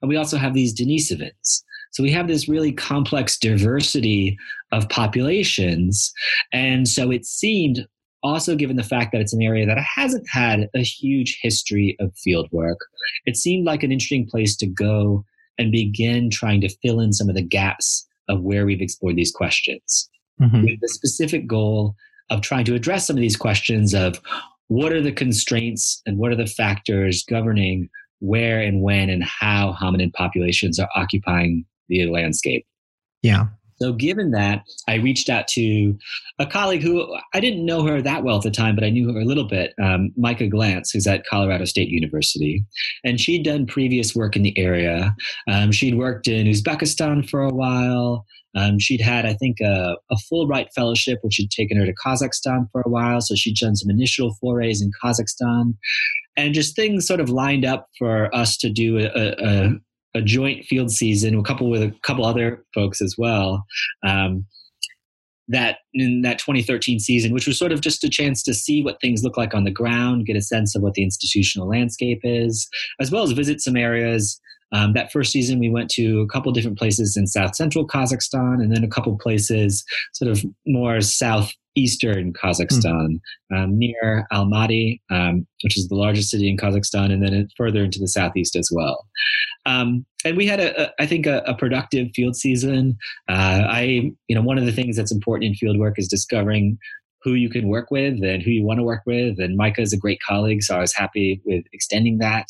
And 0.01 0.09
we 0.09 0.17
also 0.17 0.37
have 0.37 0.53
these 0.53 0.79
Denisovans. 0.79 1.63
So 1.95 2.03
we 2.03 2.11
have 2.11 2.27
this 2.27 2.49
really 2.49 2.73
complex 2.73 3.37
diversity 3.37 4.37
of 4.73 4.89
populations. 4.89 6.11
And 6.51 6.89
so 6.89 7.09
it 7.09 7.25
seemed 7.25 7.87
also 8.21 8.57
given 8.57 8.75
the 8.75 8.83
fact 8.83 9.13
that 9.13 9.21
it's 9.21 9.31
an 9.31 9.41
area 9.41 9.65
that 9.65 9.77
hasn't 9.79 10.27
had 10.29 10.67
a 10.75 10.81
huge 10.81 11.39
history 11.41 11.95
of 12.01 12.11
field 12.17 12.49
work, 12.51 12.79
it 13.25 13.37
seemed 13.37 13.65
like 13.65 13.81
an 13.81 13.93
interesting 13.93 14.27
place 14.29 14.57
to 14.57 14.67
go 14.67 15.23
and 15.57 15.71
begin 15.71 16.29
trying 16.29 16.59
to 16.59 16.75
fill 16.81 16.99
in 16.99 17.13
some 17.13 17.29
of 17.29 17.35
the 17.35 17.41
gaps 17.41 18.05
of 18.27 18.41
where 18.41 18.65
we've 18.65 18.81
explored 18.81 19.15
these 19.15 19.31
questions. 19.31 20.09
mm-hmm. 20.41 20.63
with 20.63 20.81
the 20.81 20.89
specific 20.89 21.47
goal 21.47 21.95
of 22.29 22.41
trying 22.41 22.65
to 22.65 22.75
address 22.75 23.07
some 23.07 23.15
of 23.15 23.21
these 23.21 23.37
questions 23.37 23.93
of 23.93 24.19
what 24.67 24.91
are 24.91 25.01
the 25.01 25.13
constraints 25.13 26.01
and 26.05 26.17
what 26.17 26.29
are 26.29 26.35
the 26.35 26.45
factors 26.45 27.23
governing 27.23 27.87
where 28.19 28.59
and 28.59 28.81
when 28.81 29.09
and 29.09 29.23
how 29.23 29.77
hominid 29.79 30.11
populations 30.11 30.77
are 30.77 30.89
occupying 30.93 31.65
the 31.87 32.07
landscape. 32.07 32.65
Yeah. 33.21 33.45
So, 33.81 33.91
given 33.91 34.31
that, 34.31 34.63
I 34.87 34.95
reached 34.95 35.29
out 35.29 35.47
to 35.49 35.97
a 36.39 36.45
colleague 36.45 36.81
who 36.81 37.13
I 37.33 37.39
didn't 37.39 37.65
know 37.65 37.85
her 37.85 38.01
that 38.01 38.23
well 38.23 38.37
at 38.37 38.43
the 38.43 38.51
time, 38.51 38.73
but 38.73 38.85
I 38.85 38.89
knew 38.89 39.11
her 39.11 39.19
a 39.19 39.25
little 39.25 39.47
bit, 39.47 39.73
um, 39.83 40.11
Micah 40.15 40.47
Glantz, 40.47 40.93
who's 40.93 41.07
at 41.07 41.25
Colorado 41.25 41.65
State 41.65 41.89
University. 41.89 42.63
And 43.03 43.19
she'd 43.19 43.43
done 43.43 43.65
previous 43.65 44.15
work 44.15 44.37
in 44.37 44.43
the 44.43 44.57
area. 44.57 45.13
Um, 45.49 45.71
she'd 45.73 45.97
worked 45.97 46.27
in 46.27 46.47
Uzbekistan 46.47 47.29
for 47.29 47.41
a 47.41 47.53
while. 47.53 48.25
Um, 48.55 48.79
she'd 48.79 49.01
had, 49.01 49.25
I 49.25 49.33
think, 49.33 49.59
a, 49.59 49.97
a 50.09 50.15
Fulbright 50.31 50.67
fellowship, 50.73 51.19
which 51.21 51.37
had 51.37 51.51
taken 51.51 51.77
her 51.77 51.85
to 51.85 51.93
Kazakhstan 51.93 52.71
for 52.71 52.81
a 52.85 52.89
while. 52.89 53.19
So 53.19 53.35
she'd 53.35 53.57
done 53.57 53.75
some 53.75 53.89
initial 53.89 54.33
forays 54.39 54.81
in 54.81 54.91
Kazakhstan. 55.03 55.75
And 56.37 56.53
just 56.53 56.75
things 56.75 57.05
sort 57.05 57.19
of 57.19 57.29
lined 57.29 57.65
up 57.65 57.89
for 57.97 58.33
us 58.33 58.57
to 58.57 58.69
do 58.69 58.99
a, 58.99 59.09
a, 59.15 59.71
a 60.15 60.21
joint 60.21 60.65
field 60.65 60.89
season, 60.89 61.37
a 61.37 61.43
couple 61.43 61.69
with 61.69 61.83
a 61.83 61.93
couple 62.01 62.25
other 62.25 62.63
folks 62.73 63.01
as 63.01 63.15
well. 63.17 63.65
Um, 64.07 64.45
that 65.47 65.77
in 65.93 66.21
that 66.23 66.39
2013 66.39 66.99
season, 66.99 67.31
which 67.31 67.45
was 67.45 67.59
sort 67.59 67.71
of 67.71 67.81
just 67.81 68.03
a 68.03 68.09
chance 68.09 68.41
to 68.41 68.53
see 68.53 68.81
what 68.81 68.99
things 68.99 69.23
look 69.23 69.37
like 69.37 69.53
on 69.53 69.63
the 69.63 69.71
ground, 69.71 70.25
get 70.25 70.35
a 70.35 70.41
sense 70.41 70.75
of 70.75 70.81
what 70.81 70.95
the 70.95 71.03
institutional 71.03 71.67
landscape 71.67 72.21
is, 72.23 72.67
as 72.99 73.11
well 73.11 73.23
as 73.23 73.31
visit 73.31 73.61
some 73.61 73.75
areas. 73.75 74.41
Um, 74.71 74.93
that 74.93 75.11
first 75.11 75.31
season, 75.31 75.59
we 75.59 75.69
went 75.69 75.89
to 75.91 76.21
a 76.21 76.27
couple 76.27 76.51
different 76.51 76.77
places 76.77 77.15
in 77.15 77.27
south 77.27 77.55
central 77.55 77.87
Kazakhstan, 77.87 78.61
and 78.61 78.73
then 78.73 78.83
a 78.83 78.89
couple 78.89 79.17
places 79.17 79.83
sort 80.13 80.31
of 80.31 80.43
more 80.65 81.01
southeastern 81.01 82.33
Kazakhstan, 82.33 83.19
mm. 83.51 83.55
um, 83.55 83.77
near 83.77 84.27
Almaty, 84.33 85.01
um, 85.11 85.45
which 85.63 85.77
is 85.77 85.87
the 85.87 85.95
largest 85.95 86.29
city 86.29 86.49
in 86.49 86.57
Kazakhstan, 86.57 87.11
and 87.11 87.23
then 87.23 87.47
further 87.55 87.83
into 87.83 87.99
the 87.99 88.07
southeast 88.07 88.55
as 88.55 88.69
well. 88.71 89.05
Um, 89.65 90.05
and 90.23 90.37
we 90.37 90.45
had, 90.45 90.59
a, 90.59 90.83
a 90.83 90.93
I 90.99 91.05
think, 91.05 91.25
a, 91.25 91.41
a, 91.45 91.55
productive 91.55 92.09
field 92.15 92.35
season. 92.35 92.97
Uh, 93.27 93.63
I, 93.67 94.11
you 94.27 94.35
know, 94.35 94.41
one 94.41 94.57
of 94.57 94.65
the 94.65 94.71
things 94.71 94.95
that's 94.95 95.11
important 95.11 95.49
in 95.49 95.55
field 95.55 95.79
work 95.79 95.97
is 95.97 96.07
discovering 96.07 96.77
who 97.23 97.33
you 97.33 97.49
can 97.49 97.67
work 97.67 97.89
with 97.89 98.23
and 98.23 98.43
who 98.43 98.51
you 98.51 98.63
want 98.63 98.79
to 98.79 98.83
work 98.83 99.01
with. 99.07 99.39
And 99.39 99.57
Micah 99.57 99.81
is 99.81 99.91
a 99.91 99.97
great 99.97 100.19
colleague, 100.25 100.61
so 100.61 100.77
I 100.77 100.81
was 100.81 100.93
happy 100.93 101.41
with 101.43 101.65
extending 101.73 102.19
that. 102.19 102.47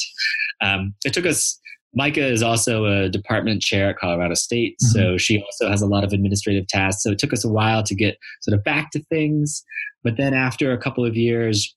Um, 0.62 0.94
it 1.06 1.14
took 1.14 1.26
us 1.26 1.58
Micah 1.96 2.26
is 2.26 2.44
also 2.44 2.86
a 2.86 3.10
department 3.10 3.62
chair 3.62 3.90
at 3.90 3.98
Colorado 3.98 4.34
State, 4.34 4.78
mm-hmm. 4.84 5.00
so 5.00 5.18
she 5.18 5.42
also 5.42 5.70
has 5.70 5.82
a 5.82 5.88
lot 5.88 6.04
of 6.04 6.14
administrative 6.14 6.68
tasks. 6.68 7.04
So 7.04 7.12
it 7.12 7.20
took 7.20 7.34
us 7.34 7.46
a 7.46 7.50
while 7.50 7.84
to 7.84 7.96
get 7.96 8.18
sort 8.42 8.58
of 8.58 8.64
back 8.64 8.92
to 8.92 9.04
things. 9.06 9.64
But 10.04 10.18
then 10.18 10.34
after 10.34 10.72
a 10.72 10.78
couple 10.78 11.06
of 11.06 11.16
years, 11.16 11.74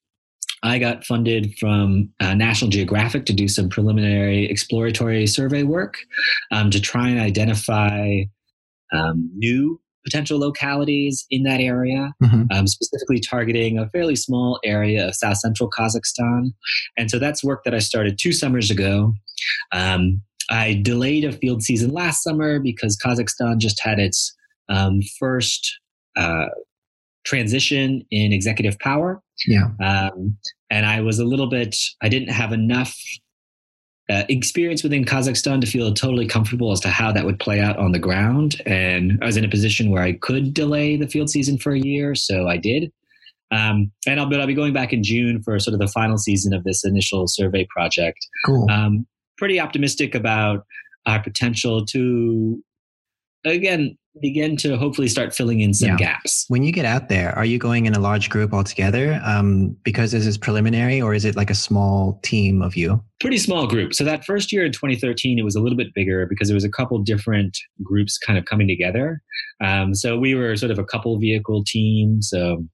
I 0.63 0.79
got 0.79 1.05
funded 1.05 1.55
from 1.59 2.11
uh, 2.21 2.35
National 2.35 2.71
Geographic 2.71 3.27
to 3.27 3.33
do 3.33 3.47
some 3.47 3.69
preliminary 3.69 4.51
exploratory 4.51 5.27
survey 5.27 5.63
work 5.63 5.99
um, 6.51 6.71
to 6.71 6.81
try 6.81 7.09
and 7.09 7.21
identify 7.21 8.23
um, 8.93 9.31
new 9.37 9.81
potential 10.09 10.39
localities 10.39 11.27
in 11.31 11.43
that 11.43 11.61
area, 11.61 12.13
mm-hmm. 12.23 12.45
um, 12.51 12.67
specifically 12.67 13.21
targeting 13.21 13.79
a 13.79 13.89
fairly 13.91 14.17
small 14.17 14.59
area 14.65 15.09
of 15.09 15.15
south 15.15 15.39
central 15.39 15.69
Kazakhstan. 15.71 16.53
And 16.97 17.11
so 17.11 17.19
that's 17.19 17.45
work 17.45 17.65
that 17.65 17.75
I 17.75 17.79
started 17.79 18.19
two 18.19 18.33
summers 18.33 18.71
ago. 18.71 19.15
Um, 19.73 20.23
I 20.51 20.81
delayed 20.83 21.25
a 21.25 21.33
field 21.33 21.63
season 21.63 21.91
last 21.91 22.23
summer 22.23 22.59
because 22.59 22.97
Kazakhstan 22.97 23.59
just 23.59 23.81
had 23.83 23.99
its 23.99 24.35
um, 24.71 25.01
first 25.19 25.79
uh, 26.17 26.47
transition 27.25 28.03
in 28.11 28.33
executive 28.33 28.79
power. 28.79 29.21
Yeah. 29.47 29.69
Um, 29.85 30.39
and 30.71 30.87
I 30.87 31.03
was 31.03 31.19
a 31.19 31.25
little 31.25 31.49
bit, 31.49 31.77
I 32.03 32.09
didn't 32.09 32.31
have 32.31 32.53
enough 32.53 32.99
uh, 34.11 34.25
experience 34.29 34.83
within 34.83 35.05
Kazakhstan 35.05 35.61
to 35.61 35.67
feel 35.67 35.93
totally 35.93 36.27
comfortable 36.27 36.73
as 36.73 36.81
to 36.81 36.89
how 36.89 37.13
that 37.13 37.25
would 37.25 37.39
play 37.39 37.61
out 37.61 37.77
on 37.77 37.93
the 37.93 37.99
ground. 37.99 38.61
And 38.65 39.19
I 39.23 39.27
was 39.27 39.37
in 39.37 39.45
a 39.45 39.49
position 39.49 39.91
where 39.91 40.03
I 40.03 40.13
could 40.13 40.55
delay 40.55 40.97
the 40.97 41.09
field 41.09 41.29
season 41.29 41.59
for 41.59 41.73
a 41.73 41.79
year, 41.79 42.15
so 42.15 42.49
I 42.49 42.57
did. 42.57 42.91
Um, 43.51 43.91
and 44.07 44.21
I'll, 44.21 44.29
but 44.29 44.41
I'll 44.41 44.47
be 44.47 44.55
going 44.55 44.73
back 44.73 44.93
in 44.93 45.03
June 45.03 45.43
for 45.43 45.59
sort 45.59 45.75
of 45.75 45.81
the 45.81 45.89
final 45.89 46.19
season 46.19 46.53
of 46.55 46.65
this 46.65 46.85
initial 46.85 47.27
survey 47.27 47.67
project. 47.71 48.19
Cool. 48.45 48.67
Um, 48.71 49.07
pretty 49.37 49.61
optimistic 49.61 50.15
about 50.15 50.65
our 51.07 51.23
potential 51.23 51.85
to, 51.87 52.63
again, 53.45 53.97
begin 54.21 54.57
to 54.59 54.77
hopefully 54.77 55.09
start 55.09 55.35
filling 55.35 55.61
in 55.61 55.75
some 55.75 55.91
yeah. 55.91 55.97
gaps. 55.97 56.45
When 56.49 56.63
you 56.63 56.73
get 56.73 56.85
out 56.85 57.09
there, 57.09 57.37
are 57.37 57.45
you 57.45 57.59
going 57.59 57.87
in 57.87 57.95
a 57.95 58.01
large 58.01 58.31
group 58.31 58.53
altogether 58.53 59.21
um, 59.25 59.77
because 59.83 60.13
this 60.13 60.27
is 60.27 60.39
preliminary, 60.39 61.01
or 61.01 61.15
is 61.15 61.25
it 61.25 61.37
like 61.37 61.51
a 61.51 61.55
small 61.55 62.21
team 62.23 62.63
of 62.63 62.77
you? 62.77 63.03
Pretty 63.21 63.39
small 63.39 63.67
group. 63.67 63.95
So 63.95 64.05
that 64.05 64.25
first 64.25 64.53
year 64.53 64.65
in 64.65 64.73
2013, 64.73 65.39
it 65.39 65.43
was 65.43 65.57
a 65.57 65.61
little 65.61 65.77
bit 65.77 65.95
bigger 65.95 66.27
because 66.27 66.49
there 66.49 66.55
was 66.55 66.65
a 66.65 66.71
couple 66.71 66.99
different 66.99 67.59
groups 67.83 68.19
kind 68.19 68.39
of 68.39 68.45
coming 68.45 68.69
together. 68.69 69.23
Um, 69.63 69.95
so 69.95 70.19
we 70.19 70.35
were 70.35 70.57
sort 70.57 70.71
of 70.71 70.79
a 70.79 70.85
couple 70.85 71.19
vehicle 71.19 71.65
team. 71.65 72.23
So 72.23 72.65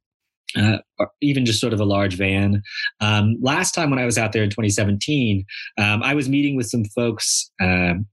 uh, 0.57 0.79
even 1.21 1.45
just 1.45 1.61
sort 1.61 1.73
of 1.73 1.81
a 1.81 1.85
large 1.85 2.17
van. 2.17 2.63
Um, 3.01 3.37
last 3.41 3.75
time 3.75 3.91
when 3.91 3.99
I 3.99 4.05
was 4.05 4.19
out 4.19 4.33
there 4.33 4.43
in 4.43 4.51
2017, 4.51 5.45
um, 5.79 6.03
I 6.03 6.15
was 6.15 6.29
meeting 6.29 6.57
with 6.57 6.67
some 6.67 6.85
folks 6.85 7.51
um, 7.61 8.07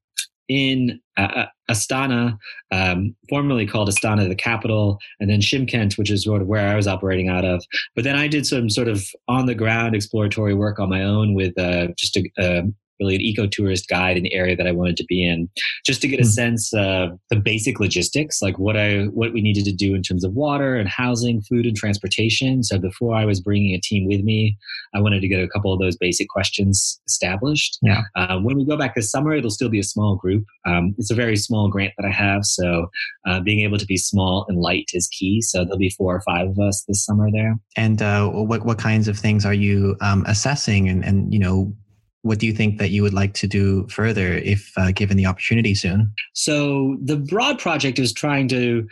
in 0.51 0.99
uh, 1.17 1.21
uh, 1.21 1.45
Astana, 1.69 2.37
um, 2.71 3.15
formerly 3.29 3.65
called 3.65 3.87
Astana, 3.87 4.27
the 4.27 4.35
capital, 4.35 4.99
and 5.21 5.29
then 5.29 5.39
Shymkent, 5.39 5.97
which 5.97 6.11
is 6.11 6.25
sort 6.25 6.41
of 6.41 6.47
where 6.49 6.67
I 6.67 6.75
was 6.75 6.87
operating 6.87 7.29
out 7.29 7.45
of. 7.45 7.63
But 7.95 8.03
then 8.03 8.17
I 8.17 8.27
did 8.27 8.45
some 8.45 8.69
sort 8.69 8.89
of 8.89 9.01
on 9.29 9.45
the 9.45 9.55
ground 9.55 9.95
exploratory 9.95 10.53
work 10.53 10.77
on 10.77 10.89
my 10.89 11.03
own 11.03 11.35
with 11.35 11.57
uh, 11.57 11.87
just 11.97 12.17
a, 12.17 12.29
a, 12.37 12.63
really 13.01 13.15
an 13.15 13.21
eco 13.21 13.47
tourist 13.47 13.87
guide 13.89 14.17
in 14.17 14.23
the 14.23 14.33
area 14.33 14.55
that 14.55 14.67
I 14.67 14.71
wanted 14.71 14.97
to 14.97 15.05
be 15.05 15.27
in, 15.27 15.49
just 15.85 16.01
to 16.01 16.07
get 16.07 16.19
a 16.19 16.23
hmm. 16.23 16.29
sense 16.29 16.73
of 16.73 17.19
the 17.29 17.35
basic 17.35 17.79
logistics, 17.79 18.41
like 18.41 18.59
what 18.59 18.77
I 18.77 19.03
what 19.05 19.33
we 19.33 19.41
needed 19.41 19.65
to 19.65 19.73
do 19.73 19.95
in 19.95 20.03
terms 20.03 20.23
of 20.23 20.33
water 20.33 20.75
and 20.75 20.87
housing, 20.87 21.41
food 21.41 21.65
and 21.65 21.75
transportation. 21.75 22.63
So 22.63 22.77
before 22.77 23.15
I 23.15 23.25
was 23.25 23.41
bringing 23.41 23.73
a 23.73 23.79
team 23.79 24.07
with 24.07 24.21
me, 24.21 24.57
I 24.93 25.01
wanted 25.01 25.21
to 25.21 25.27
get 25.27 25.43
a 25.43 25.47
couple 25.49 25.73
of 25.73 25.79
those 25.79 25.97
basic 25.97 26.29
questions 26.29 27.01
established. 27.07 27.79
Yeah. 27.81 28.03
Uh, 28.15 28.39
when 28.39 28.57
we 28.57 28.65
go 28.65 28.77
back 28.77 28.95
this 28.95 29.11
summer, 29.11 29.33
it'll 29.33 29.49
still 29.49 29.69
be 29.69 29.79
a 29.79 29.83
small 29.83 30.15
group. 30.15 30.45
Um, 30.67 30.93
it's 30.97 31.11
a 31.11 31.15
very 31.15 31.35
small 31.35 31.69
grant 31.69 31.93
that 31.97 32.07
I 32.07 32.11
have, 32.11 32.45
so 32.45 32.89
uh, 33.27 33.39
being 33.39 33.61
able 33.61 33.77
to 33.77 33.85
be 33.85 33.97
small 33.97 34.45
and 34.47 34.59
light 34.59 34.89
is 34.93 35.07
key. 35.07 35.41
So 35.41 35.63
there'll 35.63 35.77
be 35.77 35.89
four 35.89 36.15
or 36.15 36.21
five 36.21 36.49
of 36.49 36.59
us 36.59 36.83
this 36.87 37.03
summer 37.03 37.29
there. 37.31 37.55
And 37.75 38.01
uh, 38.01 38.27
what 38.29 38.65
what 38.65 38.77
kinds 38.77 39.07
of 39.07 39.17
things 39.17 39.45
are 39.45 39.53
you 39.53 39.95
um, 40.01 40.25
assessing, 40.27 40.89
and 40.89 41.03
and 41.03 41.33
you 41.33 41.39
know 41.39 41.73
what 42.23 42.39
do 42.39 42.45
you 42.45 42.53
think 42.53 42.77
that 42.77 42.91
you 42.91 43.01
would 43.01 43.13
like 43.13 43.33
to 43.33 43.47
do 43.47 43.87
further 43.87 44.33
if 44.33 44.71
uh, 44.77 44.91
given 44.91 45.17
the 45.17 45.25
opportunity 45.25 45.73
soon? 45.73 46.11
So 46.33 46.97
the 47.01 47.17
broad 47.17 47.59
project 47.59 47.99
is 47.99 48.13
trying 48.13 48.47
to 48.49 48.87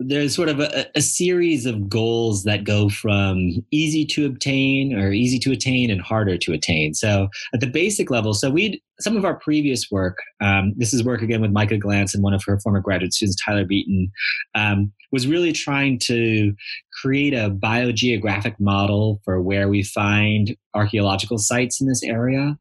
there's 0.00 0.34
sort 0.34 0.48
of 0.48 0.60
a, 0.60 0.86
a, 0.94 1.02
series 1.02 1.66
of 1.66 1.88
goals 1.88 2.44
that 2.44 2.64
go 2.64 2.88
from 2.88 3.52
easy 3.70 4.06
to 4.06 4.24
obtain 4.24 4.98
or 4.98 5.12
easy 5.12 5.38
to 5.38 5.52
attain 5.52 5.90
and 5.90 6.00
harder 6.00 6.38
to 6.38 6.52
attain. 6.54 6.94
So 6.94 7.28
at 7.52 7.60
the 7.60 7.66
basic 7.66 8.10
level, 8.10 8.32
so 8.32 8.50
we 8.50 8.82
some 8.98 9.16
of 9.16 9.26
our 9.26 9.38
previous 9.38 9.90
work, 9.90 10.18
um, 10.40 10.72
this 10.76 10.94
is 10.94 11.04
work 11.04 11.20
again 11.20 11.42
with 11.42 11.52
Micah 11.52 11.78
Glantz 11.78 12.14
and 12.14 12.22
one 12.22 12.32
of 12.32 12.42
her 12.46 12.58
former 12.60 12.80
graduate 12.80 13.12
students, 13.12 13.36
Tyler 13.44 13.64
Beeton, 13.64 14.10
um, 14.54 14.90
was 15.12 15.26
really 15.26 15.52
trying 15.52 15.98
to 16.04 16.54
create 17.02 17.34
a 17.34 17.50
biogeographic 17.50 18.54
model 18.58 19.20
for 19.24 19.40
where 19.42 19.68
we 19.68 19.82
find 19.82 20.56
archaeological 20.74 21.36
sites 21.36 21.80
in 21.80 21.88
this 21.88 22.02
area, 22.02 22.56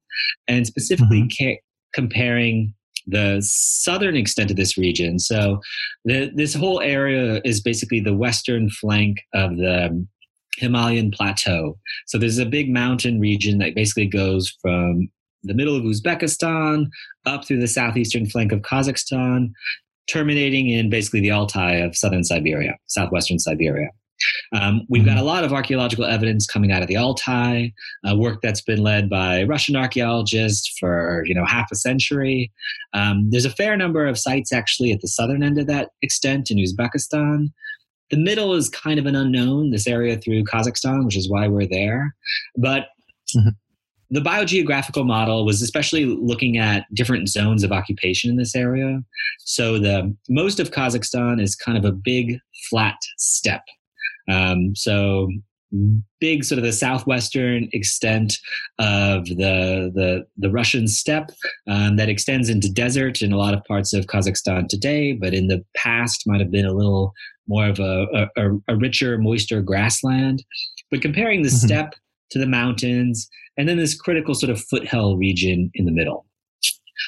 and 0.47 0.67
specifically 0.67 1.21
mm-hmm. 1.21 1.45
ca- 1.45 1.61
comparing 1.93 2.73
the 3.09 3.41
southern 3.41 4.15
extent 4.15 4.51
of 4.51 4.57
this 4.57 4.77
region. 4.77 5.19
So 5.19 5.59
the, 6.05 6.31
this 6.33 6.53
whole 6.53 6.81
area 6.81 7.41
is 7.43 7.61
basically 7.61 7.99
the 7.99 8.15
western 8.15 8.69
flank 8.69 9.21
of 9.33 9.57
the 9.57 10.05
Himalayan 10.57 11.11
plateau. 11.11 11.77
So 12.07 12.17
there's 12.17 12.37
a 12.37 12.45
big 12.45 12.69
mountain 12.71 13.19
region 13.19 13.57
that 13.59 13.75
basically 13.75 14.07
goes 14.07 14.53
from 14.61 15.09
the 15.43 15.53
middle 15.53 15.75
of 15.75 15.83
Uzbekistan 15.83 16.87
up 17.25 17.45
through 17.45 17.61
the 17.61 17.67
southeastern 17.67 18.25
flank 18.25 18.51
of 18.51 18.61
Kazakhstan, 18.61 19.51
terminating 20.11 20.69
in 20.69 20.89
basically 20.89 21.21
the 21.21 21.31
Altai 21.31 21.75
of 21.75 21.95
southern 21.95 22.23
Siberia, 22.23 22.75
southwestern 22.87 23.39
Siberia. 23.39 23.89
Um, 24.53 24.81
we've 24.89 25.05
got 25.05 25.11
mm-hmm. 25.11 25.21
a 25.21 25.25
lot 25.25 25.43
of 25.43 25.53
archaeological 25.53 26.05
evidence 26.05 26.45
coming 26.45 26.71
out 26.71 26.81
of 26.81 26.87
the 26.87 26.97
Altai, 26.97 27.73
uh, 28.09 28.15
work 28.15 28.39
that's 28.41 28.61
been 28.61 28.81
led 28.81 29.09
by 29.09 29.43
Russian 29.43 29.75
archaeologists 29.75 30.77
for 30.79 31.23
you 31.25 31.35
know 31.35 31.45
half 31.45 31.71
a 31.71 31.75
century. 31.75 32.51
Um, 32.93 33.29
there's 33.29 33.45
a 33.45 33.51
fair 33.51 33.77
number 33.77 34.07
of 34.07 34.17
sites 34.17 34.51
actually 34.51 34.91
at 34.91 35.01
the 35.01 35.07
southern 35.07 35.43
end 35.43 35.59
of 35.59 35.67
that 35.67 35.91
extent 36.01 36.51
in 36.51 36.57
Uzbekistan. 36.57 37.51
The 38.09 38.17
middle 38.17 38.55
is 38.55 38.69
kind 38.69 38.99
of 38.99 39.05
an 39.05 39.15
unknown, 39.15 39.69
this 39.69 39.87
area 39.87 40.17
through 40.17 40.43
Kazakhstan, 40.45 41.05
which 41.05 41.17
is 41.17 41.29
why 41.29 41.47
we're 41.47 41.67
there. 41.67 42.15
But 42.57 42.87
mm-hmm. 43.35 43.49
the 44.09 44.21
biogeographical 44.21 45.05
model 45.05 45.45
was 45.45 45.61
especially 45.61 46.05
looking 46.05 46.57
at 46.57 46.85
different 46.93 47.29
zones 47.29 47.63
of 47.63 47.71
occupation 47.71 48.31
in 48.31 48.37
this 48.37 48.55
area. 48.55 49.01
So 49.39 49.77
the 49.77 50.15
most 50.27 50.59
of 50.59 50.71
Kazakhstan 50.71 51.39
is 51.41 51.55
kind 51.55 51.77
of 51.77 51.85
a 51.85 51.91
big 51.91 52.39
flat 52.69 52.97
steppe. 53.17 53.65
Um, 54.29 54.75
so 54.75 55.29
big 56.19 56.43
sort 56.43 56.57
of 56.57 56.65
the 56.65 56.73
southwestern 56.73 57.69
extent 57.73 58.37
of 58.79 59.25
the 59.25 59.91
the, 59.93 60.25
the 60.37 60.49
Russian 60.49 60.87
steppe 60.87 61.31
um, 61.67 61.95
that 61.97 62.09
extends 62.09 62.49
into 62.49 62.71
desert 62.71 63.21
in 63.21 63.31
a 63.31 63.37
lot 63.37 63.53
of 63.53 63.63
parts 63.65 63.93
of 63.93 64.07
Kazakhstan 64.07 64.67
today, 64.67 65.13
but 65.13 65.33
in 65.33 65.47
the 65.47 65.63
past 65.75 66.23
might 66.25 66.39
have 66.39 66.51
been 66.51 66.65
a 66.65 66.73
little 66.73 67.13
more 67.47 67.67
of 67.67 67.79
a, 67.79 68.29
a, 68.37 68.49
a 68.67 68.75
richer, 68.75 69.17
moister 69.17 69.61
grassland. 69.61 70.43
But 70.91 71.01
comparing 71.01 71.43
the 71.43 71.49
mm-hmm. 71.49 71.67
steppe 71.67 71.95
to 72.31 72.39
the 72.39 72.47
mountains, 72.47 73.29
and 73.57 73.67
then 73.67 73.77
this 73.77 73.99
critical 73.99 74.33
sort 74.33 74.51
of 74.51 74.61
foothill 74.61 75.17
region 75.17 75.71
in 75.75 75.85
the 75.85 75.91
middle. 75.91 76.25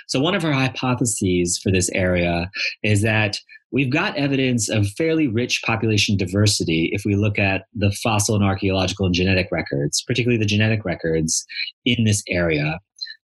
So, 0.08 0.20
one 0.20 0.36
of 0.36 0.46
our 0.46 0.54
hypotheses 0.54 1.60
for 1.62 1.72
this 1.72 1.90
area 1.92 2.50
is 2.84 3.02
that 3.02 3.38
we've 3.72 3.90
got 3.90 4.18
evidence 4.18 4.70
of 4.70 4.88
fairly 4.92 5.28
rich 5.28 5.62
population 5.66 6.18
diversity 6.18 6.90
if 6.94 7.04
we 7.06 7.16
look 7.16 7.40
at 7.40 7.66
the 7.74 7.92
fossil 8.04 8.36
and 8.36 8.44
archaeological 8.44 9.06
and 9.06 9.16
genetic 9.16 9.48
records, 9.52 10.04
particularly 10.06 10.38
the 10.38 10.46
genetic 10.46 10.86
records 10.86 11.46
in 11.86 12.04
this 12.04 12.24
area, 12.28 12.80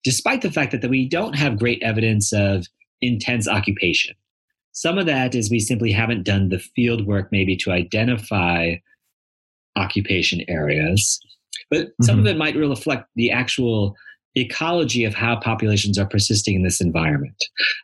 despite 0.04 0.42
the 0.42 0.50
fact 0.50 0.72
that, 0.72 0.82
that 0.82 0.90
we 0.90 1.08
don't 1.08 1.34
have 1.34 1.58
great 1.58 1.82
evidence 1.82 2.32
of 2.32 2.66
intense 3.00 3.48
occupation. 3.48 4.14
Some 4.72 4.98
of 4.98 5.06
that 5.06 5.34
is 5.34 5.50
we 5.50 5.60
simply 5.60 5.92
haven't 5.92 6.24
done 6.24 6.48
the 6.48 6.58
field 6.58 7.06
work 7.06 7.28
maybe 7.30 7.56
to 7.56 7.70
identify 7.70 8.76
occupation 9.76 10.42
areas, 10.48 11.20
but 11.70 11.88
some 12.02 12.16
mm-hmm. 12.16 12.26
of 12.26 12.32
it 12.34 12.38
might 12.38 12.56
reflect 12.56 13.08
the 13.14 13.30
actual 13.30 13.94
ecology 14.34 15.04
of 15.04 15.14
how 15.14 15.36
populations 15.36 15.98
are 15.98 16.06
persisting 16.06 16.54
in 16.54 16.62
this 16.62 16.80
environment. 16.80 17.36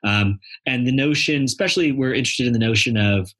Um, 0.04 0.38
and 0.66 0.86
the 0.86 0.92
notion, 0.92 1.44
especially 1.44 1.92
we're 1.92 2.14
interested 2.14 2.46
in 2.46 2.52
the 2.52 2.58
notion 2.58 2.96
of 2.96 3.30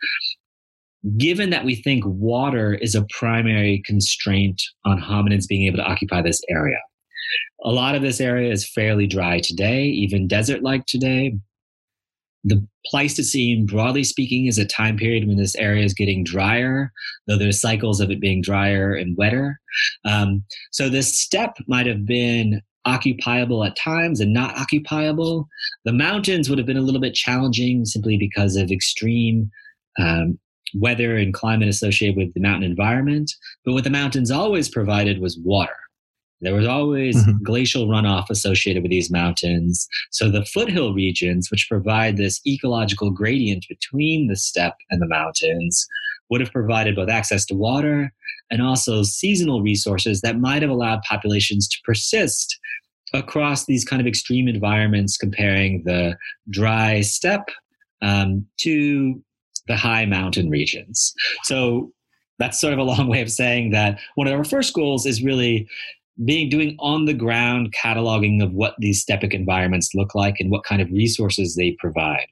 given 1.17 1.51
that 1.51 1.65
we 1.65 1.75
think 1.75 2.05
water 2.07 2.75
is 2.75 2.95
a 2.95 3.07
primary 3.17 3.83
constraint 3.87 4.61
on 4.85 5.01
hominids 5.01 5.47
being 5.47 5.67
able 5.67 5.79
to 5.79 5.89
occupy 5.89 6.21
this 6.21 6.43
area. 6.49 6.79
A 7.65 7.71
lot 7.71 7.95
of 7.95 8.03
this 8.03 8.21
area 8.21 8.51
is 8.51 8.69
fairly 8.69 9.07
dry 9.07 9.41
today, 9.41 9.85
even 9.85 10.29
desert 10.29 10.63
like 10.63 10.87
today. 10.87 11.37
The 12.45 12.65
Pleistocene, 12.87 13.67
broadly 13.67 14.05
speaking, 14.05 14.47
is 14.47 14.59
a 14.59 14.65
time 14.65 14.97
period 14.97 15.27
when 15.27 15.37
this 15.37 15.57
area 15.57 15.85
is 15.85 15.93
getting 15.93 16.25
drier, 16.25 16.93
though 17.27 17.37
there's 17.37 17.61
cycles 17.61 18.01
of 18.01 18.11
it 18.11 18.21
being 18.21 18.41
drier 18.41 18.95
and 18.95 19.17
wetter. 19.17 19.61
Um, 20.05 20.45
so 20.71 20.89
this 20.89 21.19
steppe 21.19 21.57
might 21.67 21.87
have 21.87 22.07
been 22.07 22.63
occupiable 22.89 23.65
at 23.65 23.77
times 23.77 24.21
and 24.21 24.33
not 24.33 24.57
occupiable. 24.57 25.47
The 25.85 25.93
mountains 25.93 26.49
would 26.49 26.59
have 26.59 26.67
been 26.67 26.77
a 26.77 26.83
little 26.83 27.01
bit 27.01 27.15
challenging 27.15 27.85
simply 27.85 28.17
because 28.17 28.57
of 28.57 28.71
extreme 28.71 29.51
um, 29.99 30.39
weather 30.75 31.17
and 31.17 31.35
climate 31.35 31.69
associated 31.69 32.17
with 32.17 32.33
the 32.35 32.41
mountain 32.41 32.71
environment. 32.71 33.33
But 33.65 33.75
what 33.75 33.85
the 33.85 33.91
mountains 33.91 34.31
always 34.31 34.69
provided 34.69 35.21
was 35.21 35.39
water. 35.45 35.77
There 36.41 36.55
was 36.55 36.67
always 36.67 37.17
mm-hmm. 37.17 37.43
glacial 37.43 37.89
runoff 37.89 38.31
associated 38.31 38.83
with 38.83 38.91
these 38.91 39.11
mountains. 39.11 39.89
So 40.11 40.31
the 40.31 40.45
foothill 40.45 40.95
regions, 40.95 41.51
which 41.51 41.67
provide 41.69 42.17
this 42.17 42.41
ecological 42.47 43.11
gradient 43.11 43.67
between 43.69 44.29
the 44.29 44.37
steppe 44.37 44.77
and 44.91 45.03
the 45.03 45.09
mountains, 45.09 45.87
would 46.31 46.41
have 46.41 46.53
provided 46.53 46.97
both 46.97 47.09
access 47.09 47.45
to 47.47 47.55
water 47.55 48.13
and 48.51 48.63
also 48.63 49.03
seasonal 49.03 49.63
resources 49.63 50.21
that 50.21 50.39
might 50.39 50.63
have 50.63 50.71
allowed 50.71 51.03
populations 51.03 51.69
to 51.69 51.77
persist 51.85 52.59
across 53.15 53.67
these 53.67 53.85
kind 53.85 54.01
of 54.01 54.07
extreme 54.07 54.49
environments, 54.49 55.17
comparing 55.17 55.83
the 55.85 56.17
dry 56.51 57.01
steppe 57.01 57.51
um, 58.03 58.47
to 58.59 59.23
the 59.67 59.77
high 59.77 60.07
mountain 60.07 60.51
regions. 60.51 61.15
So 61.45 61.93
that's 62.39 62.61
sort 62.61 62.73
of 62.73 62.79
a 62.79 62.85
long 62.85 63.09
way 63.11 63.21
of 63.23 63.31
saying 63.31 63.71
that 63.71 63.99
one 64.15 64.27
of 64.27 64.35
our 64.35 64.45
first 64.45 64.75
goals 64.75 65.07
is 65.07 65.23
really 65.23 65.69
being 66.25 66.49
doing 66.49 66.75
on 66.81 67.05
the 67.05 67.15
ground 67.15 67.73
cataloging 67.73 68.43
of 68.43 68.53
what 68.53 68.75
these 68.79 69.05
steppic 69.05 69.33
environments 69.33 69.95
look 69.95 70.15
like 70.15 70.41
and 70.41 70.51
what 70.51 70.65
kind 70.65 70.83
of 70.83 70.91
resources 70.91 71.55
they 71.55 71.77
provide. 71.79 72.27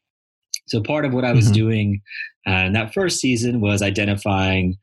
So 0.69 0.81
part 0.81 1.05
of 1.05 1.13
what 1.13 1.25
I 1.25 1.33
was 1.33 1.47
mm-hmm. 1.47 1.55
doing 1.55 2.01
uh, 2.47 2.67
in 2.67 2.73
that 2.73 2.93
first 2.93 3.21
season 3.21 3.61
was 3.61 3.83
identifying 3.83 4.77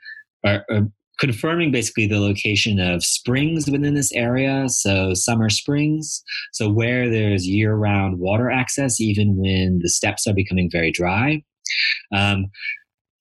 or, 0.45 0.65
or, 0.69 0.89
confirming 1.19 1.71
basically 1.71 2.07
the 2.07 2.19
location 2.19 2.79
of 2.79 3.03
springs 3.03 3.69
within 3.69 3.93
this 3.93 4.11
area. 4.13 4.67
So 4.67 5.13
summer 5.13 5.47
springs, 5.49 6.23
so 6.53 6.69
where 6.69 7.07
there's 7.07 7.47
year-round 7.47 8.19
water 8.19 8.49
access, 8.49 8.99
even 8.99 9.37
when 9.37 9.79
the 9.83 9.89
steppes 9.89 10.25
are 10.25 10.33
becoming 10.33 10.69
very 10.71 10.91
dry. 10.91 11.43
Um, 12.11 12.47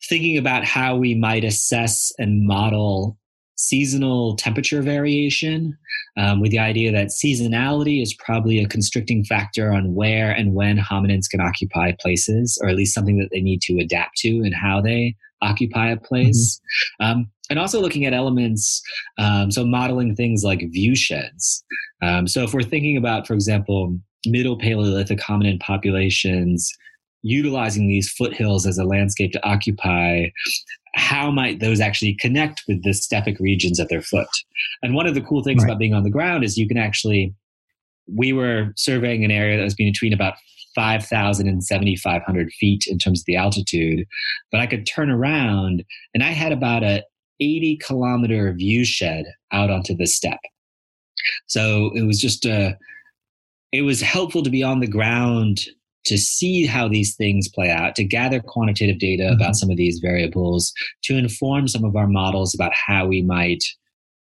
thinking 0.08 0.38
about 0.38 0.64
how 0.64 0.96
we 0.96 1.14
might 1.14 1.44
assess 1.44 2.10
and 2.18 2.46
model 2.46 3.18
seasonal 3.62 4.36
temperature 4.36 4.82
variation 4.82 5.76
um, 6.16 6.40
with 6.40 6.50
the 6.50 6.58
idea 6.58 6.90
that 6.92 7.08
seasonality 7.08 8.02
is 8.02 8.14
probably 8.14 8.58
a 8.58 8.68
constricting 8.68 9.24
factor 9.24 9.72
on 9.72 9.94
where 9.94 10.30
and 10.32 10.54
when 10.54 10.76
hominins 10.78 11.30
can 11.30 11.40
occupy 11.40 11.92
places, 12.00 12.58
or 12.62 12.68
at 12.68 12.76
least 12.76 12.94
something 12.94 13.18
that 13.18 13.28
they 13.30 13.40
need 13.40 13.60
to 13.62 13.78
adapt 13.78 14.16
to 14.18 14.28
and 14.38 14.54
how 14.54 14.80
they 14.80 15.14
occupy 15.42 15.90
a 15.90 15.96
place. 15.96 16.60
Mm-hmm. 17.00 17.20
Um, 17.20 17.30
and 17.50 17.58
also 17.58 17.80
looking 17.80 18.04
at 18.04 18.14
elements, 18.14 18.82
um, 19.18 19.50
so 19.50 19.64
modeling 19.64 20.16
things 20.16 20.42
like 20.42 20.60
view 20.70 20.96
sheds. 20.96 21.64
Um, 22.02 22.26
so 22.26 22.42
if 22.42 22.54
we're 22.54 22.62
thinking 22.62 22.96
about, 22.96 23.26
for 23.26 23.34
example, 23.34 23.96
middle 24.26 24.56
Paleolithic 24.56 25.18
hominin 25.18 25.60
populations 25.60 26.68
utilizing 27.22 27.88
these 27.88 28.10
foothills 28.10 28.66
as 28.66 28.78
a 28.78 28.84
landscape 28.84 29.32
to 29.32 29.46
occupy 29.46 30.26
how 30.94 31.30
might 31.30 31.60
those 31.60 31.80
actually 31.80 32.14
connect 32.14 32.62
with 32.68 32.82
the 32.82 32.90
steppic 32.90 33.38
regions 33.40 33.80
at 33.80 33.88
their 33.88 34.02
foot? 34.02 34.28
And 34.82 34.94
one 34.94 35.06
of 35.06 35.14
the 35.14 35.22
cool 35.22 35.42
things 35.42 35.62
right. 35.62 35.70
about 35.70 35.78
being 35.78 35.94
on 35.94 36.02
the 36.02 36.10
ground 36.10 36.44
is 36.44 36.58
you 36.58 36.68
can 36.68 36.76
actually, 36.76 37.34
we 38.06 38.32
were 38.32 38.72
surveying 38.76 39.24
an 39.24 39.30
area 39.30 39.56
that 39.56 39.64
was 39.64 39.74
between 39.74 40.12
about 40.12 40.34
5,000 40.74 41.48
and 41.48 41.64
7,500 41.64 42.52
feet 42.52 42.84
in 42.86 42.98
terms 42.98 43.20
of 43.20 43.26
the 43.26 43.36
altitude, 43.36 44.06
but 44.50 44.60
I 44.60 44.66
could 44.66 44.86
turn 44.86 45.10
around 45.10 45.84
and 46.14 46.22
I 46.22 46.30
had 46.30 46.52
about 46.52 46.82
a 46.82 47.04
80 47.40 47.78
kilometer 47.78 48.52
view 48.52 48.84
shed 48.84 49.24
out 49.52 49.70
onto 49.70 49.96
the 49.96 50.06
steppe. 50.06 50.40
So 51.46 51.90
it 51.94 52.02
was 52.02 52.20
just 52.20 52.44
a, 52.44 52.68
uh, 52.68 52.72
it 53.72 53.82
was 53.82 54.02
helpful 54.02 54.42
to 54.42 54.50
be 54.50 54.62
on 54.62 54.80
the 54.80 54.86
ground 54.86 55.60
to 56.04 56.18
see 56.18 56.66
how 56.66 56.88
these 56.88 57.14
things 57.14 57.48
play 57.48 57.70
out, 57.70 57.94
to 57.96 58.04
gather 58.04 58.40
quantitative 58.40 58.98
data 58.98 59.24
mm-hmm. 59.24 59.34
about 59.40 59.56
some 59.56 59.70
of 59.70 59.76
these 59.76 59.98
variables, 60.00 60.72
to 61.04 61.16
inform 61.16 61.68
some 61.68 61.84
of 61.84 61.96
our 61.96 62.06
models 62.08 62.54
about 62.54 62.72
how 62.74 63.06
we 63.06 63.22
might 63.22 63.62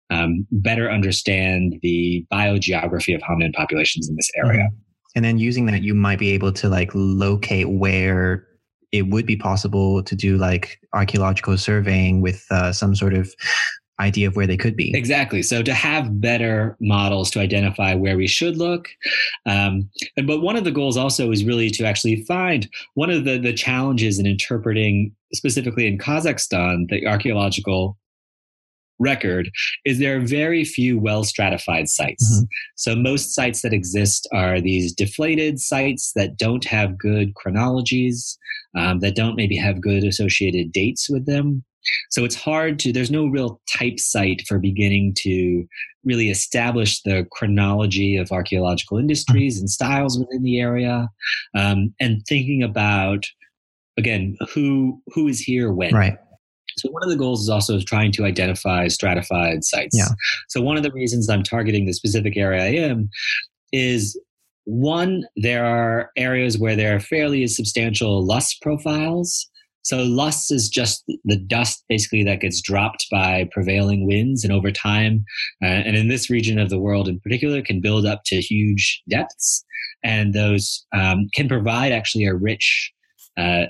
um, 0.10 0.46
better 0.52 0.90
understand 0.90 1.80
the 1.82 2.26
biogeography 2.32 3.16
of 3.16 3.22
hominin 3.22 3.54
populations 3.54 4.08
in 4.08 4.16
this 4.16 4.30
area. 4.38 4.64
Mm-hmm. 4.64 4.76
And 5.16 5.26
then 5.26 5.38
using 5.38 5.66
that, 5.68 5.82
you 5.82 5.94
might 5.94 6.20
be 6.20 6.32
able 6.32 6.52
to 6.54 6.70
like 6.70 6.92
locate 6.94 7.70
where 7.70 8.46
it 8.92 9.08
would 9.10 9.26
be 9.26 9.36
possible 9.36 10.04
to 10.04 10.16
do 10.16 10.38
like 10.38 10.80
archaeological 10.94 11.58
surveying 11.58 12.22
with 12.22 12.46
uh, 12.52 12.72
some 12.72 12.96
sort 12.96 13.14
of 13.14 13.34
idea 14.00 14.28
of 14.28 14.36
where 14.36 14.48
they 14.48 14.58
could 14.58 14.76
be. 14.76 14.96
Exactly. 14.96 15.42
So 15.42 15.64
to 15.64 15.74
have 15.74 16.20
better 16.20 16.76
models 16.80 17.32
to 17.32 17.40
identify 17.40 17.94
where 17.94 18.18
we 18.18 18.28
should 18.28 18.58
look, 18.58 18.90
um, 19.46 19.90
and, 20.18 20.28
but 20.28 20.42
one 20.42 20.56
of 20.56 20.64
the 20.64 20.72
goals 20.72 20.98
also 20.98 21.32
is 21.32 21.46
really 21.46 21.70
to 21.72 21.86
actually 21.86 22.24
find 22.24 22.68
one 22.96 23.10
of 23.10 23.26
the 23.26 23.38
the 23.38 23.54
challenges 23.54 24.20
in 24.20 24.26
interpreting 24.26 25.16
specifically 25.34 25.88
in 25.88 25.98
Kazakhstan 25.98 26.90
the 26.90 27.08
archaeological 27.08 27.98
record 29.00 29.50
is 29.86 30.00
there 30.00 30.18
are 30.18 30.22
very 30.22 30.64
few 30.64 31.00
well 31.00 31.24
stratified 31.24 31.90
sites. 31.90 32.26
Mm-hmm. 32.32 32.46
So 32.76 32.96
most 32.96 33.34
sites 33.34 33.62
that 33.62 33.74
exist 33.74 34.28
are 34.34 34.62
these 34.62 34.94
deflated 34.94 35.60
sites 35.60 36.14
that 36.16 36.38
don't 36.38 36.66
have 36.66 36.98
good 36.98 37.36
chronologies, 37.36 38.38
um, 38.76 39.00
that 39.00 39.16
don't 39.16 39.36
maybe 39.36 39.58
have 39.58 39.82
good 39.82 40.04
associated 40.04 40.72
dates 40.72 41.10
with 41.10 41.26
them. 41.26 41.64
So 42.12 42.24
it's 42.24 42.36
hard 42.36 42.80
to, 42.80 42.92
there's 42.92 43.12
no 43.12 43.28
real 43.28 43.60
type 43.70 44.00
site 44.00 44.44
for 44.48 44.60
beginning 44.60 45.14
to 45.20 45.66
really 46.04 46.30
establish 46.30 47.02
the 47.02 47.28
chronology 47.32 48.16
of 48.16 48.32
archaeological 48.32 48.98
industries 48.98 49.60
and 49.60 49.70
styles 49.70 50.20
within 50.20 50.44
the 50.44 50.60
area 50.60 51.10
um, 51.56 51.94
and 52.00 52.22
thinking 52.28 52.64
about, 52.64 53.26
again, 53.98 54.38
who 54.54 55.02
who 55.14 55.28
is 55.28 55.40
here 55.40 55.72
when. 55.72 55.94
Right. 55.94 56.18
So 56.78 56.90
one 56.92 57.04
of 57.04 57.10
the 57.10 57.16
goals 57.16 57.42
is 57.42 57.50
also 57.50 57.80
trying 57.80 58.12
to 58.14 58.26
identify 58.26 58.88
stratified 58.90 59.64
sites. 59.64 59.98
Yeah. 59.98 60.10
So 60.50 60.62
one 60.62 60.78
of 60.78 60.84
the 60.84 60.92
reasons 60.92 61.30
I'm 61.30 61.44
targeting 61.44 61.86
the 61.86 61.94
specific 61.94 62.36
area 62.36 62.64
I 62.64 62.88
am 62.88 63.10
is 63.72 64.20
one, 64.66 65.24
there 65.38 65.66
are 65.66 66.12
areas 66.18 66.58
where 66.58 66.76
there 66.76 66.96
are 66.96 67.00
fairly 67.00 67.48
substantial 67.48 68.26
loess 68.26 68.54
profiles. 68.56 69.50
So 69.86 70.02
loess 70.04 70.50
is 70.50 70.68
just 70.68 71.04
the 71.26 71.38
dust 71.38 71.84
basically 71.88 72.24
that 72.24 72.42
gets 72.42 72.60
dropped 72.62 73.06
by 73.12 73.48
prevailing 73.52 74.08
winds 74.08 74.44
and 74.44 74.52
over 74.52 74.72
time 74.72 75.24
uh, 75.62 75.66
and 75.66 75.96
in 75.96 76.08
this 76.08 76.30
region 76.30 76.58
of 76.60 76.70
the 76.70 76.80
world 76.80 77.08
in 77.08 77.20
particular 77.20 77.62
can 77.62 77.80
build 77.80 78.06
up 78.06 78.22
to 78.26 78.42
huge 78.42 79.02
depths 79.10 79.64
and 80.04 80.34
those 80.34 80.86
um, 80.94 81.28
can 81.34 81.48
provide 81.48 81.92
actually 81.92 82.26
a 82.26 82.36
rich 82.36 82.92
uh, 83.38 83.66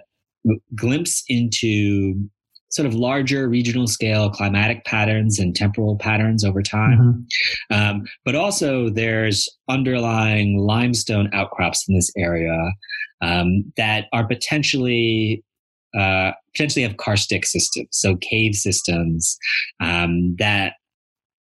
glimpse 0.75 1.23
into 1.27 2.15
sort 2.69 2.85
of 2.85 2.93
larger 2.93 3.47
regional 3.47 3.87
scale 3.87 4.29
climatic 4.29 4.83
patterns 4.85 5.39
and 5.39 5.55
temporal 5.55 5.97
patterns 5.97 6.43
over 6.43 6.61
time. 6.61 7.25
Mm-hmm. 7.71 7.75
Um, 7.75 8.05
but 8.25 8.35
also, 8.35 8.89
there's 8.89 9.47
underlying 9.69 10.57
limestone 10.57 11.29
outcrops 11.33 11.85
in 11.87 11.95
this 11.95 12.11
area 12.17 12.71
um, 13.21 13.71
that 13.77 14.05
are 14.11 14.27
potentially 14.27 15.43
uh, 15.97 16.31
potentially 16.53 16.83
have 16.83 16.97
karstic 16.97 17.45
systems, 17.45 17.87
so 17.91 18.15
cave 18.17 18.55
systems 18.55 19.37
um, 19.79 20.35
that 20.37 20.73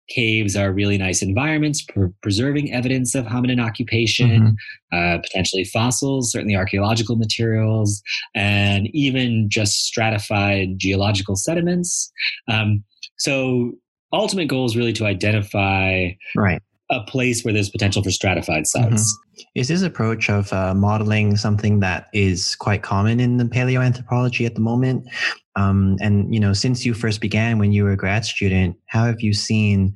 caves 0.09 0.55
are 0.55 0.71
really 0.71 0.97
nice 0.97 1.21
environments 1.21 1.81
for 1.93 2.13
preserving 2.21 2.73
evidence 2.73 3.13
of 3.13 3.25
hominin 3.25 3.63
occupation, 3.63 4.57
mm-hmm. 4.91 4.97
uh, 4.97 5.19
potentially 5.19 5.65
fossils, 5.65 6.31
certainly 6.31 6.55
archaeological 6.55 7.15
materials, 7.15 8.01
and 8.33 8.87
even 8.93 9.49
just 9.49 9.85
stratified 9.85 10.77
geological 10.77 11.35
sediments. 11.35 12.11
Um, 12.47 12.83
so, 13.17 13.73
ultimate 14.13 14.47
goal 14.47 14.65
is 14.65 14.77
really 14.77 14.93
to 14.93 15.05
identify 15.05 16.09
right 16.35 16.61
a 16.89 17.01
place 17.03 17.43
where 17.43 17.53
there's 17.53 17.69
potential 17.69 18.01
for 18.01 18.11
stratified 18.11 18.65
sites. 18.65 19.03
Mm-hmm. 19.03 19.41
Is 19.55 19.67
this 19.67 19.81
approach 19.81 20.29
of 20.29 20.51
uh, 20.53 20.73
modeling 20.73 21.35
something 21.35 21.79
that 21.81 22.07
is 22.13 22.55
quite 22.55 22.81
common 22.81 23.19
in 23.19 23.37
the 23.37 23.45
paleoanthropology 23.45 24.45
at 24.45 24.55
the 24.55 24.61
moment? 24.61 25.07
Um, 25.55 25.97
and 25.99 26.33
you 26.33 26.39
know, 26.39 26.53
since 26.53 26.85
you 26.85 26.93
first 26.93 27.19
began 27.19 27.59
when 27.59 27.71
you 27.71 27.83
were 27.83 27.91
a 27.91 27.97
grad 27.97 28.25
student, 28.25 28.77
how 28.87 29.05
have 29.05 29.21
you 29.21 29.33
seen 29.33 29.93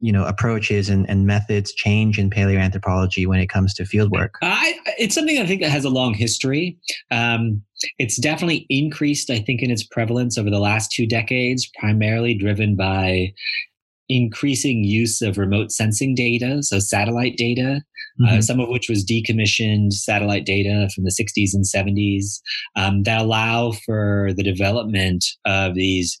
you 0.00 0.12
know 0.12 0.24
approaches 0.24 0.88
and, 0.88 1.08
and 1.10 1.26
methods 1.26 1.72
change 1.72 2.18
in 2.18 2.30
paleoanthropology 2.30 3.26
when 3.26 3.40
it 3.40 3.48
comes 3.48 3.74
to 3.74 3.82
fieldwork 3.82 4.30
I, 4.42 4.78
it's 4.96 5.14
something 5.14 5.38
i 5.38 5.46
think 5.46 5.60
that 5.62 5.70
has 5.70 5.84
a 5.84 5.90
long 5.90 6.14
history 6.14 6.78
um, 7.10 7.62
it's 7.98 8.16
definitely 8.16 8.64
increased 8.68 9.30
i 9.30 9.40
think 9.40 9.60
in 9.62 9.70
its 9.70 9.82
prevalence 9.82 10.38
over 10.38 10.50
the 10.50 10.60
last 10.60 10.92
two 10.92 11.06
decades 11.06 11.68
primarily 11.80 12.34
driven 12.34 12.76
by 12.76 13.32
increasing 14.08 14.84
use 14.84 15.20
of 15.20 15.38
remote 15.38 15.70
sensing 15.70 16.14
data, 16.14 16.62
so 16.62 16.78
satellite 16.78 17.36
data, 17.36 17.82
uh, 18.22 18.26
mm-hmm. 18.26 18.38
uh, 18.38 18.42
some 18.42 18.60
of 18.60 18.68
which 18.68 18.88
was 18.88 19.04
decommissioned 19.04 19.92
satellite 19.92 20.46
data 20.46 20.88
from 20.94 21.04
the 21.04 21.10
60s 21.10 21.50
and 21.52 21.64
70s, 21.64 22.40
um, 22.76 23.02
that 23.02 23.20
allow 23.20 23.72
for 23.72 24.30
the 24.36 24.42
development 24.42 25.24
of 25.44 25.74
these 25.74 26.20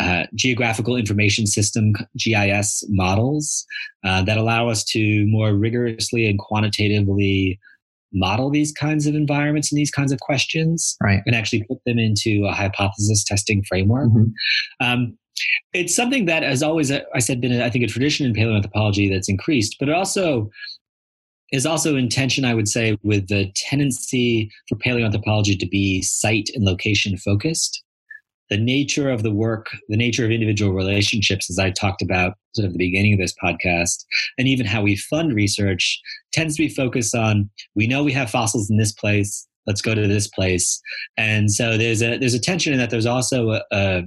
uh, 0.00 0.24
geographical 0.34 0.96
information 0.96 1.46
system 1.46 1.92
GIS 2.16 2.84
models 2.88 3.66
uh, 4.04 4.22
that 4.22 4.38
allow 4.38 4.68
us 4.68 4.82
to 4.84 5.26
more 5.26 5.54
rigorously 5.54 6.26
and 6.26 6.38
quantitatively 6.38 7.60
model 8.14 8.50
these 8.50 8.72
kinds 8.72 9.06
of 9.06 9.14
environments 9.14 9.70
and 9.70 9.78
these 9.78 9.90
kinds 9.90 10.12
of 10.12 10.20
questions 10.20 10.96
right. 11.02 11.20
and 11.26 11.34
actually 11.34 11.62
put 11.64 11.78
them 11.86 11.98
into 11.98 12.46
a 12.46 12.52
hypothesis 12.52 13.24
testing 13.24 13.62
framework. 13.68 14.10
Mm-hmm. 14.10 14.86
Um, 14.86 15.18
it's 15.72 15.94
something 15.94 16.26
that 16.26 16.42
has 16.42 16.62
always, 16.62 16.90
uh, 16.90 17.00
I 17.14 17.18
said, 17.18 17.40
been 17.40 17.60
I 17.60 17.70
think 17.70 17.84
a 17.84 17.88
tradition 17.88 18.26
in 18.26 18.34
paleoanthropology 18.34 19.10
that's 19.10 19.28
increased, 19.28 19.76
but 19.78 19.88
it 19.88 19.94
also 19.94 20.50
is 21.52 21.66
also 21.66 21.96
in 21.96 22.08
tension, 22.08 22.44
I 22.44 22.54
would 22.54 22.68
say, 22.68 22.96
with 23.02 23.28
the 23.28 23.52
tendency 23.54 24.50
for 24.68 24.76
paleoanthropology 24.76 25.58
to 25.58 25.66
be 25.66 26.02
site 26.02 26.48
and 26.54 26.64
location 26.64 27.16
focused. 27.18 27.82
The 28.48 28.56
nature 28.58 29.08
of 29.08 29.22
the 29.22 29.30
work, 29.30 29.68
the 29.88 29.96
nature 29.96 30.24
of 30.24 30.30
individual 30.30 30.72
relationships, 30.72 31.48
as 31.48 31.58
I 31.58 31.70
talked 31.70 32.02
about 32.02 32.34
sort 32.54 32.66
of 32.66 32.72
the 32.72 32.78
beginning 32.78 33.14
of 33.14 33.18
this 33.18 33.34
podcast, 33.42 34.04
and 34.36 34.46
even 34.46 34.66
how 34.66 34.82
we 34.82 34.96
fund 34.96 35.34
research 35.34 36.00
tends 36.32 36.56
to 36.56 36.62
be 36.62 36.68
focused 36.68 37.14
on 37.14 37.48
we 37.74 37.86
know 37.86 38.02
we 38.02 38.12
have 38.12 38.30
fossils 38.30 38.68
in 38.68 38.76
this 38.76 38.92
place, 38.92 39.46
let's 39.66 39.80
go 39.80 39.94
to 39.94 40.06
this 40.06 40.28
place. 40.28 40.80
And 41.16 41.50
so 41.50 41.78
there's 41.78 42.02
a 42.02 42.18
there's 42.18 42.34
a 42.34 42.40
tension 42.40 42.72
in 42.72 42.78
that 42.78 42.90
there's 42.90 43.06
also 43.06 43.50
a, 43.50 43.62
a 43.72 44.02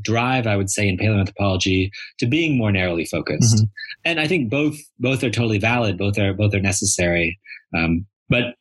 drive, 0.00 0.46
I 0.46 0.56
would 0.56 0.70
say, 0.70 0.88
in 0.88 0.98
paleoanthropology 0.98 1.90
to 2.18 2.26
being 2.26 2.58
more 2.58 2.72
narrowly 2.72 3.04
focused. 3.04 3.56
Mm-hmm. 3.56 3.64
And 4.04 4.20
I 4.20 4.26
think 4.26 4.50
both 4.50 4.76
both 4.98 5.22
are 5.22 5.30
totally 5.30 5.58
valid. 5.58 5.98
Both 5.98 6.18
are 6.18 6.34
both 6.34 6.54
are 6.54 6.60
necessary. 6.60 7.38
Um, 7.76 8.06
but 8.28 8.54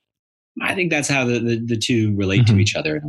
I 0.62 0.76
think 0.76 0.92
that's 0.92 1.08
how 1.08 1.26
the 1.26 1.40
the, 1.40 1.64
the 1.66 1.78
two 1.78 2.16
relate 2.16 2.44
mm-hmm. 2.44 2.56
to 2.56 2.62
each 2.62 2.76
other. 2.76 3.02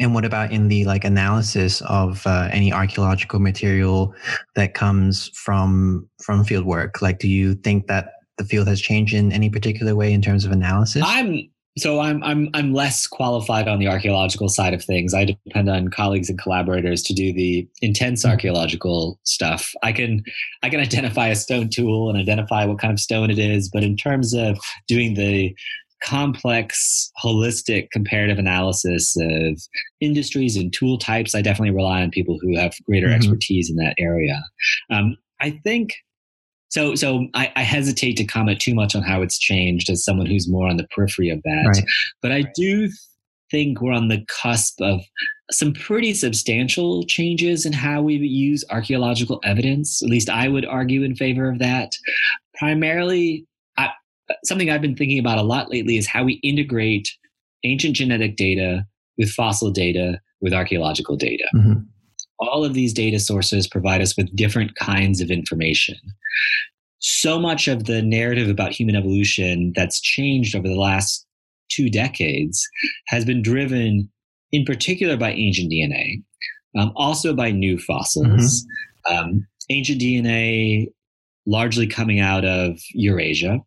And 0.00 0.14
what 0.14 0.24
about 0.24 0.52
in 0.52 0.68
the 0.68 0.84
like 0.84 1.04
analysis 1.04 1.80
of 1.82 2.24
uh, 2.26 2.48
any 2.52 2.72
archaeological 2.72 3.40
material 3.40 4.14
that 4.54 4.74
comes 4.74 5.30
from 5.34 6.08
from 6.22 6.44
field 6.44 6.64
work? 6.64 7.02
Like, 7.02 7.18
do 7.18 7.28
you 7.28 7.54
think 7.54 7.88
that 7.88 8.12
the 8.36 8.44
field 8.44 8.68
has 8.68 8.80
changed 8.80 9.12
in 9.12 9.32
any 9.32 9.50
particular 9.50 9.96
way 9.96 10.12
in 10.12 10.22
terms 10.22 10.44
of 10.44 10.52
analysis? 10.52 11.02
I'm 11.04 11.50
so 11.78 12.00
I'm 12.00 12.22
I'm 12.22 12.48
I'm 12.54 12.72
less 12.72 13.06
qualified 13.06 13.68
on 13.68 13.78
the 13.78 13.88
archaeological 13.88 14.48
side 14.48 14.74
of 14.74 14.84
things. 14.84 15.14
I 15.14 15.24
depend 15.24 15.68
on 15.68 15.88
colleagues 15.88 16.28
and 16.28 16.38
collaborators 16.38 17.02
to 17.04 17.14
do 17.14 17.32
the 17.32 17.68
intense 17.82 18.22
mm-hmm. 18.22 18.32
archaeological 18.32 19.18
stuff. 19.24 19.72
I 19.82 19.92
can 19.92 20.22
I 20.62 20.70
can 20.70 20.80
identify 20.80 21.28
a 21.28 21.36
stone 21.36 21.68
tool 21.68 22.08
and 22.08 22.18
identify 22.18 22.64
what 22.64 22.78
kind 22.78 22.92
of 22.92 23.00
stone 23.00 23.30
it 23.30 23.38
is, 23.38 23.68
but 23.68 23.82
in 23.82 23.96
terms 23.96 24.34
of 24.34 24.58
doing 24.86 25.14
the 25.14 25.54
complex 26.02 27.10
holistic 27.22 27.90
comparative 27.90 28.38
analysis 28.38 29.16
of 29.20 29.60
industries 30.00 30.56
and 30.56 30.72
tool 30.72 30.96
types 30.96 31.34
i 31.34 31.42
definitely 31.42 31.74
rely 31.74 32.02
on 32.02 32.08
people 32.08 32.38
who 32.40 32.56
have 32.56 32.72
greater 32.86 33.08
mm-hmm. 33.08 33.16
expertise 33.16 33.68
in 33.68 33.74
that 33.74 33.96
area 33.98 34.40
um, 34.90 35.16
i 35.40 35.50
think 35.64 35.90
so, 36.68 36.94
so 36.94 37.26
I, 37.34 37.50
I, 37.56 37.62
hesitate 37.62 38.16
to 38.18 38.24
comment 38.24 38.60
too 38.60 38.74
much 38.74 38.94
on 38.94 39.02
how 39.02 39.22
it's 39.22 39.38
changed 39.38 39.88
as 39.88 40.04
someone 40.04 40.26
who's 40.26 40.48
more 40.48 40.68
on 40.68 40.76
the 40.76 40.86
periphery 40.94 41.30
of 41.30 41.42
that. 41.44 41.64
Right. 41.66 41.84
But 42.20 42.32
I 42.32 42.44
do 42.54 42.90
think 43.50 43.80
we're 43.80 43.92
on 43.92 44.08
the 44.08 44.24
cusp 44.28 44.80
of 44.80 45.00
some 45.50 45.72
pretty 45.72 46.12
substantial 46.12 47.04
changes 47.04 47.64
in 47.64 47.72
how 47.72 48.02
we 48.02 48.16
use 48.16 48.64
archaeological 48.70 49.40
evidence. 49.44 50.02
At 50.02 50.10
least 50.10 50.28
I 50.28 50.48
would 50.48 50.66
argue 50.66 51.02
in 51.02 51.16
favor 51.16 51.48
of 51.48 51.58
that. 51.58 51.92
Primarily, 52.58 53.46
I, 53.78 53.90
something 54.44 54.68
I've 54.68 54.82
been 54.82 54.96
thinking 54.96 55.18
about 55.18 55.38
a 55.38 55.42
lot 55.42 55.70
lately 55.70 55.96
is 55.96 56.06
how 56.06 56.24
we 56.24 56.34
integrate 56.42 57.08
ancient 57.64 57.96
genetic 57.96 58.36
data 58.36 58.86
with 59.16 59.30
fossil 59.30 59.70
data 59.70 60.20
with 60.40 60.52
archaeological 60.52 61.16
data. 61.16 61.44
Mm-hmm 61.54 61.80
all 62.38 62.64
of 62.64 62.74
these 62.74 62.92
data 62.92 63.18
sources 63.18 63.66
provide 63.66 64.00
us 64.00 64.16
with 64.16 64.34
different 64.34 64.74
kinds 64.76 65.20
of 65.20 65.30
information. 65.30 65.96
So 67.00 67.38
much 67.38 67.68
of 67.68 67.84
the 67.84 68.02
narrative 68.02 68.48
about 68.48 68.72
human 68.72 68.96
evolution 68.96 69.72
that's 69.74 70.00
changed 70.00 70.56
over 70.56 70.68
the 70.68 70.78
last 70.78 71.26
two 71.70 71.88
decades 71.90 72.66
has 73.06 73.24
been 73.24 73.42
driven 73.42 74.10
in 74.52 74.64
particular 74.64 75.16
by 75.16 75.32
ancient 75.32 75.70
DNA, 75.70 76.22
um, 76.76 76.92
also 76.96 77.34
by 77.34 77.50
new 77.50 77.78
fossils. 77.78 78.64
Mm-hmm. 79.06 79.14
Um, 79.14 79.46
ancient 79.70 80.00
DNA 80.00 80.88
largely 81.46 81.86
coming 81.86 82.20
out 82.20 82.44
of 82.44 82.78
Eurasia. 82.92 83.60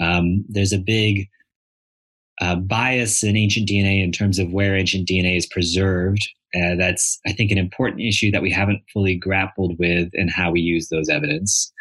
Um, 0.00 0.44
there's 0.48 0.72
a 0.72 0.78
big 0.78 1.28
uh, 2.40 2.56
bias 2.56 3.22
in 3.22 3.36
ancient 3.36 3.68
DNA 3.68 4.02
in 4.02 4.12
terms 4.12 4.38
of 4.38 4.52
where 4.52 4.76
ancient 4.76 5.08
DNA 5.08 5.36
is 5.36 5.46
preserved 5.46 6.28
uh, 6.56 6.74
that's, 6.76 7.20
I 7.26 7.32
think, 7.32 7.50
an 7.50 7.58
important 7.58 8.02
issue 8.02 8.30
that 8.30 8.42
we 8.42 8.50
haven't 8.50 8.82
fully 8.92 9.16
grappled 9.16 9.78
with 9.78 10.08
in 10.14 10.28
how 10.28 10.50
we 10.50 10.60
use 10.60 10.88
those 10.88 11.08
evidence. 11.08 11.72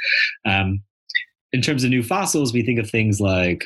Um, 0.45 0.81
in 1.53 1.61
terms 1.61 1.83
of 1.83 1.91
new 1.91 2.03
fossils, 2.03 2.51
we 2.51 2.63
think 2.63 2.79
of 2.79 2.89
things 2.89 3.21
like 3.21 3.63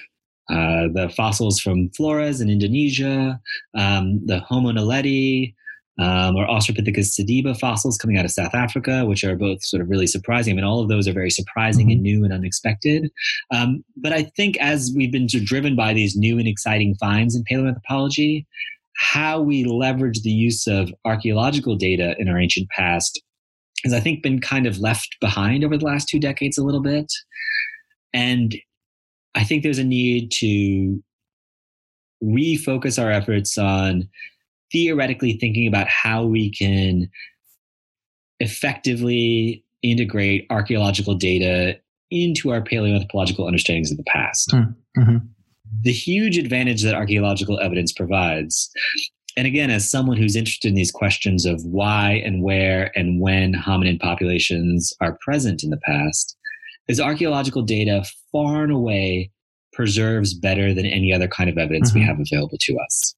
uh, 0.49 0.87
the 0.93 1.11
fossils 1.15 1.59
from 1.59 1.89
Flores 1.91 2.41
in 2.41 2.49
Indonesia, 2.49 3.39
um, 3.75 4.23
the 4.25 4.39
Homo 4.41 4.71
naledi, 4.71 5.55
um, 5.99 6.35
or 6.35 6.47
Australopithecus 6.47 7.19
sediba 7.19 7.59
fossils 7.59 7.97
coming 7.97 8.17
out 8.17 8.25
of 8.25 8.31
South 8.31 8.55
Africa, 8.55 9.05
which 9.05 9.23
are 9.23 9.35
both 9.35 9.63
sort 9.63 9.81
of 9.81 9.89
really 9.89 10.07
surprising. 10.07 10.53
I 10.53 10.55
mean, 10.55 10.65
all 10.65 10.79
of 10.81 10.87
those 10.87 11.07
are 11.07 11.13
very 11.13 11.29
surprising 11.29 11.87
mm-hmm. 11.87 11.93
and 11.93 12.01
new 12.01 12.23
and 12.23 12.33
unexpected. 12.33 13.11
Um, 13.53 13.83
but 13.97 14.13
I 14.13 14.23
think 14.23 14.57
as 14.57 14.93
we've 14.95 15.11
been 15.11 15.27
driven 15.27 15.75
by 15.75 15.93
these 15.93 16.15
new 16.15 16.39
and 16.39 16.47
exciting 16.47 16.95
finds 16.95 17.35
in 17.35 17.43
paleoanthropology, 17.43 18.45
how 18.95 19.41
we 19.41 19.65
leverage 19.65 20.21
the 20.21 20.31
use 20.31 20.67
of 20.67 20.93
archaeological 21.05 21.75
data 21.75 22.15
in 22.17 22.29
our 22.29 22.39
ancient 22.39 22.69
past 22.69 23.21
has, 23.83 23.93
I 23.93 23.99
think, 23.99 24.23
been 24.23 24.39
kind 24.41 24.67
of 24.67 24.79
left 24.79 25.17
behind 25.21 25.63
over 25.63 25.77
the 25.77 25.85
last 25.85 26.07
two 26.07 26.19
decades 26.19 26.57
a 26.57 26.63
little 26.63 26.81
bit. 26.81 27.11
And 28.13 28.55
I 29.35 29.43
think 29.43 29.63
there's 29.63 29.79
a 29.79 29.83
need 29.83 30.31
to 30.33 31.01
refocus 32.23 33.01
our 33.01 33.11
efforts 33.11 33.57
on 33.57 34.09
theoretically 34.71 35.33
thinking 35.33 35.67
about 35.67 35.87
how 35.87 36.25
we 36.25 36.51
can 36.51 37.09
effectively 38.39 39.63
integrate 39.81 40.45
archaeological 40.49 41.15
data 41.15 41.77
into 42.11 42.51
our 42.51 42.61
paleoanthropological 42.61 43.45
understandings 43.45 43.91
of 43.91 43.97
the 43.97 44.03
past. 44.03 44.51
Hmm. 44.51 44.61
Mm-hmm 44.97 45.17
the 45.83 45.91
huge 45.91 46.37
advantage 46.37 46.81
that 46.83 46.95
archaeological 46.95 47.59
evidence 47.59 47.91
provides 47.91 48.71
and 49.37 49.47
again, 49.47 49.69
as 49.69 49.89
someone 49.89 50.17
who's 50.17 50.35
interested 50.35 50.67
in 50.67 50.75
these 50.75 50.91
questions 50.91 51.45
of 51.45 51.63
why 51.63 52.21
and 52.25 52.43
where 52.43 52.91
and 52.97 53.21
when 53.21 53.53
hominin 53.53 53.99
populations 53.99 54.91
are 54.99 55.17
present 55.21 55.63
in 55.63 55.69
the 55.69 55.79
past, 55.85 56.35
is 56.89 56.99
archaeological 56.99 57.61
data 57.61 58.03
far 58.31 58.63
and 58.63 58.71
away 58.73 59.31
preserves 59.71 60.33
better 60.33 60.73
than 60.73 60.85
any 60.85 61.13
other 61.13 61.27
kind 61.27 61.49
of 61.49 61.57
evidence 61.57 61.91
mm-hmm. 61.91 61.99
we 61.99 62.05
have 62.05 62.19
available 62.19 62.57
to 62.59 62.77
us. 62.79 63.15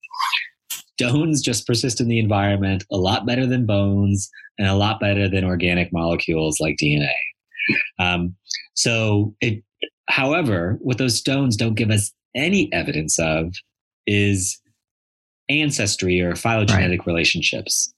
Stones 1.08 1.42
just 1.42 1.66
persist 1.66 2.00
in 2.00 2.08
the 2.08 2.18
environment 2.18 2.84
a 2.90 2.96
lot 2.96 3.26
better 3.26 3.46
than 3.46 3.66
bones 3.66 4.30
and 4.58 4.68
a 4.68 4.74
lot 4.74 5.00
better 5.00 5.28
than 5.28 5.44
organic 5.44 5.92
molecules 5.92 6.58
like 6.60 6.76
DNA. 6.82 7.12
Um, 7.98 8.34
so, 8.74 9.34
it, 9.40 9.62
however, 10.08 10.78
what 10.80 10.98
those 10.98 11.16
stones 11.16 11.56
don't 11.56 11.74
give 11.74 11.90
us 11.90 12.12
any 12.34 12.72
evidence 12.72 13.18
of 13.18 13.54
is 14.06 14.60
ancestry 15.48 16.20
or 16.20 16.34
phylogenetic 16.34 17.00
right. 17.00 17.06
relationships. 17.06 17.92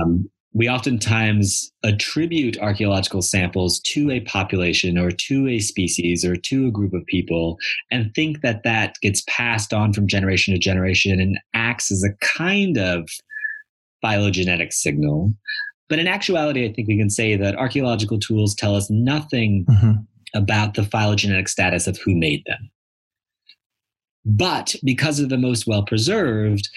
Um, 0.00 0.28
we 0.54 0.68
oftentimes 0.68 1.72
attribute 1.82 2.56
archaeological 2.58 3.20
samples 3.20 3.80
to 3.80 4.10
a 4.12 4.20
population 4.20 4.96
or 4.96 5.10
to 5.10 5.48
a 5.48 5.58
species 5.58 6.24
or 6.24 6.36
to 6.36 6.68
a 6.68 6.70
group 6.70 6.94
of 6.94 7.04
people 7.06 7.58
and 7.90 8.14
think 8.14 8.40
that 8.42 8.62
that 8.62 8.94
gets 9.02 9.24
passed 9.26 9.74
on 9.74 9.92
from 9.92 10.06
generation 10.06 10.54
to 10.54 10.60
generation 10.60 11.20
and 11.20 11.38
acts 11.54 11.90
as 11.90 12.04
a 12.04 12.14
kind 12.24 12.78
of 12.78 13.08
phylogenetic 14.00 14.72
signal. 14.72 15.34
But 15.88 15.98
in 15.98 16.06
actuality, 16.06 16.64
I 16.64 16.72
think 16.72 16.86
we 16.86 16.98
can 16.98 17.10
say 17.10 17.36
that 17.36 17.56
archaeological 17.56 18.20
tools 18.20 18.54
tell 18.54 18.76
us 18.76 18.88
nothing 18.88 19.66
mm-hmm. 19.68 19.92
about 20.34 20.74
the 20.74 20.84
phylogenetic 20.84 21.48
status 21.48 21.88
of 21.88 21.98
who 21.98 22.14
made 22.14 22.44
them. 22.46 22.70
But 24.24 24.76
because 24.84 25.18
of 25.18 25.30
the 25.30 25.36
most 25.36 25.66
well 25.66 25.82
preserved, 25.82 26.68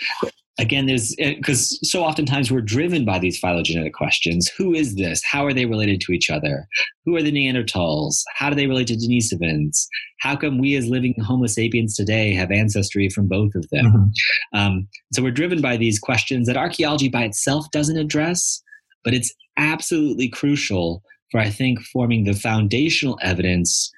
again, 0.60 0.86
there's 0.86 1.16
because 1.16 1.74
eh, 1.74 1.86
so 1.86 2.04
oftentimes 2.04 2.52
we're 2.52 2.62
driven 2.62 3.06
by 3.06 3.20
these 3.20 3.40
phylogenetic 3.40 3.94
questions. 3.94 4.50
Who 4.58 4.74
is 4.74 4.96
this? 4.96 5.22
How 5.24 5.46
are 5.46 5.54
they 5.54 5.66
related 5.66 6.02
to 6.02 6.12
each 6.12 6.30
other? 6.30 6.68
Who 7.06 7.16
are 7.16 7.22
the 7.22 7.32
Neanderthals? 7.32 8.22
How 8.36 8.50
do 8.50 8.56
they 8.56 8.68
relate 8.68 8.88
to 8.88 8.96
Denisovans? 8.96 9.86
How 10.20 10.36
come 10.36 10.60
we 10.60 10.76
as 10.76 10.88
living 10.88 11.16
Homo 11.20 11.48
sapiens 11.48 11.96
today 11.96 12.34
have 12.34 12.52
ancestry 12.52 13.10
from 13.10 13.28
both 13.28 13.54
of 13.56 13.68
them? 13.72 13.86
Mm-hmm. 13.86 14.58
Um, 14.58 14.88
so 15.14 15.22
we're 15.22 15.32
driven 15.32 15.62
by 15.62 15.78
these 15.78 16.00
questions 16.00 16.48
that 16.48 16.58
archaeology 16.58 17.10
by 17.10 17.24
itself 17.24 17.70
doesn't 17.72 17.98
address, 17.98 18.62
but 19.04 19.14
it's 19.14 19.34
absolutely 19.58 20.30
crucial 20.30 21.04
for, 21.32 21.40
I 21.40 21.50
think, 21.50 21.82
forming 21.82 22.24
the 22.24 22.34
foundational 22.34 23.20
evidence 23.22 23.92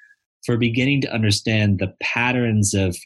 for 0.44 0.56
beginning 0.56 1.00
to 1.02 1.12
understand 1.12 1.78
the 1.78 1.94
patterns 2.02 2.74
of 2.74 2.96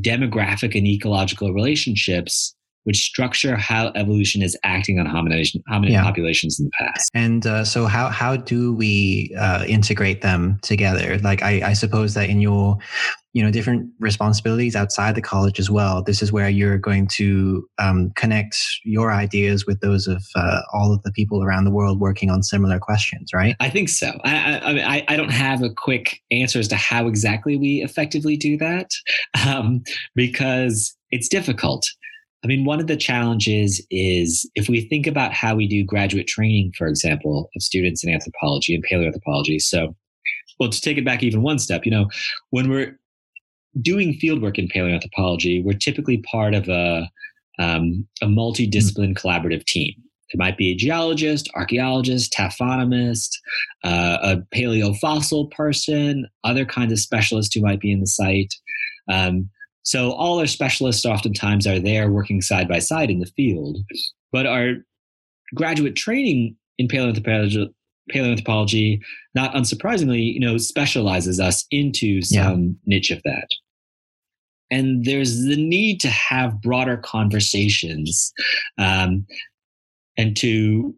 demographic 0.00 0.74
and 0.74 0.86
ecological 0.86 1.52
relationships 1.52 2.54
which 2.84 2.98
structure 2.98 3.56
how 3.56 3.92
evolution 3.94 4.42
is 4.42 4.58
acting 4.64 4.98
on 4.98 5.06
hominid, 5.06 5.56
hominid 5.70 5.90
yeah. 5.90 6.02
populations 6.02 6.58
in 6.58 6.66
the 6.66 6.70
past. 6.72 7.10
And 7.14 7.46
uh, 7.46 7.64
so, 7.64 7.86
how 7.86 8.08
how 8.08 8.36
do 8.36 8.72
we 8.72 9.34
uh, 9.38 9.64
integrate 9.66 10.22
them 10.22 10.58
together? 10.62 11.18
Like, 11.18 11.42
I, 11.42 11.70
I, 11.70 11.72
suppose 11.72 12.14
that 12.14 12.28
in 12.28 12.40
your 12.40 12.76
you 13.32 13.42
know 13.42 13.50
different 13.50 13.90
responsibilities 13.98 14.76
outside 14.76 15.14
the 15.14 15.22
college 15.22 15.58
as 15.58 15.70
well, 15.70 16.02
this 16.02 16.22
is 16.22 16.32
where 16.32 16.48
you're 16.48 16.78
going 16.78 17.06
to 17.08 17.66
um, 17.78 18.10
connect 18.16 18.56
your 18.84 19.12
ideas 19.12 19.64
with 19.66 19.80
those 19.80 20.06
of 20.06 20.24
uh, 20.34 20.62
all 20.72 20.92
of 20.92 21.02
the 21.02 21.12
people 21.12 21.42
around 21.42 21.64
the 21.64 21.70
world 21.70 22.00
working 22.00 22.30
on 22.30 22.42
similar 22.42 22.78
questions, 22.78 23.30
right? 23.32 23.56
I 23.60 23.70
think 23.70 23.88
so. 23.88 24.12
I 24.24 24.58
I, 24.58 24.72
mean 24.72 24.84
I 25.08 25.16
don't 25.16 25.32
have 25.32 25.62
a 25.62 25.70
quick 25.70 26.20
answer 26.30 26.58
as 26.58 26.68
to 26.68 26.76
how 26.76 27.06
exactly 27.06 27.56
we 27.56 27.82
effectively 27.82 28.36
do 28.36 28.56
that 28.58 28.90
um, 29.46 29.82
because 30.14 30.96
it's 31.10 31.28
difficult 31.28 31.86
I 32.44 32.48
mean, 32.48 32.64
one 32.64 32.80
of 32.80 32.88
the 32.88 32.96
challenges 32.96 33.84
is 33.90 34.50
if 34.54 34.68
we 34.68 34.80
think 34.80 35.06
about 35.06 35.32
how 35.32 35.54
we 35.54 35.68
do 35.68 35.84
graduate 35.84 36.26
training, 36.26 36.72
for 36.76 36.88
example, 36.88 37.48
of 37.54 37.62
students 37.62 38.02
in 38.02 38.12
anthropology 38.12 38.74
and 38.74 38.84
paleoanthropology. 38.84 39.60
So, 39.60 39.94
well, 40.58 40.68
to 40.70 40.80
take 40.80 40.98
it 40.98 41.04
back 41.04 41.22
even 41.22 41.42
one 41.42 41.58
step, 41.58 41.84
you 41.84 41.92
know, 41.92 42.08
when 42.50 42.68
we're 42.68 42.98
doing 43.80 44.18
fieldwork 44.18 44.58
in 44.58 44.68
paleoanthropology, 44.68 45.62
we're 45.62 45.78
typically 45.78 46.18
part 46.18 46.54
of 46.54 46.68
a, 46.68 47.08
um, 47.58 48.06
a 48.20 48.26
multidiscipline 48.26 49.14
mm-hmm. 49.14 49.26
collaborative 49.26 49.64
team. 49.64 49.94
There 50.32 50.44
might 50.44 50.56
be 50.56 50.70
a 50.70 50.74
geologist, 50.74 51.50
archaeologist, 51.54 52.32
taphonomist, 52.32 53.30
uh, 53.84 54.18
a 54.22 54.56
paleofossil 54.56 55.50
person, 55.50 56.26
other 56.42 56.64
kinds 56.64 56.92
of 56.92 56.98
specialists 56.98 57.54
who 57.54 57.60
might 57.60 57.80
be 57.80 57.92
in 57.92 58.00
the 58.00 58.06
site. 58.06 58.54
Um, 59.08 59.50
so 59.82 60.12
all 60.12 60.38
our 60.38 60.46
specialists 60.46 61.04
oftentimes 61.04 61.66
are 61.66 61.80
there 61.80 62.10
working 62.10 62.40
side 62.40 62.68
by 62.68 62.78
side 62.78 63.10
in 63.10 63.20
the 63.20 63.26
field, 63.26 63.78
but 64.30 64.46
our 64.46 64.74
graduate 65.54 65.96
training 65.96 66.56
in 66.78 66.88
paleoanthropology, 66.88 67.72
paleoanthropology 68.12 69.00
not 69.34 69.54
unsurprisingly, 69.54 70.32
you 70.32 70.40
know, 70.40 70.56
specializes 70.58 71.40
us 71.40 71.66
into 71.70 72.22
some 72.22 72.62
yeah. 72.62 72.96
niche 72.96 73.10
of 73.10 73.22
that. 73.24 73.48
And 74.70 75.04
there's 75.04 75.42
the 75.42 75.56
need 75.56 76.00
to 76.00 76.08
have 76.08 76.62
broader 76.62 76.96
conversations 76.96 78.32
um, 78.78 79.26
and 80.16 80.34
to 80.38 80.94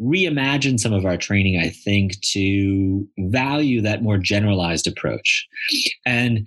reimagine 0.00 0.80
some 0.80 0.92
of 0.92 1.04
our 1.04 1.16
training, 1.16 1.60
I 1.60 1.68
think, 1.68 2.20
to 2.32 3.06
value 3.18 3.80
that 3.82 4.02
more 4.02 4.18
generalized 4.18 4.88
approach. 4.88 5.46
And 6.04 6.46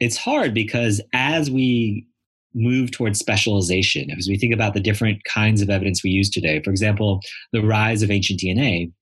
it's 0.00 0.16
hard 0.16 0.54
because 0.54 1.00
as 1.12 1.50
we 1.50 2.06
move 2.54 2.90
towards 2.90 3.18
specialization, 3.18 4.10
as 4.16 4.28
we 4.28 4.38
think 4.38 4.54
about 4.54 4.74
the 4.74 4.80
different 4.80 5.22
kinds 5.24 5.60
of 5.60 5.70
evidence 5.70 6.04
we 6.04 6.10
use 6.10 6.30
today, 6.30 6.62
for 6.62 6.70
example, 6.70 7.20
the 7.52 7.62
rise 7.62 8.02
of 8.02 8.10
ancient 8.10 8.40
DNA, 8.40 8.92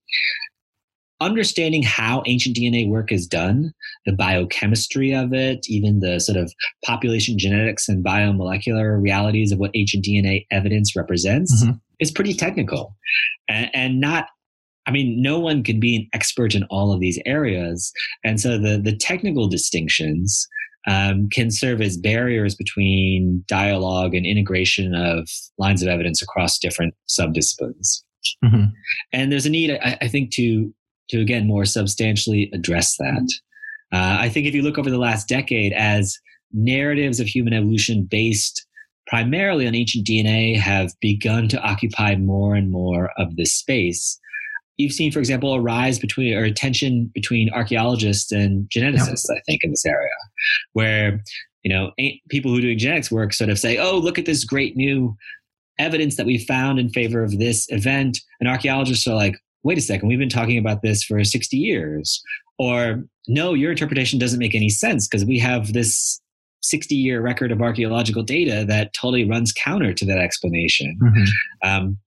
understanding 1.21 1.83
how 1.83 2.23
ancient 2.25 2.55
DNA 2.55 2.89
work 2.89 3.11
is 3.11 3.27
done, 3.27 3.71
the 4.05 4.11
biochemistry 4.11 5.13
of 5.13 5.33
it, 5.33 5.65
even 5.69 5.99
the 5.99 6.19
sort 6.19 6.37
of 6.37 6.51
population 6.83 7.37
genetics 7.37 7.87
and 7.87 8.03
biomolecular 8.03 9.01
realities 9.01 9.51
of 9.51 9.59
what 9.59 9.71
ancient 9.73 10.03
DNA 10.03 10.45
evidence 10.51 10.95
represents 10.95 11.63
mm-hmm. 11.63 11.73
is 11.99 12.11
pretty 12.11 12.33
technical 12.33 12.95
and, 13.47 13.69
and 13.73 13.99
not 13.99 14.27
I 14.85 14.91
mean, 14.91 15.21
no 15.21 15.39
one 15.39 15.63
can 15.63 15.79
be 15.79 15.95
an 15.95 16.09
expert 16.11 16.55
in 16.55 16.63
all 16.65 16.91
of 16.91 16.99
these 16.99 17.17
areas. 17.25 17.93
And 18.25 18.37
so 18.41 18.57
the, 18.57 18.77
the 18.77 18.93
technical 18.93 19.47
distinctions 19.47 20.45
um, 20.87 21.29
can 21.29 21.49
serve 21.49 21.81
as 21.81 21.97
barriers 21.97 22.55
between 22.55 23.43
dialogue 23.47 24.13
and 24.13 24.25
integration 24.25 24.93
of 24.95 25.29
lines 25.57 25.81
of 25.81 25.87
evidence 25.87 26.21
across 26.21 26.59
different 26.59 26.93
subdisciplines. 27.07 28.03
Mm-hmm. 28.43 28.65
And 29.11 29.31
there's 29.31 29.45
a 29.45 29.49
need, 29.49 29.71
I, 29.71 29.97
I, 30.01 30.07
think, 30.07 30.31
to 30.33 30.73
to 31.09 31.19
again 31.19 31.47
more 31.47 31.65
substantially 31.65 32.49
address 32.53 32.97
that. 32.97 33.29
Uh, 33.91 34.17
I 34.19 34.29
think 34.29 34.47
if 34.47 34.55
you 34.55 34.61
look 34.61 34.77
over 34.77 34.89
the 34.89 34.97
last 34.97 35.27
decade, 35.27 35.73
as 35.73 36.17
narratives 36.51 37.19
of 37.19 37.27
human 37.27 37.53
evolution 37.53 38.07
based 38.09 38.65
primarily 39.07 39.67
on 39.67 39.75
ancient 39.75 40.07
DNA 40.07 40.57
have 40.57 40.93
begun 41.01 41.47
to 41.49 41.61
occupy 41.61 42.15
more 42.15 42.55
and 42.55 42.71
more 42.71 43.11
of 43.17 43.35
this 43.35 43.53
space, 43.53 44.19
you've 44.77 44.93
seen, 44.93 45.11
for 45.11 45.19
example, 45.19 45.53
a 45.53 45.59
rise 45.59 45.99
between 45.99 46.35
or 46.35 46.43
a 46.43 46.51
tension 46.51 47.11
between 47.13 47.49
archaeologists 47.51 48.31
and 48.31 48.69
geneticists, 48.69 49.25
yeah. 49.29 49.35
I 49.35 49.41
think, 49.45 49.63
in 49.63 49.71
this 49.71 49.85
area, 49.85 50.09
where 50.73 51.21
you 51.63 51.73
know 51.73 51.91
people 52.29 52.51
who 52.51 52.57
are 52.57 52.61
doing 52.61 52.77
genetics 52.77 53.11
work 53.11 53.33
sort 53.33 53.49
of 53.49 53.59
say, 53.59 53.77
"Oh, 53.77 53.97
look 53.97 54.17
at 54.17 54.25
this 54.25 54.43
great 54.43 54.75
new 54.75 55.15
evidence 55.79 56.17
that 56.17 56.25
we 56.25 56.37
found 56.37 56.79
in 56.79 56.89
favor 56.89 57.23
of 57.23 57.39
this 57.39 57.67
event," 57.69 58.19
and 58.39 58.49
archaeologists 58.49 59.07
are 59.07 59.15
like, 59.15 59.35
"Wait 59.63 59.77
a 59.77 59.81
second, 59.81 60.07
we've 60.07 60.19
been 60.19 60.29
talking 60.29 60.57
about 60.57 60.81
this 60.81 61.03
for 61.03 61.23
60 61.23 61.57
years," 61.57 62.21
or 62.57 63.03
"No, 63.27 63.53
your 63.53 63.71
interpretation 63.71 64.19
doesn't 64.19 64.39
make 64.39 64.55
any 64.55 64.69
sense 64.69 65.07
because 65.07 65.25
we 65.25 65.39
have 65.39 65.73
this." 65.73 66.19
60 66.65 66.95
year 66.95 67.21
record 67.21 67.51
of 67.51 67.61
archaeological 67.61 68.23
data 68.23 68.63
that 68.65 68.93
totally 68.93 69.25
runs 69.25 69.51
counter 69.51 69.93
to 69.93 70.05
that 70.05 70.17
explanation. 70.17 70.97
Mm-hmm. 71.03 71.23
Um, 71.69 71.97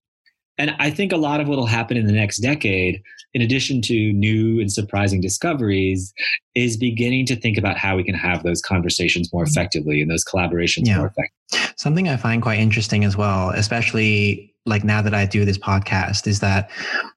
and 0.58 0.74
I 0.78 0.90
think 0.90 1.12
a 1.12 1.16
lot 1.16 1.40
of 1.40 1.48
what 1.48 1.58
will 1.58 1.66
happen 1.66 1.96
in 1.96 2.06
the 2.06 2.12
next 2.12 2.38
decade, 2.38 3.02
in 3.34 3.42
addition 3.42 3.82
to 3.82 4.12
new 4.12 4.60
and 4.60 4.72
surprising 4.72 5.20
discoveries, 5.20 6.12
is 6.54 6.76
beginning 6.76 7.26
to 7.26 7.36
think 7.36 7.58
about 7.58 7.76
how 7.76 7.96
we 7.96 8.04
can 8.04 8.14
have 8.14 8.42
those 8.42 8.62
conversations 8.62 9.32
more 9.32 9.44
mm-hmm. 9.44 9.50
effectively 9.50 10.00
and 10.00 10.10
those 10.10 10.24
collaborations 10.24 10.86
yeah. 10.86 10.98
more 10.98 11.06
effectively. 11.06 11.74
Something 11.76 12.08
I 12.08 12.16
find 12.16 12.42
quite 12.42 12.58
interesting 12.58 13.04
as 13.04 13.16
well, 13.16 13.50
especially 13.50 14.54
like 14.64 14.82
now 14.82 15.02
that 15.02 15.14
I 15.14 15.26
do 15.26 15.44
this 15.44 15.58
podcast, 15.58 16.26
is 16.26 16.40
that, 16.40 16.70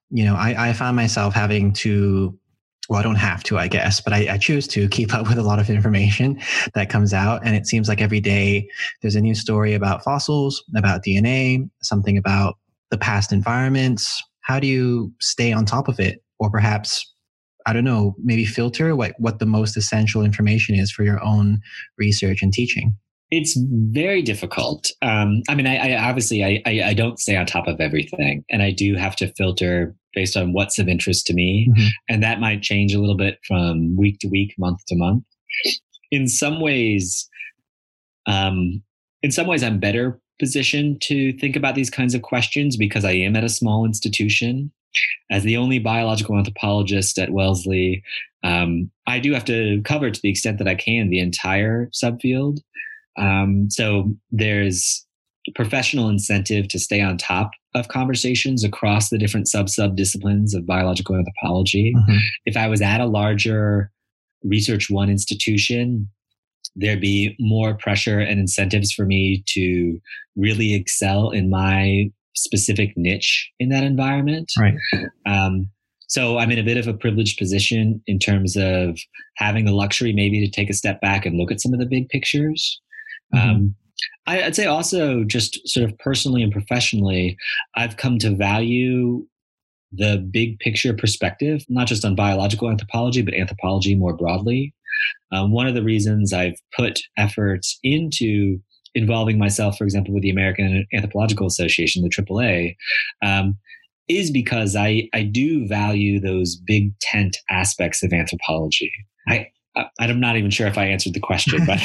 you 0.09 0.25
know, 0.25 0.35
I, 0.35 0.69
I 0.69 0.73
found 0.73 0.95
myself 0.95 1.33
having 1.33 1.73
to 1.73 2.37
well, 2.89 2.99
I 2.99 3.03
don't 3.03 3.15
have 3.15 3.43
to, 3.43 3.57
I 3.59 3.67
guess, 3.67 4.01
but 4.01 4.13
I, 4.13 4.33
I, 4.33 4.37
choose 4.39 4.67
to 4.69 4.89
keep 4.89 5.13
up 5.13 5.29
with 5.29 5.37
a 5.37 5.43
lot 5.43 5.59
of 5.59 5.69
information 5.69 6.41
that 6.73 6.89
comes 6.89 7.13
out. 7.13 7.39
And 7.45 7.55
it 7.55 7.67
seems 7.67 7.87
like 7.87 8.01
every 8.01 8.19
day 8.19 8.67
there's 9.03 9.13
a 9.13 9.21
new 9.21 9.35
story 9.35 9.75
about 9.75 10.03
fossils, 10.03 10.63
about 10.75 11.03
DNA, 11.03 11.69
something 11.83 12.17
about 12.17 12.57
the 12.91 12.97
past 12.97 13.31
environments? 13.31 14.23
How 14.41 14.59
do 14.59 14.67
you 14.67 15.13
stay 15.19 15.53
on 15.53 15.65
top 15.65 15.87
of 15.87 15.99
it? 15.99 16.23
Or 16.39 16.49
perhaps, 16.49 17.05
I 17.65 17.73
don't 17.73 17.83
know, 17.83 18.15
maybe 18.23 18.45
filter 18.45 18.95
what, 18.95 19.13
what 19.19 19.39
the 19.39 19.45
most 19.45 19.75
essential 19.77 20.23
information 20.23 20.75
is 20.75 20.91
for 20.91 21.03
your 21.03 21.23
own 21.23 21.59
research 21.97 22.41
and 22.41 22.53
teaching? 22.53 22.95
It's 23.31 23.59
very 23.91 24.23
difficult. 24.23 24.89
Um, 25.03 25.43
I 25.47 25.53
mean, 25.53 25.67
I, 25.67 25.93
I 25.93 26.09
obviously 26.09 26.43
I, 26.43 26.63
I, 26.65 26.81
I 26.83 26.93
don't 26.95 27.19
stay 27.19 27.35
on 27.35 27.45
top 27.45 27.67
of 27.67 27.79
everything, 27.79 28.43
and 28.49 28.63
I 28.63 28.71
do 28.71 28.95
have 28.95 29.15
to 29.17 29.31
filter 29.33 29.95
based 30.15 30.35
on 30.35 30.53
what's 30.53 30.79
of 30.79 30.87
interest 30.87 31.27
to 31.27 31.33
me, 31.35 31.67
mm-hmm. 31.69 31.87
and 32.07 32.23
that 32.23 32.39
might 32.39 32.63
change 32.63 32.93
a 32.93 32.99
little 32.99 33.17
bit 33.17 33.37
from 33.47 33.95
week 33.95 34.17
to 34.21 34.27
week, 34.27 34.55
month 34.57 34.79
to 34.87 34.95
month. 34.95 35.23
In 36.09 36.27
some 36.27 36.59
ways, 36.59 37.29
um, 38.25 38.81
in 39.21 39.31
some 39.31 39.45
ways, 39.45 39.61
I'm 39.61 39.79
better 39.79 40.19
positioned 40.39 41.01
to 41.01 41.33
think 41.33 41.55
about 41.55 41.75
these 41.75 41.89
kinds 41.89 42.13
of 42.13 42.21
questions 42.21 42.77
because 42.77 43.05
I 43.05 43.11
am 43.11 43.35
at 43.35 43.43
a 43.43 43.49
small 43.49 43.85
institution. 43.85 44.71
As 45.29 45.43
the 45.43 45.57
only 45.57 45.77
biological 45.77 46.35
anthropologist 46.35 47.19
at 47.19 47.31
Wellesley, 47.31 48.03
um, 48.43 48.89
I 49.05 49.19
do 49.19 49.33
have 49.33 49.45
to 49.45 49.81
cover 49.83 50.09
to 50.09 50.21
the 50.21 50.29
extent 50.29 50.57
that 50.57 50.67
I 50.67 50.75
can 50.75 51.09
the 51.09 51.19
entire 51.19 51.87
subfield. 51.87 52.59
Um, 53.17 53.69
so 53.69 54.15
there's 54.31 55.05
professional 55.55 56.09
incentive 56.09 56.67
to 56.69 56.79
stay 56.79 57.01
on 57.01 57.17
top 57.17 57.51
of 57.75 57.87
conversations 57.87 58.63
across 58.63 59.09
the 59.09 59.17
different 59.17 59.47
sub 59.47 59.69
sub 59.69 59.95
disciplines 59.95 60.53
of 60.53 60.65
biological 60.65 61.15
anthropology. 61.15 61.93
Mm-hmm. 61.95 62.17
If 62.45 62.57
I 62.57 62.67
was 62.67 62.81
at 62.81 63.01
a 63.01 63.05
larger 63.05 63.91
research 64.43 64.89
one 64.89 65.09
institution, 65.09 66.09
there'd 66.75 67.01
be 67.01 67.35
more 67.39 67.75
pressure 67.75 68.19
and 68.19 68.39
incentives 68.39 68.91
for 68.91 69.05
me 69.05 69.43
to 69.47 69.99
really 70.35 70.73
excel 70.73 71.29
in 71.31 71.49
my 71.49 72.09
specific 72.35 72.93
niche 72.95 73.49
in 73.59 73.69
that 73.69 73.83
environment. 73.83 74.51
Right. 74.57 74.75
Um, 75.25 75.69
so 76.07 76.39
I'm 76.39 76.49
in 76.49 76.57
a 76.57 76.63
bit 76.63 76.77
of 76.77 76.87
a 76.87 76.93
privileged 76.93 77.37
position 77.37 78.01
in 78.07 78.17
terms 78.17 78.55
of 78.57 78.97
having 79.37 79.65
the 79.65 79.73
luxury 79.73 80.11
maybe 80.11 80.43
to 80.43 80.51
take 80.51 80.69
a 80.69 80.73
step 80.73 80.99
back 81.01 81.25
and 81.25 81.37
look 81.37 81.51
at 81.51 81.61
some 81.61 81.73
of 81.73 81.79
the 81.79 81.85
big 81.85 82.09
pictures. 82.09 82.81
Mm-hmm. 83.33 83.49
Um, 83.49 83.75
I, 84.25 84.41
would 84.41 84.55
say 84.55 84.65
also 84.65 85.23
just 85.23 85.59
sort 85.67 85.87
of 85.87 85.97
personally 85.99 86.41
and 86.41 86.51
professionally, 86.51 87.37
I've 87.75 87.97
come 87.97 88.17
to 88.19 88.35
value 88.35 89.25
the 89.91 90.17
big 90.31 90.57
picture 90.59 90.93
perspective, 90.93 91.63
not 91.69 91.87
just 91.87 92.05
on 92.05 92.15
biological 92.15 92.69
anthropology, 92.69 93.21
but 93.21 93.33
anthropology 93.33 93.95
more 93.95 94.15
broadly. 94.15 94.73
Um, 95.31 95.51
one 95.51 95.67
of 95.67 95.75
the 95.75 95.83
reasons 95.83 96.33
I've 96.33 96.59
put 96.75 96.99
efforts 97.17 97.79
into 97.83 98.59
involving 98.95 99.37
myself, 99.37 99.77
for 99.77 99.83
example, 99.83 100.13
with 100.13 100.23
the 100.23 100.29
American 100.29 100.85
Anthropological 100.93 101.47
Association, 101.47 102.03
the 102.03 102.09
AAA, 102.09 102.75
um, 103.23 103.57
is 104.07 104.31
because 104.31 104.75
I, 104.75 105.07
I 105.13 105.23
do 105.23 105.67
value 105.67 106.19
those 106.19 106.55
big 106.55 106.97
tent 106.99 107.37
aspects 107.49 108.01
of 108.03 108.11
anthropology. 108.11 108.91
I, 109.27 109.47
I'm 109.99 110.19
not 110.19 110.35
even 110.35 110.49
sure 110.49 110.67
if 110.67 110.77
I 110.77 110.85
answered 110.85 111.13
the 111.13 111.19
question, 111.19 111.65
but 111.65 111.79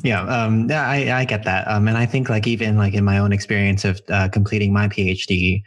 yeah, 0.04 0.22
um, 0.22 0.68
yeah, 0.70 0.88
I, 0.88 1.20
I 1.20 1.24
get 1.24 1.44
that, 1.44 1.68
um, 1.68 1.86
and 1.86 1.98
I 1.98 2.06
think 2.06 2.28
like 2.28 2.46
even 2.46 2.76
like 2.76 2.94
in 2.94 3.04
my 3.04 3.18
own 3.18 3.32
experience 3.32 3.84
of 3.84 4.00
uh, 4.08 4.28
completing 4.28 4.72
my 4.72 4.88
PhD, 4.88 5.62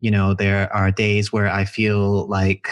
you 0.00 0.10
know, 0.10 0.34
there 0.34 0.72
are 0.74 0.90
days 0.90 1.32
where 1.32 1.48
I 1.48 1.64
feel 1.64 2.26
like 2.26 2.68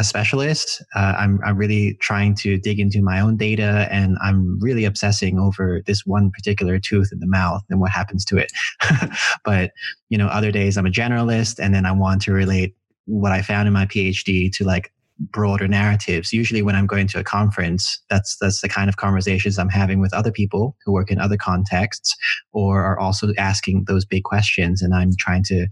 a 0.00 0.04
specialist. 0.04 0.82
Uh, 0.94 1.14
I'm 1.18 1.40
I'm 1.44 1.56
really 1.56 1.94
trying 2.00 2.34
to 2.36 2.58
dig 2.58 2.80
into 2.80 3.02
my 3.02 3.20
own 3.20 3.36
data, 3.36 3.86
and 3.90 4.16
I'm 4.22 4.58
really 4.60 4.84
obsessing 4.84 5.38
over 5.38 5.82
this 5.86 6.04
one 6.04 6.30
particular 6.30 6.78
tooth 6.78 7.10
in 7.12 7.20
the 7.20 7.26
mouth 7.26 7.62
and 7.70 7.80
what 7.80 7.90
happens 7.90 8.24
to 8.26 8.38
it. 8.38 8.50
but 9.44 9.72
you 10.08 10.18
know, 10.18 10.26
other 10.26 10.50
days 10.50 10.76
I'm 10.76 10.86
a 10.86 10.90
generalist, 10.90 11.58
and 11.58 11.74
then 11.74 11.86
I 11.86 11.92
want 11.92 12.22
to 12.22 12.32
relate 12.32 12.74
what 13.04 13.32
I 13.32 13.42
found 13.42 13.68
in 13.68 13.74
my 13.74 13.86
PhD 13.86 14.50
to 14.56 14.64
like 14.64 14.92
broader 15.18 15.68
narratives. 15.68 16.32
Usually, 16.32 16.62
when 16.62 16.74
I'm 16.74 16.86
going 16.86 17.06
to 17.08 17.20
a 17.20 17.24
conference, 17.24 18.00
that's 18.08 18.36
that's 18.38 18.62
the 18.62 18.68
kind 18.68 18.88
of 18.88 18.96
conversations 18.96 19.58
I'm 19.58 19.68
having 19.68 20.00
with 20.00 20.14
other 20.14 20.32
people 20.32 20.76
who 20.84 20.92
work 20.92 21.10
in 21.10 21.20
other 21.20 21.36
contexts, 21.36 22.16
or 22.52 22.82
are 22.82 22.98
also 22.98 23.32
asking 23.36 23.84
those 23.86 24.04
big 24.04 24.24
questions. 24.24 24.80
And 24.82 24.94
I'm 24.94 25.10
trying 25.18 25.44
to, 25.44 25.66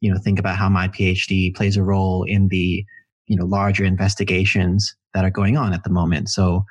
you 0.00 0.12
know, 0.12 0.18
think 0.18 0.38
about 0.38 0.56
how 0.56 0.68
my 0.68 0.88
PhD 0.88 1.54
plays 1.54 1.76
a 1.76 1.82
role 1.82 2.24
in 2.24 2.48
the, 2.48 2.84
you 3.26 3.36
know, 3.36 3.44
larger 3.44 3.84
investigations 3.84 4.94
that 5.14 5.24
are 5.24 5.30
going 5.30 5.56
on 5.56 5.72
at 5.72 5.84
the 5.84 5.90
moment. 5.90 6.28
So, 6.28 6.64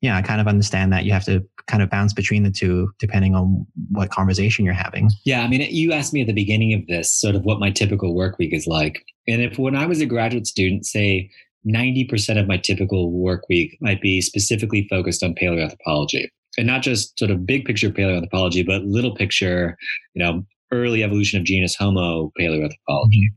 yeah, 0.00 0.16
I 0.16 0.22
kind 0.22 0.40
of 0.40 0.46
understand 0.46 0.92
that 0.92 1.04
you 1.04 1.12
have 1.12 1.24
to 1.26 1.44
kind 1.66 1.82
of 1.82 1.90
bounce 1.90 2.12
between 2.12 2.42
the 2.42 2.50
two 2.50 2.90
depending 2.98 3.34
on 3.34 3.66
what 3.90 4.10
conversation 4.10 4.64
you're 4.64 4.74
having. 4.74 5.10
Yeah, 5.24 5.42
I 5.42 5.48
mean, 5.48 5.60
you 5.70 5.92
asked 5.92 6.12
me 6.12 6.22
at 6.22 6.26
the 6.26 6.32
beginning 6.32 6.72
of 6.74 6.86
this 6.86 7.12
sort 7.12 7.34
of 7.34 7.42
what 7.42 7.60
my 7.60 7.70
typical 7.70 8.14
work 8.14 8.38
week 8.38 8.52
is 8.52 8.66
like. 8.66 9.04
And 9.28 9.40
if 9.42 9.58
when 9.58 9.76
I 9.76 9.86
was 9.86 10.00
a 10.00 10.06
graduate 10.06 10.46
student, 10.46 10.86
say 10.86 11.30
90% 11.68 12.40
of 12.40 12.48
my 12.48 12.56
typical 12.56 13.12
work 13.12 13.48
week 13.48 13.76
might 13.80 14.00
be 14.00 14.20
specifically 14.20 14.86
focused 14.88 15.22
on 15.22 15.34
paleoanthropology 15.34 16.28
and 16.56 16.66
not 16.66 16.82
just 16.82 17.18
sort 17.18 17.30
of 17.30 17.46
big 17.46 17.64
picture 17.64 17.90
paleoanthropology, 17.90 18.66
but 18.66 18.82
little 18.84 19.14
picture, 19.14 19.76
you 20.14 20.24
know, 20.24 20.42
early 20.72 21.02
evolution 21.02 21.38
of 21.38 21.44
genus 21.44 21.74
Homo 21.74 22.32
paleoanthropology. 22.38 22.70
Mm-hmm. 22.88 23.36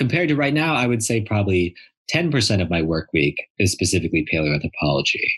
Compared 0.00 0.30
to 0.30 0.34
right 0.34 0.54
now, 0.54 0.74
I 0.74 0.86
would 0.86 1.02
say 1.02 1.20
probably 1.20 1.74
10% 2.10 2.62
of 2.62 2.70
my 2.70 2.80
work 2.80 3.08
week 3.12 3.36
is 3.58 3.70
specifically 3.70 4.26
paleoanthropology. 4.32 5.28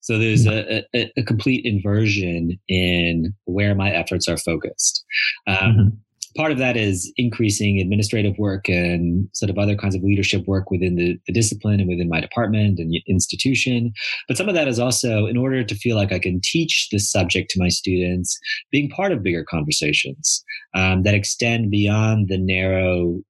So 0.00 0.18
there's 0.18 0.44
mm-hmm. 0.44 0.80
a, 0.94 1.00
a, 1.00 1.12
a, 1.16 1.22
complete 1.24 1.64
inversion 1.64 2.58
in 2.68 3.32
where 3.46 3.74
my 3.74 3.90
efforts 3.90 4.28
are 4.28 4.36
focused. 4.36 5.02
Um, 5.46 5.56
mm-hmm 5.56 5.88
part 6.36 6.52
of 6.52 6.58
that 6.58 6.76
is 6.76 7.12
increasing 7.16 7.80
administrative 7.80 8.38
work 8.38 8.68
and 8.68 9.28
sort 9.32 9.50
of 9.50 9.58
other 9.58 9.74
kinds 9.74 9.94
of 9.94 10.02
leadership 10.02 10.46
work 10.46 10.70
within 10.70 10.96
the, 10.96 11.18
the, 11.26 11.32
discipline 11.32 11.80
and 11.80 11.88
within 11.88 12.08
my 12.08 12.20
department 12.20 12.78
and 12.78 12.94
institution. 13.08 13.92
But 14.28 14.36
some 14.36 14.48
of 14.48 14.54
that 14.54 14.68
is 14.68 14.78
also 14.78 15.26
in 15.26 15.36
order 15.36 15.64
to 15.64 15.74
feel 15.74 15.96
like 15.96 16.12
I 16.12 16.18
can 16.18 16.40
teach 16.42 16.88
this 16.92 17.10
subject 17.10 17.50
to 17.50 17.58
my 17.58 17.68
students, 17.68 18.38
being 18.70 18.90
part 18.90 19.12
of 19.12 19.22
bigger 19.22 19.44
conversations 19.44 20.44
um, 20.74 21.02
that 21.02 21.14
extend 21.14 21.70
beyond 21.70 22.28
the 22.28 22.38
narrow 22.38 23.22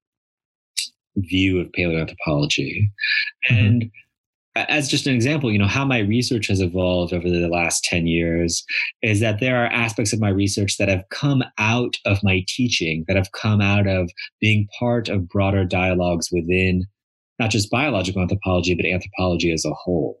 view 1.17 1.59
of 1.59 1.67
paleoanthropology. 1.77 2.89
Mm-hmm. 3.49 3.55
And 3.55 3.91
as 4.55 4.89
just 4.89 5.07
an 5.07 5.15
example, 5.15 5.51
you 5.51 5.57
know, 5.57 5.67
how 5.67 5.85
my 5.85 5.99
research 5.99 6.47
has 6.47 6.59
evolved 6.59 7.13
over 7.13 7.29
the 7.29 7.47
last 7.47 7.83
10 7.85 8.05
years 8.05 8.65
is 9.01 9.21
that 9.21 9.39
there 9.39 9.63
are 9.63 9.67
aspects 9.67 10.11
of 10.11 10.19
my 10.19 10.29
research 10.29 10.77
that 10.77 10.89
have 10.89 11.07
come 11.09 11.43
out 11.57 11.95
of 12.05 12.19
my 12.21 12.43
teaching, 12.47 13.05
that 13.07 13.15
have 13.15 13.31
come 13.31 13.61
out 13.61 13.87
of 13.87 14.09
being 14.41 14.67
part 14.77 15.07
of 15.07 15.29
broader 15.29 15.63
dialogues 15.63 16.29
within 16.31 16.85
not 17.39 17.49
just 17.49 17.71
biological 17.71 18.21
anthropology, 18.21 18.75
but 18.75 18.85
anthropology 18.85 19.51
as 19.51 19.65
a 19.65 19.73
whole. 19.73 20.17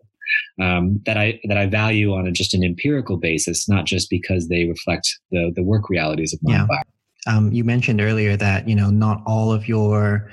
Um, 0.61 1.01
that 1.05 1.17
I 1.17 1.41
that 1.49 1.57
I 1.57 1.65
value 1.65 2.13
on 2.13 2.25
a, 2.25 2.31
just 2.31 2.53
an 2.53 2.63
empirical 2.63 3.17
basis, 3.17 3.67
not 3.67 3.85
just 3.85 4.09
because 4.09 4.47
they 4.47 4.65
reflect 4.65 5.19
the 5.29 5.51
the 5.53 5.63
work 5.63 5.89
realities 5.89 6.33
of 6.33 6.39
my 6.41 6.53
yeah. 6.53 6.67
Um, 7.27 7.51
you 7.51 7.63
mentioned 7.63 7.99
earlier 7.99 8.37
that 8.37 8.67
you 8.67 8.75
know 8.75 8.89
not 8.89 9.21
all 9.25 9.51
of 9.51 9.67
your 9.67 10.29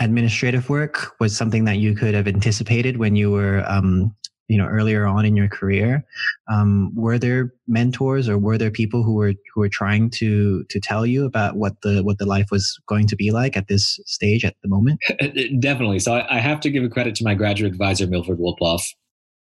administrative 0.00 0.68
work 0.68 1.12
was 1.20 1.36
something 1.36 1.64
that 1.64 1.76
you 1.76 1.94
could 1.94 2.14
have 2.14 2.26
anticipated 2.26 2.96
when 2.96 3.16
you 3.16 3.30
were 3.30 3.64
um, 3.68 4.14
you 4.48 4.58
know 4.58 4.66
earlier 4.66 5.06
on 5.06 5.24
in 5.24 5.36
your 5.36 5.48
career. 5.48 6.04
Um, 6.50 6.92
were 6.94 7.18
there 7.18 7.52
mentors 7.68 8.28
or 8.28 8.38
were 8.38 8.58
there 8.58 8.70
people 8.70 9.02
who 9.02 9.14
were 9.14 9.34
who 9.54 9.60
were 9.60 9.68
trying 9.68 10.10
to 10.10 10.64
to 10.64 10.80
tell 10.80 11.06
you 11.06 11.24
about 11.24 11.56
what 11.56 11.80
the 11.82 12.02
what 12.02 12.18
the 12.18 12.26
life 12.26 12.50
was 12.50 12.78
going 12.88 13.06
to 13.08 13.16
be 13.16 13.30
like 13.30 13.56
at 13.56 13.68
this 13.68 14.00
stage 14.06 14.44
at 14.44 14.56
the 14.62 14.68
moment? 14.68 15.00
Definitely. 15.60 16.00
So 16.00 16.14
i, 16.14 16.36
I 16.36 16.40
have 16.40 16.60
to 16.60 16.70
give 16.70 16.82
a 16.82 16.88
credit 16.88 17.14
to 17.16 17.24
my 17.24 17.34
graduate 17.34 17.72
advisor 17.72 18.06
milford 18.06 18.38
wolpoff 18.38 18.82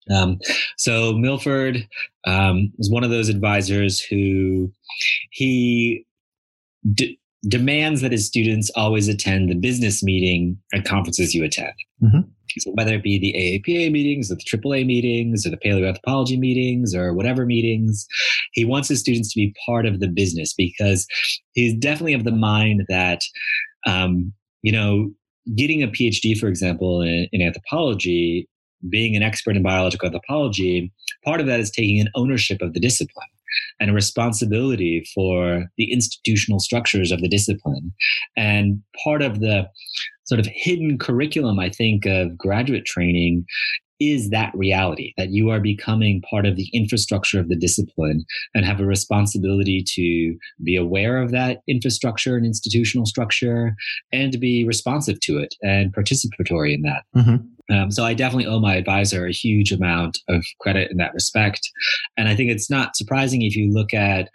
um, 0.10 0.40
so 0.78 1.14
milford 1.14 1.88
um, 2.26 2.72
was 2.78 2.90
one 2.90 3.04
of 3.04 3.12
those 3.12 3.30
advisors 3.30 4.00
who 4.00 4.72
he 5.30 6.06
d- 6.94 7.20
demands 7.48 8.02
that 8.02 8.12
his 8.12 8.26
students 8.26 8.70
always 8.76 9.08
attend 9.08 9.50
the 9.50 9.56
business 9.56 10.04
meeting 10.04 10.58
at 10.74 10.86
conferences 10.86 11.34
you 11.34 11.44
attend. 11.44 11.74
Mm-hmm. 12.02 12.22
So 12.60 12.72
whether 12.72 12.96
it 12.96 13.04
be 13.04 13.18
the 13.18 13.34
AAPA 13.34 13.92
meetings 13.92 14.32
or 14.32 14.36
the 14.36 14.44
AAA 14.44 14.86
meetings 14.86 15.46
or 15.46 15.50
the 15.50 15.58
paleoanthropology 15.58 16.38
meetings 16.38 16.94
or 16.94 17.14
whatever 17.14 17.46
meetings, 17.46 18.06
he 18.52 18.66
wants 18.66 18.90
his 18.90 19.00
students 19.00 19.34
to 19.34 19.40
be 19.40 19.56
part 19.66 19.86
of 19.86 20.00
the 20.00 20.08
business 20.08 20.54
because 20.54 21.08
he's 21.54 21.74
definitely 21.78 22.14
of 22.14 22.26
the 22.26 22.32
mind 22.32 22.84
that, 22.90 23.22
um, 23.88 24.34
you 24.62 24.72
know, 24.72 25.12
getting 25.56 25.82
a 25.82 25.88
PhD, 25.88 26.38
for 26.38 26.48
example, 26.48 27.02
in, 27.02 27.28
in 27.32 27.42
anthropology, 27.42 28.48
being 28.90 29.16
an 29.16 29.24
expert 29.24 29.56
in 29.56 29.64
biological 29.64 30.08
anthropology, 30.08 30.92
part 31.24 31.40
of 31.40 31.48
that 31.48 31.60
is 31.60 31.72
taking 31.72 32.00
an 32.00 32.10
ownership 32.16 32.62
of 32.62 32.74
the 32.74 32.80
discipline 32.80 33.28
and 33.80 33.90
a 33.90 33.94
responsibility 33.94 35.06
for 35.14 35.66
the 35.78 35.92
institutional 35.92 36.60
structures 36.60 37.12
of 37.12 37.22
the 37.22 37.30
discipline. 37.30 37.92
And 38.38 38.82
part 39.04 39.22
of 39.22 39.40
the 39.40 39.68
sort 40.26 40.40
of 40.40 40.48
hidden 40.48 40.98
curriculum, 40.98 41.60
I 41.60 41.70
think, 41.70 42.06
of 42.06 42.38
graduate 42.38 42.86
training 42.86 43.46
is 44.02 44.32
that 44.32 44.52
reality 44.56 45.14
that 45.16 45.30
you 45.30 45.52
are 45.52 45.60
becoming 45.60 46.24
part 46.28 46.48
of 46.48 46.56
the 46.56 46.68
infrastructure 46.74 47.40
of 47.40 47.50
the 47.50 47.56
discipline 47.56 48.26
and 48.56 48.66
have 48.66 48.80
a 48.80 48.86
responsibility 48.86 49.84
to 49.86 50.36
be 50.64 50.76
aware 50.76 51.22
of 51.22 51.30
that 51.32 51.60
infrastructure 51.68 52.36
and 52.36 52.44
institutional 52.44 53.06
structure 53.06 53.76
and 54.12 54.32
to 54.32 54.40
be 54.40 54.66
responsive 54.66 55.20
to 55.20 55.38
it 55.38 55.54
and 55.62 55.94
participatory 55.94 56.74
in 56.74 56.82
that. 56.82 57.04
Mm-hmm. 57.16 57.46
Um, 57.72 57.92
so 57.92 58.04
I 58.04 58.14
definitely 58.14 58.48
owe 58.48 58.60
my 58.60 58.76
advisor 58.76 59.26
a 59.26 59.32
huge 59.32 59.72
amount 59.72 60.20
of 60.30 60.44
credit 60.60 60.92
in 60.92 60.98
that 60.98 61.14
respect. 61.14 61.62
And 62.18 62.28
I 62.28 62.36
think 62.36 62.52
it's 62.52 62.70
not 62.70 62.96
surprising 62.96 63.42
if 63.42 63.56
you 63.56 63.72
look 63.72 63.94
at 63.94 64.30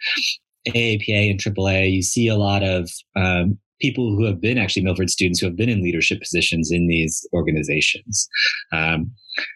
AAPA 0.67 1.31
and 1.31 1.39
AAA, 1.39 1.91
you 1.91 2.01
see 2.01 2.27
a 2.27 2.35
lot 2.35 2.63
of 2.63 2.89
um, 3.15 3.57
people 3.79 4.15
who 4.15 4.25
have 4.25 4.41
been 4.41 4.57
actually 4.57 4.83
Milford 4.83 5.09
students 5.09 5.39
who 5.39 5.47
have 5.47 5.55
been 5.55 5.69
in 5.69 5.83
leadership 5.83 6.19
positions 6.19 6.71
in 6.71 6.87
these 6.87 7.27
organizations. 7.33 8.27
Um, 8.71 9.11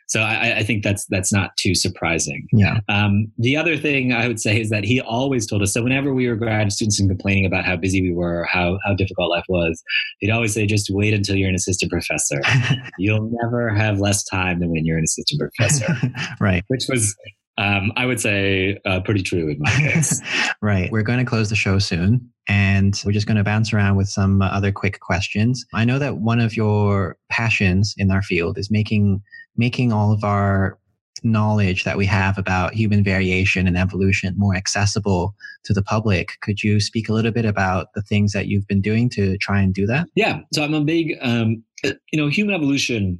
so 0.08 0.22
I, 0.22 0.58
I, 0.58 0.64
think 0.64 0.84
that's 0.84 1.06
that's 1.08 1.34
not 1.34 1.58
too 1.58 1.74
surprising. 1.74 2.48
Yeah. 2.54 2.82
Um, 2.88 3.32
the 3.38 3.58
other 3.58 3.78
thing 3.78 4.14
I 4.14 4.28
would 4.28 4.40
say 4.40 4.60
is 4.60 4.70
that 4.70 4.84
he 4.84 5.02
always 5.02 5.48
told 5.48 5.64
us. 5.64 5.74
So 5.74 5.82
whenever 5.82 6.14
we 6.14 6.28
were 6.28 6.36
grad 6.36 6.72
students 6.72 7.00
and 7.00 7.10
complaining 7.10 7.46
about 7.46 7.66
how 7.66 7.78
busy 7.78 8.02
we 8.02 8.14
were, 8.14 8.44
how 8.44 8.78
how 8.86 8.94
difficult 8.94 9.32
life 9.32 9.46
was, 9.50 9.82
he'd 10.20 10.30
always 10.30 10.54
say, 10.54 10.68
"Just 10.68 10.90
wait 10.92 11.14
until 11.14 11.36
you're 11.36 11.50
an 11.50 11.56
assistant 11.56 11.92
professor. 11.92 12.42
You'll 13.00 13.32
never 13.42 13.70
have 13.70 14.00
less 14.00 14.24
time 14.24 14.60
than 14.60 14.70
when 14.70 14.86
you're 14.86 14.98
an 14.98 15.06
assistant 15.06 15.40
professor." 15.40 15.96
right. 16.40 16.64
Which 16.68 16.86
was 16.88 17.16
um, 17.58 17.92
I 17.96 18.06
would 18.06 18.20
say 18.20 18.80
uh, 18.86 19.02
pretty 19.02 19.22
true 19.22 19.50
in 19.50 19.58
my 19.60 19.72
case. 19.72 20.22
right. 20.62 20.92
We're 20.92 21.04
going 21.04 21.20
to 21.20 21.26
close 21.26 21.50
the 21.50 21.56
show 21.56 21.80
soon, 21.80 22.31
and 22.48 23.02
we're 23.06 23.12
just 23.12 23.28
going 23.28 23.38
to 23.38 23.44
bounce 23.44 23.74
around 23.74 23.96
with 23.96 24.10
some 24.10 24.42
other 24.42 24.72
quick 24.72 25.00
questions. 25.00 25.66
I 25.74 25.86
know 25.86 26.00
that 26.00 26.18
one 26.18 26.40
of 26.40 26.56
your 26.56 27.18
passions 27.30 27.94
in 27.98 28.12
our 28.12 28.22
field 28.22 28.58
is 28.58 28.72
making 28.72 29.22
making 29.58 29.92
all 29.92 30.12
of 30.12 30.24
our 30.24 30.80
knowledge 31.24 31.84
that 31.84 31.98
we 31.98 32.06
have 32.06 32.38
about 32.38 32.74
human 32.74 33.04
variation 33.04 33.68
and 33.68 33.78
evolution 33.78 34.34
more 34.38 34.56
accessible 34.56 35.36
to 35.64 35.74
the 35.74 35.84
public. 35.84 36.32
Could 36.42 36.64
you 36.64 36.80
speak 36.80 37.10
a 37.10 37.14
little 37.14 37.32
bit 37.32 37.46
about 37.46 37.88
the 37.94 38.02
things 38.02 38.32
that 38.34 38.48
you've 38.48 38.66
been 38.68 38.82
doing 38.82 39.10
to 39.12 39.38
try 39.38 39.62
and 39.62 39.74
do 39.74 39.86
that? 39.86 40.08
Yeah. 40.16 40.40
So 40.54 40.64
I'm 40.64 40.74
a 40.74 40.82
big, 40.82 41.18
um, 41.22 41.64
you 41.84 41.94
know, 42.14 42.28
human 42.28 42.56
evolution 42.56 43.20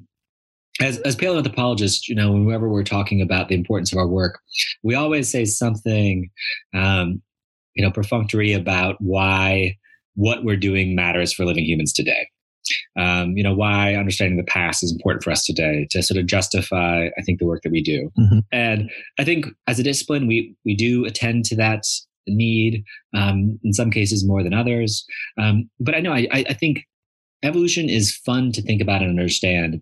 as, 0.80 1.00
as 1.00 1.16
paleoanthropologists, 1.16 2.08
you 2.08 2.16
know, 2.16 2.32
whenever 2.32 2.70
we're 2.70 2.84
talking 2.84 3.22
about 3.22 3.50
the 3.50 3.56
importance 3.56 3.92
of 3.92 3.98
our 3.98 4.08
work, 4.08 4.40
we 4.84 4.96
always 4.96 5.30
say 5.30 5.46
something, 5.46 6.30
um, 6.74 7.22
you 7.76 7.84
know, 7.84 7.92
perfunctory 7.92 8.54
about 8.54 8.96
why 9.00 9.78
what 10.16 10.44
we're 10.44 10.58
doing 10.58 10.96
matters 10.96 11.34
for 11.34 11.46
living 11.46 11.66
humans 11.66 11.94
today. 11.94 12.28
Um, 12.98 13.36
you 13.36 13.44
know, 13.44 13.56
why 13.56 13.96
understanding 13.96 14.38
the 14.38 14.44
past 14.44 14.84
is 14.84 14.92
important 14.92 15.24
for 15.24 15.32
us 15.32 15.46
today 15.46 15.88
to 15.92 16.04
sort 16.04 16.20
of 16.20 16.28
justify, 16.28 17.08
I 17.18 17.22
think, 17.26 17.40
the 17.40 17.46
work 17.46 17.64
that 17.64 17.72
we 17.72 17.82
do. 17.82 18.12
Mm-hmm. 18.20 18.40
And 18.52 18.92
I 19.20 19.24
think 19.24 19.48
as 19.68 19.80
a 19.80 19.84
discipline, 19.84 20.28
we 20.28 20.56
we 20.64 20.76
do 20.76 21.06
attend 21.06 21.46
to 21.46 21.56
that 21.58 21.84
need 22.28 22.84
um, 23.16 23.60
in 23.64 23.74
some 23.74 23.90
cases 23.90 24.26
more 24.26 24.44
than 24.44 24.54
others. 24.54 25.06
Um, 25.40 25.70
but 25.80 25.96
I 25.96 26.02
know 26.02 26.14
I, 26.14 26.28
I 26.32 26.54
think 26.54 26.86
evolution 27.44 27.90
is 27.90 28.16
fun 28.16 28.52
to 28.52 28.62
think 28.62 28.82
about 28.82 29.02
and 29.02 29.10
understand 29.10 29.82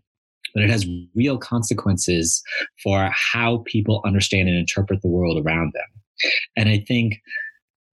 but 0.53 0.63
it 0.63 0.69
has 0.69 0.87
real 1.15 1.37
consequences 1.37 2.41
for 2.81 3.09
how 3.13 3.63
people 3.65 4.01
understand 4.05 4.47
and 4.49 4.57
interpret 4.57 5.01
the 5.01 5.07
world 5.07 5.43
around 5.43 5.73
them. 5.73 6.31
And 6.55 6.69
I 6.69 6.83
think 6.87 7.15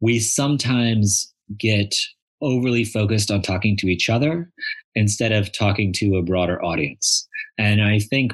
we 0.00 0.18
sometimes 0.18 1.32
get 1.58 1.94
overly 2.42 2.84
focused 2.84 3.30
on 3.30 3.42
talking 3.42 3.76
to 3.78 3.88
each 3.88 4.10
other 4.10 4.50
instead 4.94 5.32
of 5.32 5.52
talking 5.52 5.92
to 5.92 6.16
a 6.16 6.22
broader 6.22 6.62
audience. 6.64 7.26
And 7.58 7.82
I 7.82 7.98
think 7.98 8.32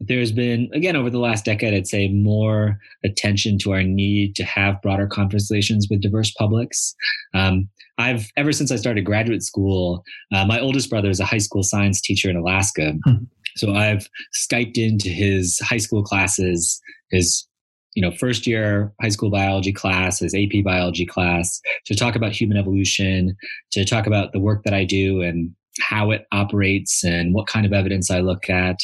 there's 0.00 0.30
been, 0.30 0.70
again, 0.72 0.94
over 0.94 1.10
the 1.10 1.18
last 1.18 1.44
decade, 1.44 1.74
I'd 1.74 1.88
say 1.88 2.08
more 2.08 2.78
attention 3.04 3.58
to 3.58 3.72
our 3.72 3.82
need 3.82 4.36
to 4.36 4.44
have 4.44 4.80
broader 4.80 5.08
conversations 5.08 5.88
with 5.90 6.00
diverse 6.00 6.32
publics. 6.32 6.94
Um, 7.34 7.68
I've, 7.98 8.30
ever 8.36 8.52
since 8.52 8.70
I 8.70 8.76
started 8.76 9.04
graduate 9.04 9.42
school, 9.42 10.04
uh, 10.32 10.46
my 10.46 10.60
oldest 10.60 10.88
brother 10.88 11.10
is 11.10 11.18
a 11.18 11.24
high 11.24 11.38
school 11.38 11.64
science 11.64 12.00
teacher 12.00 12.30
in 12.30 12.36
Alaska. 12.36 12.94
Hmm. 13.04 13.24
So 13.56 13.74
I've 13.74 14.08
Skyped 14.36 14.76
into 14.76 15.08
his 15.08 15.58
high 15.58 15.78
school 15.78 16.04
classes, 16.04 16.80
his 17.10 17.48
you 17.94 18.02
know 18.02 18.10
first 18.10 18.46
year 18.46 18.92
high 19.00 19.08
school 19.08 19.30
biology 19.30 19.72
class 19.72 20.20
his 20.20 20.34
ap 20.34 20.64
biology 20.64 21.06
class 21.06 21.60
to 21.86 21.94
talk 21.94 22.14
about 22.14 22.32
human 22.32 22.56
evolution 22.56 23.36
to 23.72 23.84
talk 23.84 24.06
about 24.06 24.32
the 24.32 24.40
work 24.40 24.62
that 24.64 24.74
i 24.74 24.84
do 24.84 25.22
and 25.22 25.54
how 25.80 26.10
it 26.10 26.26
operates 26.32 27.04
and 27.04 27.34
what 27.34 27.46
kind 27.46 27.64
of 27.64 27.72
evidence 27.72 28.10
I 28.10 28.20
look 28.20 28.48
at. 28.50 28.78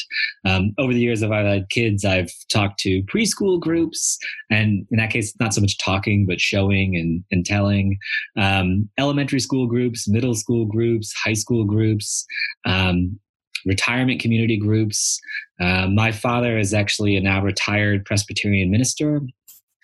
Um, 0.45 0.73
over 0.77 0.93
the 0.93 0.99
years, 0.99 1.21
if 1.21 1.31
I've 1.31 1.45
had 1.45 1.69
kids, 1.69 2.05
I've 2.05 2.31
talked 2.51 2.79
to 2.81 3.03
preschool 3.03 3.59
groups, 3.59 4.17
and 4.49 4.85
in 4.91 4.97
that 4.97 5.09
case, 5.09 5.33
not 5.39 5.53
so 5.53 5.61
much 5.61 5.77
talking, 5.77 6.25
but 6.25 6.39
showing 6.39 6.95
and, 6.95 7.23
and 7.31 7.45
telling. 7.45 7.97
Um, 8.37 8.89
elementary 8.97 9.39
school 9.39 9.67
groups, 9.67 10.07
middle 10.07 10.35
school 10.35 10.65
groups, 10.65 11.13
high 11.13 11.33
school 11.33 11.65
groups. 11.65 12.25
Um, 12.65 13.19
retirement 13.65 14.21
community 14.21 14.57
groups. 14.57 15.19
Uh, 15.59 15.87
my 15.87 16.11
father 16.11 16.57
is 16.57 16.73
actually 16.73 17.15
a 17.15 17.21
now 17.21 17.41
retired 17.41 18.05
Presbyterian 18.05 18.71
minister. 18.71 19.21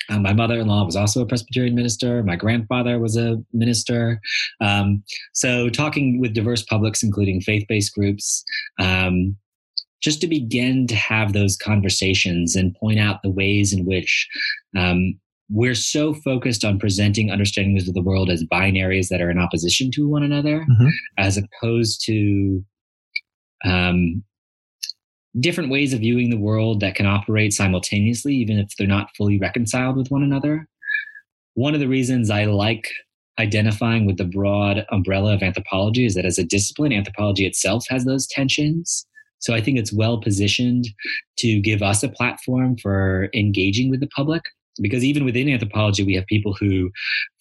Uh, 0.09 0.19
my 0.19 0.34
mother-in-law 0.34 0.86
was 0.86 0.95
also 0.95 1.21
a 1.21 1.25
Presbyterian 1.25 1.75
minister. 1.75 2.23
My 2.23 2.36
grandfather 2.36 2.99
was 2.99 3.15
a 3.15 3.38
minister. 3.53 4.19
Um, 4.59 5.03
so, 5.34 5.69
talking 5.69 6.19
with 6.19 6.34
diverse 6.34 6.63
publics, 6.63 7.03
including 7.03 7.41
faith-based 7.41 7.93
groups, 7.93 8.43
um, 8.79 9.38
just 10.01 10.19
to 10.21 10.27
begin 10.27 10.88
to 10.88 10.95
have 10.95 11.34
those 11.34 11.55
conversations 11.55 12.55
and 12.55 12.75
point 12.75 12.99
out 12.99 13.21
the 13.21 13.29
ways 13.29 13.71
in 13.71 13.86
which 13.86 14.27
um, 14.75 15.19
we're 15.49 15.75
so 15.75 16.13
focused 16.13 16.63
on 16.65 16.79
presenting 16.79 17.29
understandings 17.29 17.88
of 17.88 17.93
the 17.93 18.01
world 18.01 18.29
as 18.29 18.43
binaries 18.51 19.09
that 19.09 19.21
are 19.21 19.29
in 19.29 19.38
opposition 19.38 19.91
to 19.91 20.07
one 20.07 20.23
another, 20.23 20.61
mm-hmm. 20.61 20.88
as 21.17 21.38
opposed 21.38 22.03
to 22.05 22.63
um, 23.66 24.24
different 25.39 25.70
ways 25.70 25.93
of 25.93 26.01
viewing 26.01 26.30
the 26.30 26.38
world 26.38 26.80
that 26.82 26.95
can 26.95 27.05
operate 27.05 27.53
simultaneously, 27.53 28.36
even 28.36 28.59
if 28.59 28.76
they're 28.78 28.88
not 28.88 29.09
fully 29.16 29.38
reconciled 29.38 29.97
with 29.97 30.12
one 30.12 30.24
another. 30.24 30.68
One 31.53 31.74
of 31.74 31.80
the 31.80 31.88
reasons 31.88 32.30
I 32.30 32.45
like 32.45 32.89
identifying 33.39 34.05
with 34.05 34.18
the 34.18 34.26
broad 34.26 34.86
umbrella 34.91 35.34
of 35.34 35.41
anthropology 35.41 36.05
is 36.05 36.16
that 36.16 36.26
as 36.26 36.38
a 36.38 36.43
discipline, 36.43 36.91
anthropology 36.91 37.45
itself 37.45 37.86
has 37.89 38.05
those 38.05 38.28
tensions. 38.28 39.05
So 39.39 39.53
I 39.53 39.62
think 39.62 39.80
it's 39.80 39.93
well 39.93 40.20
positioned 40.20 40.88
to 41.39 41.59
give 41.59 41.82
us 41.82 42.03
a 42.03 42.09
platform 42.09 42.78
for 42.78 43.30
engaging 43.34 43.89
with 43.89 43.99
the 43.99 44.07
public 44.07 44.43
because 44.80 45.03
even 45.03 45.26
within 45.26 45.49
anthropology 45.49 46.03
we 46.03 46.16
have 46.16 46.26
people 46.28 46.53
who 46.53 46.91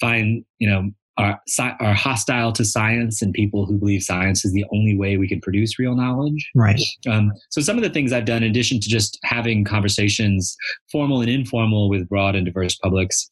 find 0.00 0.44
you 0.58 0.68
know 0.68 0.90
are, 1.18 1.38
are 1.80 1.94
hostile 1.94 2.52
to 2.52 2.64
science 2.64 3.20
and 3.20 3.32
people 3.34 3.66
who 3.66 3.76
believe 3.78 4.02
science 4.02 4.44
is 4.44 4.52
the 4.52 4.64
only 4.72 4.96
way 4.96 5.16
we 5.16 5.28
can 5.28 5.40
produce 5.40 5.78
real 5.78 5.94
knowledge. 5.94 6.50
Right. 6.54 6.80
Um, 7.08 7.32
so 7.50 7.60
some 7.60 7.76
of 7.76 7.82
the 7.82 7.90
things 7.90 8.12
I've 8.12 8.24
done, 8.24 8.42
in 8.42 8.50
addition 8.50 8.80
to 8.80 8.88
just 8.88 9.18
having 9.22 9.64
conversations, 9.64 10.56
formal 10.90 11.20
and 11.20 11.30
informal, 11.30 11.88
with 11.88 12.08
broad 12.08 12.36
and 12.36 12.46
diverse 12.46 12.76
publics, 12.76 13.30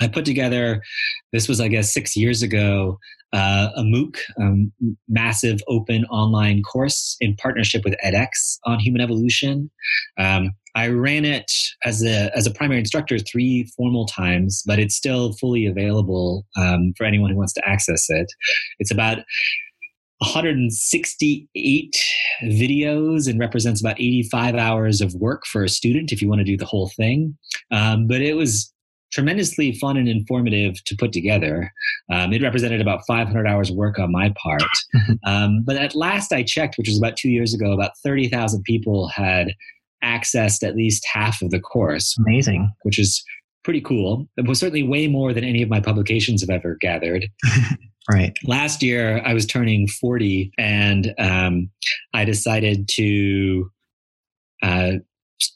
I 0.00 0.08
put 0.08 0.24
together. 0.24 0.82
This 1.32 1.48
was, 1.48 1.60
I 1.60 1.68
guess, 1.68 1.92
six 1.92 2.16
years 2.16 2.42
ago. 2.42 2.98
Uh, 3.32 3.68
a 3.76 3.82
MOOC, 3.82 4.16
um, 4.40 4.72
massive 5.08 5.60
open 5.68 6.04
online 6.06 6.64
course 6.64 7.16
in 7.20 7.36
partnership 7.36 7.82
with 7.84 7.94
edX 8.04 8.58
on 8.64 8.80
human 8.80 9.00
evolution. 9.00 9.70
Um, 10.18 10.50
I 10.74 10.88
ran 10.88 11.24
it 11.24 11.50
as 11.84 12.04
a 12.04 12.30
as 12.36 12.46
a 12.46 12.52
primary 12.52 12.80
instructor 12.80 13.18
three 13.18 13.64
formal 13.76 14.06
times, 14.06 14.62
but 14.66 14.78
it's 14.78 14.94
still 14.94 15.32
fully 15.34 15.66
available 15.66 16.46
um, 16.56 16.92
for 16.96 17.04
anyone 17.04 17.30
who 17.30 17.36
wants 17.36 17.52
to 17.54 17.68
access 17.68 18.06
it. 18.08 18.32
It's 18.78 18.90
about 18.90 19.18
168 20.18 21.96
videos 22.44 23.26
and 23.26 23.38
represents 23.38 23.80
about 23.80 23.98
85 23.98 24.54
hours 24.54 25.00
of 25.00 25.14
work 25.14 25.46
for 25.46 25.64
a 25.64 25.68
student 25.68 26.12
if 26.12 26.20
you 26.20 26.28
want 26.28 26.40
to 26.40 26.44
do 26.44 26.58
the 26.58 26.66
whole 26.66 26.90
thing. 26.90 27.36
Um, 27.70 28.06
but 28.06 28.20
it 28.20 28.34
was 28.34 28.72
tremendously 29.12 29.72
fun 29.72 29.96
and 29.96 30.08
informative 30.08 30.82
to 30.84 30.96
put 30.96 31.12
together. 31.12 31.72
Um, 32.12 32.32
it 32.32 32.42
represented 32.42 32.80
about 32.80 33.00
500 33.06 33.46
hours 33.46 33.70
of 33.70 33.76
work 33.76 33.98
on 33.98 34.12
my 34.12 34.32
part. 34.40 34.62
um, 35.26 35.62
but 35.64 35.76
at 35.76 35.94
last 35.94 36.32
I 36.32 36.42
checked, 36.42 36.76
which 36.78 36.88
was 36.88 36.98
about 36.98 37.16
two 37.16 37.30
years 37.30 37.54
ago, 37.54 37.72
about 37.72 37.92
30,000 38.04 38.62
people 38.62 39.08
had 39.08 39.52
accessed 40.02 40.66
at 40.66 40.76
least 40.76 41.06
half 41.12 41.42
of 41.42 41.50
the 41.50 41.60
course. 41.60 42.16
Amazing. 42.26 42.72
Which 42.82 42.98
is 42.98 43.22
pretty 43.64 43.80
cool. 43.80 44.26
It 44.36 44.46
was 44.46 44.58
certainly 44.58 44.82
way 44.82 45.06
more 45.06 45.32
than 45.32 45.44
any 45.44 45.62
of 45.62 45.68
my 45.68 45.80
publications 45.80 46.40
have 46.40 46.50
ever 46.50 46.76
gathered. 46.80 47.28
right. 48.10 48.36
Last 48.44 48.82
year, 48.82 49.22
I 49.24 49.34
was 49.34 49.46
turning 49.46 49.86
40 49.86 50.52
and 50.58 51.14
um, 51.18 51.70
I 52.14 52.24
decided 52.24 52.88
to 52.92 53.70
uh, 54.62 54.92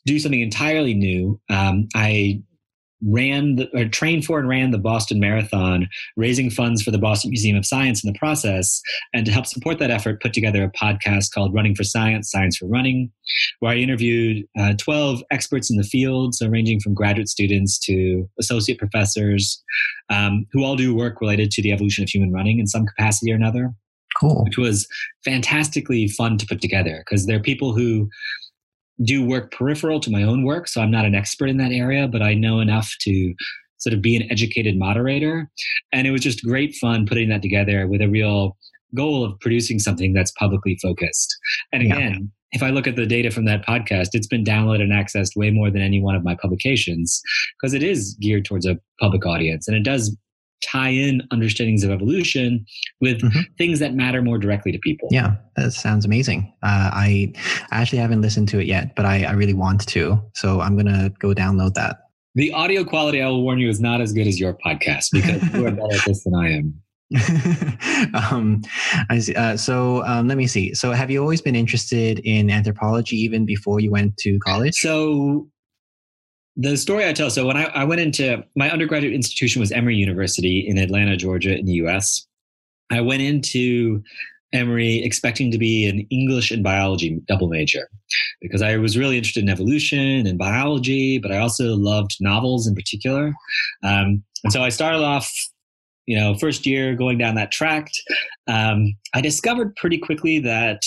do 0.06 0.18
something 0.18 0.40
entirely 0.40 0.94
new. 0.94 1.40
Um, 1.50 1.88
I 1.94 2.42
ran 3.06 3.56
the, 3.56 3.68
or 3.76 3.88
trained 3.88 4.24
for 4.24 4.38
and 4.38 4.48
ran 4.48 4.70
the 4.70 4.78
Boston 4.78 5.20
Marathon, 5.20 5.88
raising 6.16 6.50
funds 6.50 6.82
for 6.82 6.90
the 6.90 6.98
Boston 6.98 7.30
Museum 7.30 7.56
of 7.56 7.66
Science 7.66 8.04
in 8.04 8.12
the 8.12 8.18
process. 8.18 8.80
And 9.12 9.26
to 9.26 9.32
help 9.32 9.46
support 9.46 9.78
that 9.78 9.90
effort, 9.90 10.22
put 10.22 10.32
together 10.32 10.62
a 10.62 10.70
podcast 10.70 11.32
called 11.32 11.54
Running 11.54 11.74
for 11.74 11.84
Science, 11.84 12.30
Science 12.30 12.56
for 12.56 12.66
Running, 12.66 13.10
where 13.60 13.72
I 13.72 13.76
interviewed 13.76 14.46
uh, 14.58 14.74
12 14.78 15.22
experts 15.30 15.70
in 15.70 15.76
the 15.76 15.84
field, 15.84 16.34
so 16.34 16.48
ranging 16.48 16.80
from 16.80 16.94
graduate 16.94 17.28
students 17.28 17.78
to 17.80 18.28
associate 18.38 18.78
professors, 18.78 19.62
um, 20.10 20.46
who 20.52 20.64
all 20.64 20.76
do 20.76 20.94
work 20.94 21.20
related 21.20 21.50
to 21.52 21.62
the 21.62 21.72
evolution 21.72 22.04
of 22.04 22.10
human 22.10 22.32
running 22.32 22.58
in 22.58 22.66
some 22.66 22.86
capacity 22.86 23.32
or 23.32 23.36
another. 23.36 23.72
Cool. 24.20 24.44
which 24.44 24.56
was 24.56 24.86
fantastically 25.24 26.06
fun 26.06 26.38
to 26.38 26.46
put 26.46 26.60
together 26.60 27.02
because 27.04 27.26
there 27.26 27.36
are 27.36 27.42
people 27.42 27.74
who 27.74 28.08
do 29.02 29.24
work 29.24 29.52
peripheral 29.52 30.00
to 30.00 30.10
my 30.10 30.22
own 30.22 30.44
work. 30.44 30.68
So 30.68 30.80
I'm 30.80 30.90
not 30.90 31.04
an 31.04 31.14
expert 31.14 31.46
in 31.46 31.56
that 31.56 31.72
area, 31.72 32.06
but 32.06 32.22
I 32.22 32.34
know 32.34 32.60
enough 32.60 32.94
to 33.00 33.34
sort 33.78 33.92
of 33.94 34.00
be 34.00 34.16
an 34.16 34.30
educated 34.30 34.78
moderator. 34.78 35.50
And 35.92 36.06
it 36.06 36.10
was 36.10 36.22
just 36.22 36.44
great 36.44 36.74
fun 36.76 37.06
putting 37.06 37.28
that 37.30 37.42
together 37.42 37.86
with 37.88 38.00
a 38.00 38.08
real 38.08 38.56
goal 38.94 39.24
of 39.24 39.38
producing 39.40 39.78
something 39.78 40.12
that's 40.12 40.30
publicly 40.32 40.78
focused. 40.80 41.36
And 41.72 41.82
Yeah. 41.82 41.96
again, 41.96 42.30
if 42.52 42.62
I 42.62 42.70
look 42.70 42.86
at 42.86 42.94
the 42.94 43.04
data 43.04 43.32
from 43.32 43.46
that 43.46 43.66
podcast, 43.66 44.10
it's 44.12 44.28
been 44.28 44.44
downloaded 44.44 44.82
and 44.82 44.92
accessed 44.92 45.34
way 45.34 45.50
more 45.50 45.70
than 45.72 45.82
any 45.82 46.00
one 46.00 46.14
of 46.14 46.22
my 46.22 46.36
publications 46.40 47.20
because 47.60 47.74
it 47.74 47.82
is 47.82 48.16
geared 48.20 48.44
towards 48.44 48.64
a 48.64 48.78
public 49.00 49.26
audience 49.26 49.66
and 49.66 49.76
it 49.76 49.82
does 49.82 50.16
tie 50.70 50.88
in 50.90 51.22
understandings 51.30 51.84
of 51.84 51.90
evolution 51.90 52.64
with 53.00 53.20
Mhm. 53.20 53.44
things 53.58 53.78
that 53.80 53.94
matter 53.94 54.22
more 54.22 54.38
directly 54.38 54.72
to 54.72 54.78
people. 54.78 55.08
Yeah, 55.10 55.36
that 55.56 55.72
sounds 55.72 56.04
amazing. 56.04 56.52
Uh, 56.62 56.90
I 56.92 57.32
actually 57.70 57.98
haven't 57.98 58.20
listened 58.22 58.48
to 58.48 58.58
it 58.60 58.66
yet, 58.66 58.94
but 58.96 59.04
I, 59.04 59.24
I 59.24 59.32
really 59.32 59.54
want 59.54 59.86
to. 59.88 60.20
So 60.34 60.60
I'm 60.60 60.74
going 60.74 60.86
to 60.86 61.12
go 61.18 61.34
download 61.34 61.74
that. 61.74 61.98
The 62.34 62.52
audio 62.52 62.84
quality, 62.84 63.22
I 63.22 63.28
will 63.28 63.42
warn 63.42 63.58
you, 63.58 63.68
is 63.68 63.80
not 63.80 64.00
as 64.00 64.12
good 64.12 64.26
as 64.26 64.40
your 64.40 64.54
podcast 64.64 65.06
because 65.12 65.40
you 65.54 65.66
are 65.66 65.70
better 65.70 65.94
at 65.94 66.04
this 66.04 66.24
than 66.24 66.34
I 66.34 66.50
am. 66.52 66.74
um, 68.14 68.62
I 69.10 69.18
see. 69.20 69.34
Uh, 69.34 69.56
so 69.56 70.04
um, 70.04 70.26
let 70.26 70.36
me 70.36 70.46
see. 70.46 70.74
So 70.74 70.92
have 70.92 71.10
you 71.10 71.20
always 71.20 71.40
been 71.40 71.54
interested 71.54 72.18
in 72.24 72.50
anthropology 72.50 73.16
even 73.16 73.44
before 73.46 73.78
you 73.80 73.90
went 73.90 74.16
to 74.18 74.38
college? 74.40 74.74
So 74.74 75.48
the 76.56 76.76
story 76.76 77.06
I 77.06 77.12
tell, 77.12 77.30
so 77.30 77.46
when 77.46 77.56
I, 77.56 77.64
I 77.64 77.84
went 77.84 78.00
into 78.00 78.44
my 78.54 78.70
undergraduate 78.70 79.14
institution 79.14 79.60
was 79.60 79.72
Emory 79.72 79.96
University 79.96 80.60
in 80.66 80.78
Atlanta, 80.78 81.16
Georgia, 81.16 81.56
in 81.56 81.66
the 81.66 81.72
US. 81.74 82.26
I 82.90 83.00
went 83.00 83.22
into 83.22 84.02
Emory 84.52 85.02
expecting 85.02 85.50
to 85.50 85.58
be 85.58 85.86
an 85.88 86.06
English 86.10 86.52
and 86.52 86.62
biology 86.62 87.20
double 87.26 87.48
major 87.48 87.88
because 88.40 88.62
I 88.62 88.76
was 88.76 88.96
really 88.96 89.16
interested 89.16 89.42
in 89.42 89.50
evolution 89.50 90.26
and 90.26 90.38
biology, 90.38 91.18
but 91.18 91.32
I 91.32 91.38
also 91.38 91.74
loved 91.74 92.16
novels 92.20 92.68
in 92.68 92.74
particular. 92.74 93.34
Um, 93.82 94.22
and 94.44 94.52
so 94.52 94.62
I 94.62 94.68
started 94.68 95.02
off, 95.02 95.28
you 96.06 96.16
know, 96.16 96.36
first 96.36 96.66
year 96.66 96.94
going 96.94 97.18
down 97.18 97.34
that 97.34 97.50
track. 97.50 97.88
Um, 98.46 98.94
I 99.12 99.20
discovered 99.20 99.74
pretty 99.74 99.98
quickly 99.98 100.38
that 100.40 100.82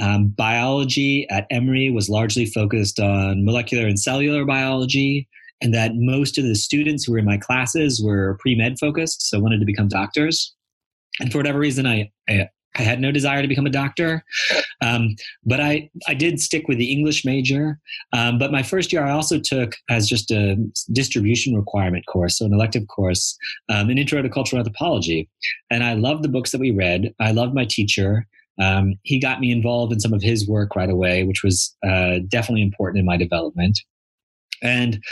um, 0.00 0.28
biology 0.28 1.26
at 1.30 1.46
Emory 1.50 1.90
was 1.90 2.08
largely 2.08 2.46
focused 2.46 3.00
on 3.00 3.44
molecular 3.44 3.86
and 3.86 3.98
cellular 3.98 4.44
biology, 4.44 5.28
and 5.60 5.72
that 5.72 5.92
most 5.94 6.38
of 6.38 6.44
the 6.44 6.54
students 6.54 7.04
who 7.04 7.12
were 7.12 7.18
in 7.18 7.24
my 7.24 7.38
classes 7.38 8.02
were 8.02 8.36
pre 8.40 8.54
med 8.54 8.78
focused, 8.78 9.28
so 9.28 9.40
wanted 9.40 9.60
to 9.60 9.66
become 9.66 9.88
doctors. 9.88 10.54
And 11.20 11.32
for 11.32 11.38
whatever 11.38 11.58
reason, 11.58 11.86
I, 11.86 12.10
I, 12.28 12.48
I 12.76 12.82
had 12.82 13.00
no 13.00 13.10
desire 13.10 13.40
to 13.40 13.48
become 13.48 13.64
a 13.64 13.70
doctor, 13.70 14.22
um, 14.82 15.16
but 15.44 15.60
I, 15.60 15.88
I 16.06 16.12
did 16.12 16.40
stick 16.40 16.68
with 16.68 16.76
the 16.76 16.92
English 16.92 17.24
major. 17.24 17.78
Um, 18.12 18.38
but 18.38 18.52
my 18.52 18.62
first 18.62 18.92
year, 18.92 19.02
I 19.02 19.12
also 19.12 19.40
took 19.40 19.76
as 19.88 20.06
just 20.06 20.30
a 20.30 20.56
distribution 20.92 21.54
requirement 21.56 22.04
course, 22.06 22.38
so 22.38 22.44
an 22.44 22.52
elective 22.52 22.86
course, 22.88 23.36
um, 23.70 23.88
an 23.88 23.96
intro 23.96 24.20
to 24.20 24.28
cultural 24.28 24.58
anthropology. 24.58 25.28
And 25.70 25.82
I 25.84 25.94
loved 25.94 26.22
the 26.22 26.28
books 26.28 26.50
that 26.50 26.60
we 26.60 26.70
read. 26.70 27.14
I 27.18 27.32
loved 27.32 27.54
my 27.54 27.64
teacher. 27.64 28.26
Um, 28.60 28.94
he 29.02 29.18
got 29.18 29.40
me 29.40 29.52
involved 29.52 29.92
in 29.92 30.00
some 30.00 30.12
of 30.12 30.22
his 30.22 30.48
work 30.48 30.74
right 30.76 30.90
away, 30.90 31.24
which 31.24 31.42
was 31.42 31.76
uh, 31.86 32.18
definitely 32.28 32.62
important 32.62 32.98
in 32.98 33.04
my 33.06 33.16
development. 33.16 33.78
And 34.62 35.02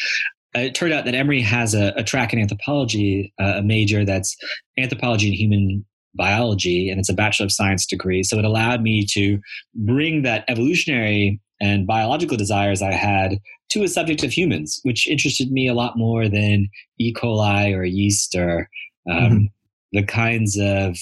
it 0.55 0.75
turned 0.75 0.95
out 0.95 1.05
that 1.05 1.15
Emory 1.15 1.43
has 1.43 1.75
a, 1.75 1.93
a 1.97 2.05
track 2.05 2.33
in 2.33 2.39
anthropology, 2.39 3.33
uh, 3.41 3.55
a 3.57 3.63
major 3.63 4.05
that's 4.05 4.37
anthropology 4.79 5.27
and 5.29 5.37
human 5.37 5.85
biology, 6.15 6.89
and 6.89 7.01
it's 7.01 7.09
a 7.09 7.15
Bachelor 7.15 7.47
of 7.47 7.53
Science 7.53 7.87
degree. 7.87 8.23
So 8.23 8.39
it 8.39 8.45
allowed 8.45 8.83
me 8.83 9.05
to 9.11 9.39
bring 9.75 10.23
that 10.23 10.45
evolutionary 10.49 11.41
and 11.61 11.87
biological 11.87 12.37
desires 12.37 12.83
I 12.83 12.93
had 12.93 13.39
to 13.71 13.83
a 13.83 13.89
subject 13.89 14.23
of 14.23 14.31
humans, 14.33 14.79
which 14.85 15.09
interested 15.09 15.51
me 15.51 15.67
a 15.67 15.75
lot 15.75 15.97
more 15.97 16.29
than 16.29 16.69
E. 16.99 17.13
coli 17.13 17.75
or 17.75 17.85
yeast 17.85 18.35
or 18.37 18.69
um, 19.11 19.17
Mhm. 19.17 19.47
the 19.93 20.03
kinds 20.05 20.57
of 20.59 20.97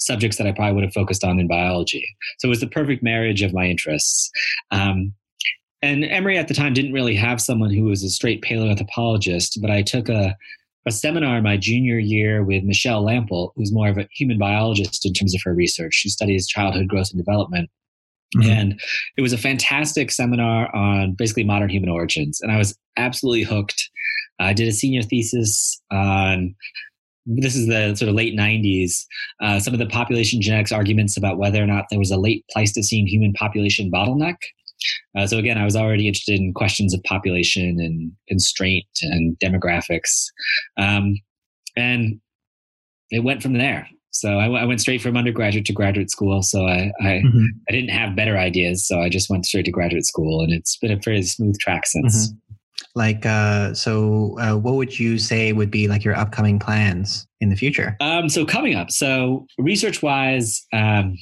subjects 0.00 0.38
that 0.38 0.46
I 0.46 0.52
probably 0.52 0.74
would 0.74 0.84
have 0.84 0.92
focused 0.92 1.24
on 1.24 1.38
in 1.38 1.46
biology. 1.46 2.04
So 2.38 2.48
it 2.48 2.50
was 2.50 2.60
the 2.60 2.66
perfect 2.66 3.02
marriage 3.02 3.42
of 3.42 3.54
my 3.54 3.66
interests. 3.66 4.30
Um, 4.70 5.14
and 5.82 6.04
Emory 6.04 6.36
at 6.36 6.48
the 6.48 6.54
time 6.54 6.74
didn't 6.74 6.92
really 6.92 7.16
have 7.16 7.40
someone 7.40 7.70
who 7.70 7.84
was 7.84 8.02
a 8.02 8.10
straight 8.10 8.42
paleoanthropologist, 8.42 9.60
but 9.60 9.70
I 9.70 9.82
took 9.82 10.08
a, 10.08 10.36
a 10.86 10.90
seminar 10.90 11.40
my 11.40 11.56
junior 11.56 11.98
year 11.98 12.44
with 12.44 12.64
Michelle 12.64 13.04
Lampl, 13.04 13.52
who's 13.56 13.72
more 13.72 13.88
of 13.88 13.98
a 13.98 14.08
human 14.12 14.38
biologist 14.38 15.06
in 15.06 15.12
terms 15.12 15.34
of 15.34 15.40
her 15.44 15.54
research. 15.54 15.94
She 15.94 16.08
studies 16.08 16.46
childhood 16.46 16.88
growth 16.88 17.10
and 17.10 17.24
development. 17.24 17.70
Mhm. 18.36 18.46
And 18.46 18.80
it 19.16 19.22
was 19.22 19.32
a 19.32 19.38
fantastic 19.38 20.10
seminar 20.10 20.74
on 20.74 21.12
basically 21.12 21.44
modern 21.44 21.68
human 21.68 21.88
origins. 21.88 22.40
And 22.40 22.52
I 22.52 22.58
was 22.58 22.76
absolutely 22.96 23.42
hooked. 23.42 23.90
I 24.38 24.52
did 24.52 24.68
a 24.68 24.72
senior 24.72 25.02
thesis 25.02 25.80
on 25.90 26.54
this 27.26 27.54
is 27.54 27.66
the 27.66 27.94
sort 27.94 28.08
of 28.08 28.14
late 28.14 28.36
90s, 28.36 29.04
uh, 29.42 29.58
some 29.60 29.72
of 29.74 29.78
the 29.78 29.86
population 29.86 30.40
genetics 30.40 30.72
arguments 30.72 31.16
about 31.16 31.38
whether 31.38 31.62
or 31.62 31.66
not 31.66 31.84
there 31.90 31.98
was 31.98 32.10
a 32.10 32.16
late 32.16 32.44
Pleistocene 32.52 33.06
human 33.06 33.32
population 33.34 33.90
bottleneck. 33.90 34.36
Uh, 35.16 35.26
so 35.26 35.36
again, 35.38 35.58
I 35.58 35.64
was 35.64 35.76
already 35.76 36.08
interested 36.08 36.40
in 36.40 36.54
questions 36.54 36.94
of 36.94 37.02
population 37.02 37.78
and 37.80 38.12
constraint 38.28 38.86
and 39.02 39.36
demographics, 39.38 40.24
um, 40.78 41.14
and 41.76 42.20
it 43.10 43.20
went 43.24 43.42
from 43.42 43.54
there. 43.54 43.86
So 44.12 44.38
I, 44.38 44.44
w- 44.44 44.60
I 44.60 44.64
went 44.64 44.80
straight 44.80 45.02
from 45.02 45.16
undergraduate 45.16 45.66
to 45.66 45.72
graduate 45.72 46.10
school. 46.10 46.42
So 46.42 46.66
I, 46.66 46.90
I, 47.00 47.22
Mhm. 47.24 47.46
I 47.68 47.72
didn't 47.72 47.90
have 47.90 48.16
better 48.16 48.36
ideas, 48.38 48.86
so 48.86 49.00
I 49.00 49.08
just 49.08 49.28
went 49.30 49.46
straight 49.46 49.66
to 49.66 49.70
graduate 49.70 50.04
school, 50.06 50.42
and 50.42 50.52
it's 50.52 50.76
been 50.78 50.90
a 50.90 51.00
fairly 51.00 51.22
smooth 51.22 51.58
track 51.58 51.86
since. 51.86 52.32
Like, 52.94 53.24
uh, 53.24 53.74
so 53.74 54.36
uh, 54.40 54.56
what 54.56 54.74
would 54.74 54.98
you 54.98 55.18
say 55.18 55.52
would 55.52 55.70
be 55.70 55.86
like 55.88 56.04
your 56.04 56.16
upcoming 56.16 56.58
plans 56.58 57.26
in 57.40 57.48
the 57.48 57.56
future? 57.56 57.96
Um, 58.00 58.28
so 58.28 58.44
coming 58.44 58.74
up, 58.74 58.90
so 58.90 59.46
research 59.58 60.02
wise, 60.02 60.66
um, 60.72 61.16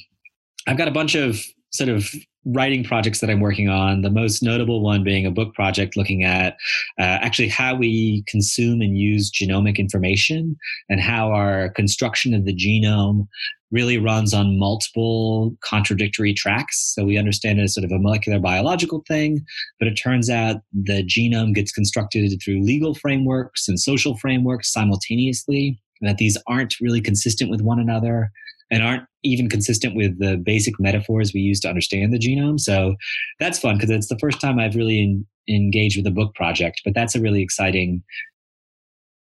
I've 0.67 0.77
got 0.77 0.87
a 0.87 0.91
bunch 0.91 1.15
of 1.15 1.43
sort 1.71 1.89
of 1.89 2.11
writing 2.45 2.83
projects 2.83 3.19
that 3.19 3.29
I'm 3.29 3.41
working 3.41 3.69
on. 3.69 4.01
The 4.01 4.09
most 4.09 4.41
notable 4.41 4.81
one 4.81 5.03
being 5.03 5.25
a 5.25 5.31
book 5.31 5.53
project 5.53 5.97
looking 5.97 6.23
at 6.23 6.53
uh, 6.99 7.19
actually 7.21 7.49
how 7.49 7.75
we 7.75 8.23
consume 8.27 8.81
and 8.81 8.97
use 8.97 9.31
genomic 9.31 9.77
information 9.77 10.57
and 10.89 11.01
how 11.01 11.31
our 11.31 11.69
construction 11.69 12.33
of 12.33 12.45
the 12.45 12.55
genome 12.55 13.27
really 13.71 13.97
runs 13.97 14.33
on 14.33 14.57
multiple 14.57 15.55
contradictory 15.61 16.33
tracks. 16.33 16.93
So 16.95 17.03
we 17.03 17.17
understand 17.17 17.59
it 17.59 17.63
as 17.63 17.75
sort 17.75 17.85
of 17.85 17.91
a 17.91 17.99
molecular 17.99 18.39
biological 18.39 19.03
thing, 19.07 19.45
but 19.77 19.87
it 19.87 19.95
turns 19.95 20.29
out 20.29 20.61
the 20.73 21.03
genome 21.03 21.53
gets 21.53 21.71
constructed 21.71 22.31
through 22.43 22.63
legal 22.63 22.95
frameworks 22.95 23.67
and 23.67 23.79
social 23.79 24.17
frameworks 24.17 24.73
simultaneously, 24.73 25.79
that 26.01 26.17
these 26.17 26.37
aren't 26.47 26.79
really 26.79 27.01
consistent 27.01 27.51
with 27.51 27.61
one 27.61 27.79
another 27.79 28.31
and 28.71 28.83
aren't 28.83 29.03
even 29.23 29.49
consistent 29.49 29.95
with 29.95 30.19
the 30.19 30.37
basic 30.37 30.79
metaphors 30.79 31.33
we 31.33 31.41
use 31.41 31.59
to 31.61 31.69
understand 31.69 32.13
the 32.13 32.19
genome. 32.19 32.59
So 32.59 32.95
that's 33.39 33.59
fun 33.59 33.75
because 33.75 33.89
it's 33.89 34.07
the 34.07 34.19
first 34.19 34.39
time 34.39 34.59
I've 34.59 34.75
really 34.75 34.99
in, 35.01 35.25
engaged 35.49 35.97
with 35.97 36.07
a 36.07 36.11
book 36.11 36.35
project, 36.35 36.81
but 36.85 36.93
that's 36.93 37.15
a 37.15 37.21
really 37.21 37.41
exciting 37.41 38.03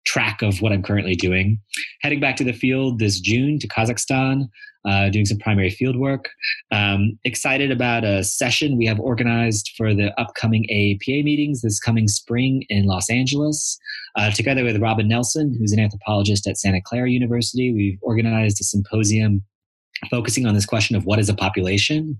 track 0.04 0.42
of 0.42 0.60
what 0.60 0.72
I'm 0.72 0.82
currently 0.82 1.14
doing. 1.14 1.58
Heading 2.02 2.20
back 2.20 2.36
to 2.36 2.44
the 2.44 2.52
field 2.52 2.98
this 2.98 3.20
June 3.20 3.58
to 3.58 3.68
Kazakhstan, 3.68 4.48
uh, 4.84 5.08
doing 5.08 5.24
some 5.24 5.38
primary 5.38 5.70
field 5.70 5.96
work. 5.96 6.30
Um, 6.70 7.18
excited 7.24 7.70
about 7.70 8.04
a 8.04 8.22
session 8.22 8.76
we 8.76 8.86
have 8.86 9.00
organized 9.00 9.70
for 9.76 9.94
the 9.94 10.18
upcoming 10.20 10.66
AAPA 10.70 11.24
meetings 11.24 11.62
this 11.62 11.80
coming 11.80 12.06
spring 12.08 12.64
in 12.68 12.86
Los 12.86 13.08
Angeles. 13.08 13.78
Uh, 14.16 14.30
together 14.30 14.64
with 14.64 14.80
Robin 14.80 15.08
Nelson, 15.08 15.56
who's 15.58 15.72
an 15.72 15.80
anthropologist 15.80 16.46
at 16.46 16.58
Santa 16.58 16.80
Clara 16.82 17.10
University, 17.10 17.72
we've 17.72 17.98
organized 18.02 18.60
a 18.60 18.64
symposium 18.64 19.42
focusing 20.10 20.46
on 20.46 20.54
this 20.54 20.66
question 20.66 20.96
of 20.96 21.04
what 21.04 21.18
is 21.18 21.28
a 21.28 21.34
population. 21.34 22.18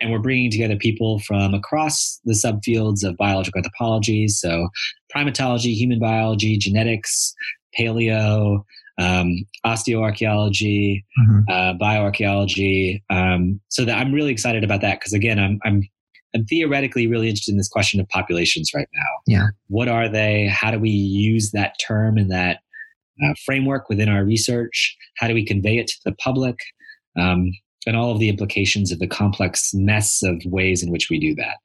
And 0.00 0.10
we're 0.10 0.18
bringing 0.18 0.50
together 0.50 0.76
people 0.76 1.18
from 1.20 1.54
across 1.54 2.20
the 2.24 2.32
subfields 2.34 3.04
of 3.04 3.16
biological 3.16 3.58
anthropology, 3.58 4.28
so 4.28 4.68
primatology, 5.14 5.74
human 5.74 5.98
biology, 5.98 6.56
genetics, 6.56 7.34
paleo, 7.78 8.62
um, 8.98 9.36
osteoarchaeology, 9.64 11.02
Mhm. 11.18 11.44
uh, 11.48 11.74
bioarchaeology. 11.78 13.00
Um, 13.10 13.60
so 13.68 13.84
that 13.84 13.96
I'm 13.98 14.12
really 14.12 14.30
excited 14.32 14.64
about 14.64 14.80
that 14.82 15.00
because 15.00 15.12
again, 15.12 15.38
I'm, 15.38 15.58
I'm 15.64 15.82
I'm 16.32 16.44
theoretically 16.44 17.08
really 17.08 17.26
interested 17.28 17.50
in 17.50 17.58
this 17.58 17.68
question 17.68 17.98
of 17.98 18.08
populations 18.08 18.70
right 18.72 18.86
now. 18.94 19.08
Yeah. 19.26 19.46
What 19.66 19.88
are 19.88 20.08
they? 20.08 20.46
How 20.46 20.70
do 20.70 20.78
we 20.78 20.90
use 20.90 21.50
that 21.50 21.74
term 21.84 22.16
and 22.16 22.30
that 22.30 22.58
uh, 23.24 23.34
framework 23.44 23.88
within 23.88 24.08
our 24.08 24.24
research? 24.24 24.96
How 25.16 25.26
do 25.26 25.34
we 25.34 25.44
convey 25.44 25.78
it 25.78 25.88
to 25.88 25.96
the 26.04 26.12
public? 26.12 26.56
Um, 27.18 27.52
and 27.86 27.96
all 27.96 28.12
of 28.12 28.18
the 28.18 28.28
implications 28.28 28.92
of 28.92 28.98
the 28.98 29.06
complex 29.06 29.72
mess 29.72 30.22
of 30.22 30.42
ways 30.44 30.82
in 30.82 30.90
which 30.90 31.08
we 31.10 31.18
do 31.18 31.34
that. 31.36 31.56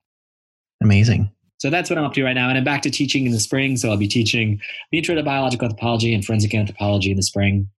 Amazing. 0.82 1.30
So 1.58 1.70
that's 1.70 1.89
what 1.89 1.98
I'm 1.98 2.06
up 2.06 2.14
to 2.14 2.24
right 2.24 2.34
now. 2.34 2.50
And 2.50 2.58
I'm 2.58 2.64
back 2.64 2.82
to 2.84 2.89
teaching 2.89 3.26
in 3.26 3.32
the 3.32 3.39
spring. 3.39 3.78
So 3.78 3.89
I'll 3.89 3.98
be 3.98 4.08
teaching 4.08 4.62
the 4.91 4.98
intro 4.98 5.16
to 5.16 5.24
biological 5.24 5.66
anthropology 5.66 6.14
and 6.14 6.24
forensic 6.24 6.54
anthropology 6.54 7.12
in 7.12 7.18
the 7.18 7.24
spring. 7.24 7.70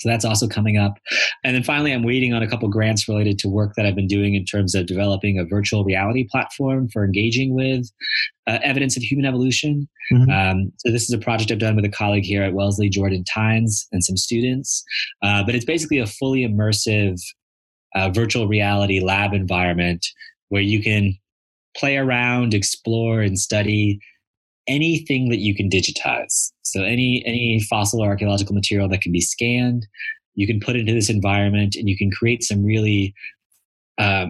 So 0.00 0.08
that's 0.08 0.24
also 0.24 0.46
coming 0.46 0.76
up. 0.76 0.98
And 1.44 1.54
then 1.54 1.62
finally, 1.62 1.92
I'm 1.92 2.02
waiting 2.02 2.34
on 2.34 2.42
a 2.42 2.48
couple 2.48 2.68
grants 2.68 3.08
related 3.08 3.38
to 3.40 3.48
work 3.48 3.74
that 3.76 3.86
I've 3.86 3.94
been 3.94 4.06
doing 4.06 4.34
in 4.34 4.44
terms 4.44 4.74
of 4.74 4.86
developing 4.86 5.38
a 5.38 5.44
virtual 5.44 5.84
reality 5.84 6.26
platform 6.30 6.88
for 6.88 7.04
engaging 7.04 7.54
with 7.54 7.90
uh, 8.46 8.58
evidence 8.62 8.96
of 8.96 9.02
human 9.02 9.24
evolution. 9.24 9.88
Mm-hmm. 10.12 10.30
Um, 10.30 10.72
so 10.78 10.92
this 10.92 11.04
is 11.04 11.12
a 11.12 11.18
project 11.18 11.50
I've 11.50 11.58
done 11.58 11.76
with 11.76 11.84
a 11.84 11.90
colleague 11.90 12.24
here 12.24 12.42
at 12.42 12.54
Wellesley, 12.54 12.88
Jordan 12.88 13.24
Tynes, 13.24 13.86
and 13.92 14.04
some 14.04 14.16
students. 14.16 14.84
Uh, 15.22 15.42
but 15.44 15.54
it's 15.54 15.64
basically 15.64 15.98
a 15.98 16.06
fully 16.06 16.46
immersive 16.46 17.20
uh, 17.94 18.10
virtual 18.10 18.46
reality 18.46 19.00
lab 19.00 19.32
environment 19.32 20.06
where 20.48 20.62
you 20.62 20.82
can 20.82 21.16
play 21.76 21.96
around, 21.96 22.54
explore, 22.54 23.20
and 23.20 23.38
study 23.38 23.98
anything 24.66 25.28
that 25.30 25.38
you 25.38 25.54
can 25.54 25.68
digitize. 25.68 26.52
So 26.72 26.82
any 26.82 27.22
any 27.26 27.60
fossil 27.68 28.02
or 28.02 28.08
archaeological 28.08 28.54
material 28.54 28.88
that 28.88 29.00
can 29.00 29.12
be 29.12 29.20
scanned, 29.20 29.86
you 30.34 30.46
can 30.46 30.60
put 30.60 30.76
into 30.76 30.92
this 30.92 31.10
environment, 31.10 31.76
and 31.76 31.88
you 31.88 31.96
can 31.96 32.10
create 32.10 32.42
some 32.42 32.64
really 32.64 33.14
uh, 33.98 34.26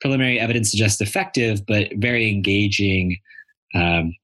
preliminary 0.00 0.38
evidence 0.38 0.70
suggests 0.70 1.00
effective 1.00 1.64
but 1.66 1.88
very 1.96 2.28
engaging 2.30 3.16
um, 3.74 4.14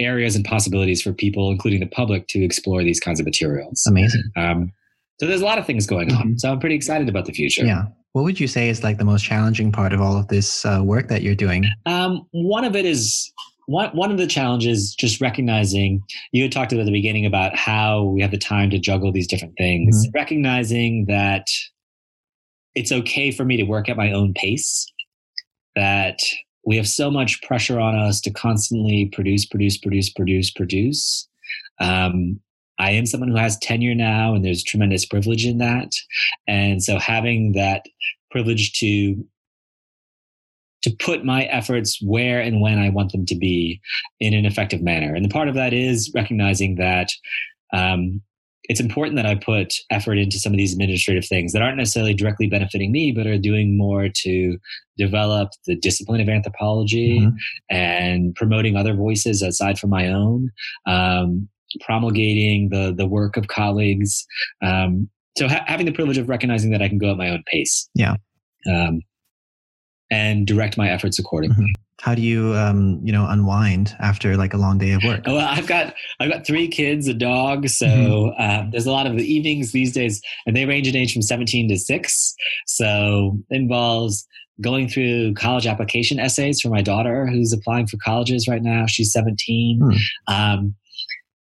areas 0.00 0.36
and 0.36 0.44
possibilities 0.44 1.00
for 1.02 1.12
people, 1.12 1.50
including 1.50 1.80
the 1.80 1.86
public, 1.86 2.26
to 2.28 2.44
explore 2.44 2.82
these 2.82 3.00
kinds 3.00 3.20
of 3.20 3.26
materials. 3.26 3.84
Amazing. 3.86 4.22
Um, 4.36 4.72
so 5.20 5.26
there's 5.26 5.40
a 5.40 5.44
lot 5.44 5.58
of 5.58 5.66
things 5.66 5.86
going 5.86 6.12
on. 6.12 6.18
Mm-hmm. 6.18 6.36
So 6.38 6.50
I'm 6.50 6.58
pretty 6.58 6.74
excited 6.74 7.08
about 7.08 7.26
the 7.26 7.32
future. 7.32 7.64
Yeah. 7.64 7.84
What 8.12 8.22
would 8.22 8.38
you 8.38 8.46
say 8.46 8.68
is 8.68 8.82
like 8.82 8.98
the 8.98 9.04
most 9.04 9.24
challenging 9.24 9.72
part 9.72 9.92
of 9.92 10.00
all 10.00 10.16
of 10.16 10.28
this 10.28 10.64
uh, 10.64 10.80
work 10.84 11.08
that 11.08 11.22
you're 11.22 11.34
doing? 11.34 11.64
Um, 11.86 12.26
one 12.32 12.64
of 12.64 12.76
it 12.76 12.84
is 12.84 13.32
one 13.66 13.90
one 13.90 14.10
of 14.10 14.18
the 14.18 14.26
challenges 14.26 14.94
just 14.94 15.20
recognizing 15.20 16.02
you 16.32 16.42
had 16.42 16.52
talked 16.52 16.72
at 16.72 16.84
the 16.84 16.90
beginning 16.90 17.26
about 17.26 17.56
how 17.56 18.02
we 18.02 18.20
have 18.20 18.30
the 18.30 18.38
time 18.38 18.70
to 18.70 18.78
juggle 18.78 19.12
these 19.12 19.26
different 19.26 19.54
things. 19.56 19.96
Mm-hmm. 19.96 20.10
Recognizing 20.14 21.06
that 21.06 21.46
it's 22.74 22.92
okay 22.92 23.30
for 23.30 23.44
me 23.44 23.56
to 23.56 23.64
work 23.64 23.88
at 23.88 23.96
my 23.96 24.12
own 24.12 24.34
pace. 24.34 24.90
That 25.76 26.20
we 26.66 26.76
have 26.76 26.88
so 26.88 27.10
much 27.10 27.42
pressure 27.42 27.78
on 27.78 27.96
us 27.96 28.20
to 28.22 28.30
constantly 28.30 29.06
produce, 29.06 29.44
produce, 29.44 29.76
produce, 29.76 30.10
produce, 30.10 30.50
produce. 30.50 31.28
Um, 31.80 32.40
I 32.78 32.90
am 32.92 33.06
someone 33.06 33.30
who 33.30 33.36
has 33.36 33.58
tenure 33.58 33.94
now, 33.94 34.34
and 34.34 34.44
there's 34.44 34.62
tremendous 34.62 35.04
privilege 35.04 35.46
in 35.46 35.58
that. 35.58 35.92
And 36.48 36.82
so 36.82 36.98
having 36.98 37.52
that 37.52 37.86
privilege 38.30 38.72
to 38.80 39.24
to 40.84 40.94
put 41.00 41.24
my 41.24 41.44
efforts 41.44 41.98
where 42.02 42.40
and 42.40 42.60
when 42.60 42.78
I 42.78 42.90
want 42.90 43.12
them 43.12 43.24
to 43.26 43.34
be 43.34 43.80
in 44.20 44.34
an 44.34 44.44
effective 44.44 44.82
manner. 44.82 45.14
And 45.14 45.24
the 45.24 45.30
part 45.30 45.48
of 45.48 45.54
that 45.54 45.72
is 45.72 46.12
recognizing 46.14 46.76
that 46.76 47.08
um, 47.72 48.20
it's 48.64 48.80
important 48.80 49.16
that 49.16 49.26
I 49.26 49.34
put 49.34 49.72
effort 49.90 50.18
into 50.18 50.38
some 50.38 50.52
of 50.52 50.58
these 50.58 50.74
administrative 50.74 51.26
things 51.26 51.52
that 51.52 51.62
aren't 51.62 51.78
necessarily 51.78 52.12
directly 52.12 52.46
benefiting 52.46 52.92
me, 52.92 53.12
but 53.12 53.26
are 53.26 53.38
doing 53.38 53.78
more 53.78 54.08
to 54.08 54.58
develop 54.98 55.50
the 55.66 55.74
discipline 55.74 56.20
of 56.20 56.28
anthropology 56.28 57.20
mm-hmm. 57.20 57.36
and 57.70 58.34
promoting 58.34 58.76
other 58.76 58.94
voices 58.94 59.40
aside 59.40 59.78
from 59.78 59.90
my 59.90 60.08
own. 60.08 60.50
Um, 60.86 61.48
promulgating 61.80 62.68
the 62.68 62.94
the 62.96 63.06
work 63.06 63.36
of 63.36 63.48
colleagues. 63.48 64.24
Um, 64.62 65.08
so 65.36 65.48
ha- 65.48 65.64
having 65.66 65.86
the 65.86 65.92
privilege 65.92 66.18
of 66.18 66.28
recognizing 66.28 66.70
that 66.70 66.80
I 66.80 66.88
can 66.88 66.98
go 66.98 67.10
at 67.10 67.16
my 67.16 67.30
own 67.30 67.42
pace. 67.50 67.88
Yeah. 67.94 68.14
Um, 68.70 69.00
and 70.14 70.46
direct 70.46 70.78
my 70.78 70.88
efforts 70.88 71.18
accordingly. 71.18 71.56
Mm-hmm. 71.56 71.82
How 72.00 72.14
do 72.14 72.22
you, 72.22 72.54
um, 72.54 73.00
you 73.02 73.12
know, 73.12 73.26
unwind 73.26 73.96
after 73.98 74.36
like 74.36 74.52
a 74.52 74.56
long 74.56 74.78
day 74.78 74.92
of 74.92 75.02
work? 75.04 75.22
Oh, 75.26 75.34
well, 75.34 75.48
I've 75.48 75.66
got 75.66 75.94
I've 76.20 76.30
got 76.30 76.46
three 76.46 76.68
kids, 76.68 77.08
a 77.08 77.14
dog, 77.14 77.68
so 77.68 77.86
mm-hmm. 77.86 78.42
uh, 78.42 78.70
there's 78.70 78.86
a 78.86 78.92
lot 78.92 79.06
of 79.06 79.16
the 79.16 79.24
evenings 79.24 79.72
these 79.72 79.92
days, 79.92 80.20
and 80.46 80.54
they 80.54 80.66
range 80.66 80.86
in 80.86 80.96
age 80.96 81.12
from 81.12 81.22
17 81.22 81.68
to 81.68 81.78
six. 81.78 82.34
So 82.66 83.38
it 83.50 83.56
involves 83.56 84.26
going 84.60 84.88
through 84.88 85.34
college 85.34 85.66
application 85.66 86.20
essays 86.20 86.60
for 86.60 86.68
my 86.68 86.82
daughter 86.82 87.26
who's 87.26 87.52
applying 87.52 87.86
for 87.86 87.96
colleges 88.04 88.46
right 88.48 88.62
now. 88.62 88.86
She's 88.86 89.12
17. 89.12 89.80
Mm. 89.80 89.98
Um, 90.28 90.74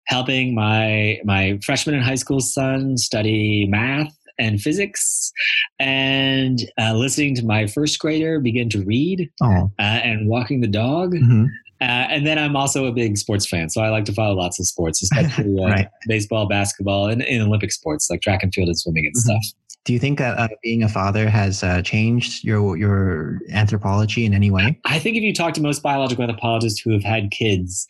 helping 0.06 0.54
my 0.54 1.20
my 1.24 1.60
freshman 1.66 1.96
and 1.96 2.04
high 2.04 2.16
school 2.16 2.40
son 2.40 2.98
study 2.98 3.66
math 3.68 4.14
and 4.44 4.62
physics 4.62 5.32
and 5.80 6.60
uh, 6.80 6.94
listening 6.94 7.36
to 7.36 7.46
my 7.46 7.66
first 7.66 7.98
grader 8.00 8.40
begin 8.40 8.70
to 8.70 8.84
read 8.84 9.32
uh, 9.42 9.68
and 9.80 10.28
walking 10.28 10.62
the 10.62 10.68
dog 10.68 11.14
mm-hmm. 11.14 11.46
uh, 11.82 11.86
and 11.86 12.28
then 12.28 12.38
i'm 12.38 12.56
also 12.56 12.86
a 12.86 12.92
big 12.92 13.18
sports 13.18 13.48
fan 13.48 13.70
so 13.70 13.82
i 13.82 13.90
like 13.90 14.06
to 14.06 14.14
follow 14.14 14.36
lots 14.36 14.60
of 14.60 14.68
sports 14.68 15.02
especially 15.02 15.58
uh, 15.60 15.68
right. 15.68 15.88
baseball 16.08 16.48
basketball 16.48 17.08
and, 17.08 17.22
and, 17.24 17.42
olympic 17.42 17.72
sports 17.72 18.10
like 18.10 18.22
track 18.22 18.44
and 18.44 18.54
field 18.54 18.68
and 18.68 18.78
swimming 18.78 19.06
and 19.06 19.16
mm-hmm. 19.16 19.38
stuff 19.38 19.60
do 19.86 19.92
you 19.92 20.00
think 20.00 20.18
that 20.20 20.38
uh, 20.38 20.48
being 20.62 20.82
a 20.82 20.88
father 20.88 21.30
has 21.30 21.62
uh, 21.62 21.82
changed 21.82 22.44
your 22.44 22.78
your 22.78 23.40
anthropology 23.52 24.26
in 24.26 24.34
any 24.34 24.50
way? 24.50 24.80
I 24.86 24.98
think 24.98 25.18
if 25.18 25.24
you 25.24 25.34
talk 25.34 25.54
to 25.56 25.62
most 25.62 25.84
biological 25.84 26.24
anthropologists 26.24 26.80
who 26.80 26.94
have 26.94 27.04
had 27.04 27.32
kids, 27.32 27.86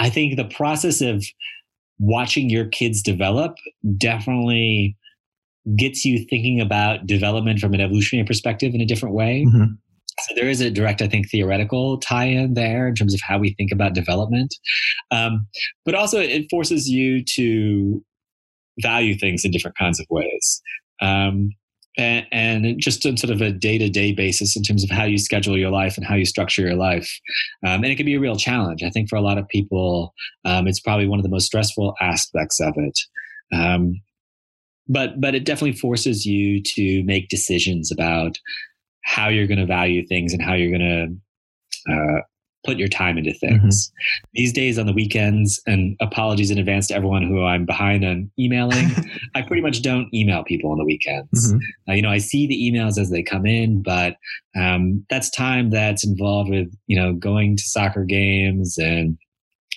I 0.00 0.10
think 0.10 0.36
the 0.36 0.46
process 0.46 1.00
of 1.00 1.24
watching 2.00 2.50
your 2.50 2.66
kids 2.66 3.00
develop 3.00 3.54
definitely 3.96 4.96
gets 5.76 6.04
you 6.04 6.24
thinking 6.28 6.60
about 6.60 7.06
development 7.06 7.58
from 7.58 7.74
an 7.74 7.80
evolutionary 7.80 8.26
perspective 8.26 8.74
in 8.74 8.80
a 8.80 8.86
different 8.86 9.14
way. 9.14 9.46
Mm-hmm. 9.48 9.74
So 10.20 10.34
there 10.36 10.48
is 10.48 10.60
a 10.60 10.70
direct, 10.70 11.02
I 11.02 11.08
think, 11.08 11.28
theoretical 11.28 11.98
tie-in 11.98 12.54
there 12.54 12.86
in 12.86 12.94
terms 12.94 13.14
of 13.14 13.20
how 13.20 13.38
we 13.38 13.54
think 13.54 13.72
about 13.72 13.94
development, 13.94 14.54
um, 15.10 15.46
but 15.84 15.94
also 15.94 16.20
it 16.20 16.46
forces 16.50 16.88
you 16.88 17.24
to 17.34 18.04
value 18.80 19.16
things 19.16 19.44
in 19.44 19.50
different 19.50 19.76
kinds 19.76 19.98
of 19.98 20.06
ways. 20.10 20.62
Um, 21.00 21.50
and, 21.96 22.26
and, 22.32 22.80
just 22.80 23.06
on 23.06 23.16
sort 23.16 23.32
of 23.32 23.40
a 23.40 23.52
day-to-day 23.52 24.12
basis 24.12 24.56
in 24.56 24.62
terms 24.62 24.82
of 24.82 24.90
how 24.90 25.04
you 25.04 25.18
schedule 25.18 25.56
your 25.56 25.70
life 25.70 25.96
and 25.96 26.04
how 26.04 26.14
you 26.14 26.24
structure 26.24 26.62
your 26.62 26.74
life 26.74 27.08
um, 27.64 27.84
and 27.84 27.86
it 27.86 27.96
can 27.96 28.06
be 28.06 28.14
a 28.14 28.20
real 28.20 28.34
challenge 28.34 28.82
i 28.82 28.90
think 28.90 29.08
for 29.08 29.14
a 29.14 29.20
lot 29.20 29.38
of 29.38 29.46
people 29.48 30.12
um, 30.44 30.66
it's 30.66 30.80
probably 30.80 31.06
one 31.06 31.20
of 31.20 31.22
the 31.22 31.28
most 31.28 31.46
stressful 31.46 31.94
aspects 32.00 32.58
of 32.60 32.74
it 32.76 32.98
um, 33.54 33.94
but 34.88 35.20
but 35.20 35.34
it 35.34 35.44
definitely 35.44 35.78
forces 35.78 36.26
you 36.26 36.62
to 36.62 37.02
make 37.04 37.28
decisions 37.28 37.90
about 37.90 38.38
how 39.04 39.28
you're 39.28 39.46
going 39.46 39.58
to 39.58 39.66
value 39.66 40.06
things 40.06 40.32
and 40.32 40.42
how 40.42 40.54
you're 40.54 40.76
going 40.76 41.20
to 41.86 41.92
uh, 41.92 42.20
put 42.64 42.78
your 42.78 42.88
time 42.88 43.18
into 43.18 43.32
things. 43.34 43.88
Mm-hmm. 43.88 44.28
These 44.32 44.52
days 44.52 44.78
on 44.78 44.86
the 44.86 44.92
weekends, 44.92 45.60
and 45.66 45.96
apologies 46.00 46.50
in 46.50 46.58
advance 46.58 46.86
to 46.88 46.94
everyone 46.94 47.22
who 47.22 47.44
I'm 47.44 47.66
behind 47.66 48.04
on 48.04 48.30
emailing, 48.38 48.90
I 49.34 49.42
pretty 49.42 49.62
much 49.62 49.82
don't 49.82 50.12
email 50.14 50.42
people 50.44 50.72
on 50.72 50.78
the 50.78 50.84
weekends. 50.84 51.52
Mm-hmm. 51.52 51.90
Uh, 51.90 51.94
you 51.94 52.02
know, 52.02 52.10
I 52.10 52.18
see 52.18 52.46
the 52.46 52.56
emails 52.56 52.98
as 52.98 53.10
they 53.10 53.22
come 53.22 53.46
in, 53.46 53.82
but 53.82 54.16
um, 54.56 55.04
that's 55.10 55.30
time 55.30 55.70
that's 55.70 56.06
involved 56.06 56.50
with, 56.50 56.74
you 56.86 56.96
know, 56.98 57.12
going 57.12 57.56
to 57.56 57.62
soccer 57.62 58.04
games 58.04 58.78
and 58.78 59.18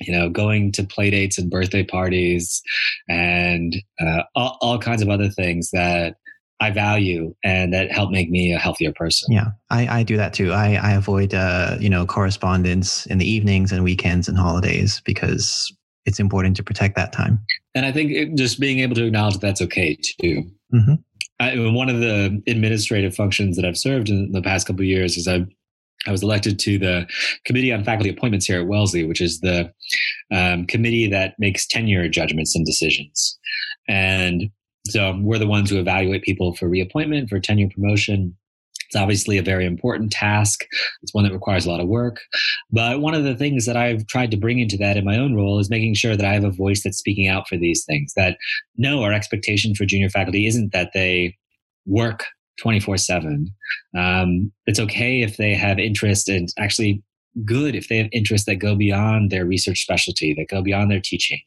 you 0.01 0.13
know, 0.13 0.29
going 0.29 0.71
to 0.73 0.83
play 0.83 1.09
dates 1.09 1.37
and 1.37 1.49
birthday 1.49 1.83
parties 1.83 2.61
and 3.09 3.75
uh, 3.99 4.23
all, 4.35 4.57
all 4.61 4.79
kinds 4.79 5.01
of 5.01 5.09
other 5.09 5.29
things 5.29 5.71
that 5.71 6.15
I 6.59 6.71
value 6.71 7.35
and 7.43 7.73
that 7.73 7.91
help 7.91 8.09
make 8.09 8.29
me 8.29 8.51
a 8.51 8.57
healthier 8.57 8.91
person. 8.93 9.31
Yeah, 9.31 9.49
I, 9.69 9.99
I 9.99 10.03
do 10.03 10.17
that 10.17 10.33
too. 10.33 10.53
I, 10.53 10.75
I 10.75 10.93
avoid, 10.93 11.33
uh, 11.33 11.77
you 11.79 11.89
know, 11.89 12.05
correspondence 12.05 13.05
in 13.05 13.19
the 13.19 13.29
evenings 13.29 13.71
and 13.71 13.83
weekends 13.83 14.27
and 14.27 14.37
holidays 14.37 15.01
because 15.05 15.71
it's 16.05 16.19
important 16.19 16.55
to 16.57 16.63
protect 16.63 16.95
that 16.95 17.11
time. 17.13 17.39
And 17.75 17.85
I 17.85 17.91
think 17.91 18.11
it, 18.11 18.35
just 18.35 18.59
being 18.59 18.79
able 18.79 18.95
to 18.95 19.05
acknowledge 19.05 19.35
that 19.35 19.41
that's 19.41 19.61
okay 19.61 19.95
too. 19.95 20.49
Mm-hmm. 20.73 20.93
I, 21.39 21.55
one 21.69 21.89
of 21.89 21.99
the 21.99 22.41
administrative 22.47 23.13
functions 23.15 23.55
that 23.57 23.65
I've 23.65 23.77
served 23.77 24.09
in 24.09 24.31
the 24.31 24.41
past 24.41 24.65
couple 24.65 24.81
of 24.81 24.87
years 24.87 25.17
is 25.17 25.27
I've 25.27 25.47
I 26.07 26.11
was 26.11 26.23
elected 26.23 26.57
to 26.59 26.79
the 26.79 27.07
Committee 27.45 27.73
on 27.73 27.83
Faculty 27.83 28.09
Appointments 28.09 28.45
here 28.45 28.61
at 28.61 28.67
Wellesley, 28.67 29.03
which 29.03 29.21
is 29.21 29.41
the 29.41 29.71
um, 30.31 30.65
committee 30.65 31.07
that 31.09 31.35
makes 31.37 31.67
tenure 31.67 32.07
judgments 32.07 32.55
and 32.55 32.65
decisions. 32.65 33.37
And 33.87 34.49
so 34.87 35.17
we're 35.21 35.37
the 35.37 35.47
ones 35.47 35.69
who 35.69 35.79
evaluate 35.79 36.23
people 36.23 36.55
for 36.55 36.69
reappointment, 36.69 37.29
for 37.29 37.39
tenure 37.39 37.69
promotion. 37.69 38.35
It's 38.87 38.95
obviously 38.95 39.37
a 39.37 39.43
very 39.43 39.65
important 39.65 40.13
task. 40.13 40.65
It's 41.01 41.13
one 41.13 41.25
that 41.25 41.33
requires 41.33 41.65
a 41.65 41.69
lot 41.69 41.81
of 41.81 41.89
work. 41.89 42.21
But 42.71 43.01
one 43.01 43.13
of 43.13 43.25
the 43.25 43.35
things 43.35 43.65
that 43.65 43.75
I've 43.75 44.07
tried 44.07 44.31
to 44.31 44.37
bring 44.37 44.59
into 44.59 44.77
that 44.77 44.95
in 44.95 45.03
my 45.03 45.17
own 45.17 45.35
role 45.35 45.59
is 45.59 45.69
making 45.69 45.95
sure 45.95 46.15
that 46.15 46.25
I 46.25 46.33
have 46.33 46.45
a 46.45 46.51
voice 46.51 46.83
that's 46.83 46.97
speaking 46.97 47.27
out 47.27 47.49
for 47.49 47.57
these 47.57 47.83
things. 47.83 48.13
That 48.15 48.37
no, 48.77 49.03
our 49.03 49.11
expectation 49.11 49.75
for 49.75 49.85
junior 49.85 50.09
faculty 50.09 50.47
isn't 50.47 50.71
that 50.71 50.91
they 50.93 51.35
work 51.85 52.27
24 52.59 52.97
7. 52.97 53.47
Um, 53.97 54.51
it's 54.65 54.79
okay 54.79 55.21
if 55.21 55.37
they 55.37 55.53
have 55.53 55.79
interest 55.79 56.29
and 56.29 56.49
actually 56.57 57.01
good 57.45 57.75
if 57.75 57.87
they 57.87 57.97
have 57.97 58.09
interests 58.11 58.45
that 58.47 58.55
go 58.55 58.75
beyond 58.75 59.29
their 59.29 59.45
research 59.45 59.81
specialty, 59.81 60.33
that 60.33 60.47
go 60.49 60.61
beyond 60.61 60.89
their 60.89 61.01
teaching. 61.01 61.39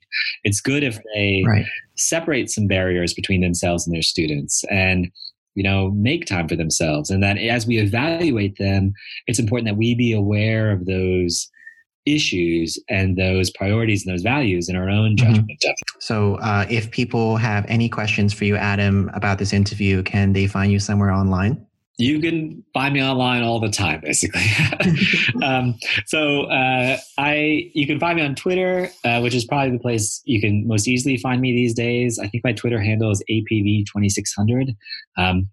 It's 0.45 0.61
good 0.61 0.83
if 0.83 0.99
they 1.15 1.43
right. 1.47 1.67
separate 1.97 2.51
some 2.51 2.67
barriers 2.67 3.13
between 3.15 3.41
themselves 3.41 3.87
and 3.87 3.95
their 3.95 4.03
students 4.03 4.65
and 4.71 5.11
you 5.57 5.65
know 5.65 5.91
make 5.91 6.27
time 6.27 6.47
for 6.47 6.55
themselves 6.55 7.11
and 7.11 7.23
that 7.25 7.37
as 7.37 7.67
we 7.67 7.79
evaluate 7.79 8.57
them 8.59 8.93
it's 9.27 9.41
important 9.41 9.67
that 9.67 9.77
we 9.77 9.97
be 9.97 10.13
aware 10.13 10.71
of 10.71 10.87
those 10.87 11.51
issues 12.15 12.79
and 12.89 13.17
those 13.17 13.51
priorities 13.51 14.07
and 14.07 14.13
those 14.13 14.23
values 14.23 14.69
in 14.69 14.77
our 14.77 14.89
own 14.89 15.17
mm-hmm. 15.17 15.27
judgment 15.27 15.61
mm-hmm. 15.63 16.01
So, 16.01 16.37
uh, 16.37 16.67
if 16.71 16.91
people 16.91 17.37
have 17.37 17.67
any 17.69 17.89
questions 17.89 18.33
for 18.33 18.45
you, 18.45 18.57
Adam, 18.57 19.11
about 19.13 19.39
this 19.39 19.53
interview, 19.53 20.03
can 20.03 20.33
they 20.33 20.47
find 20.47 20.73
you 20.73 20.81
somewhere 20.81 21.11
online? 21.11 21.67
you 22.01 22.19
can 22.19 22.65
find 22.73 22.95
me 22.95 23.03
online 23.03 23.43
all 23.43 23.61
the 23.61 23.69
time, 23.69 24.01
basically. 24.01 24.43
um, 25.43 25.79
so 26.07 26.45
uh, 26.45 26.97
I, 27.19 27.71
you 27.75 27.87
can 27.87 28.01
find 28.01 28.17
me 28.17 28.25
on 28.25 28.35
Twitter, 28.35 28.91
uh, 29.05 29.21
which 29.21 29.35
is 29.35 29.45
probably 29.45 29.73
the 29.73 29.79
place 29.79 30.23
you 30.25 30.41
can 30.41 30.67
most 30.67 30.89
easily 30.89 31.19
find 31.19 31.41
me 31.41 31.53
these 31.53 31.75
days. 31.75 32.19
I 32.19 32.27
think 32.27 32.43
my 32.43 32.53
Twitter 32.53 32.81
handle 32.81 33.11
is 33.11 33.23
APV2600. 33.31 34.75
Um, 35.19 35.51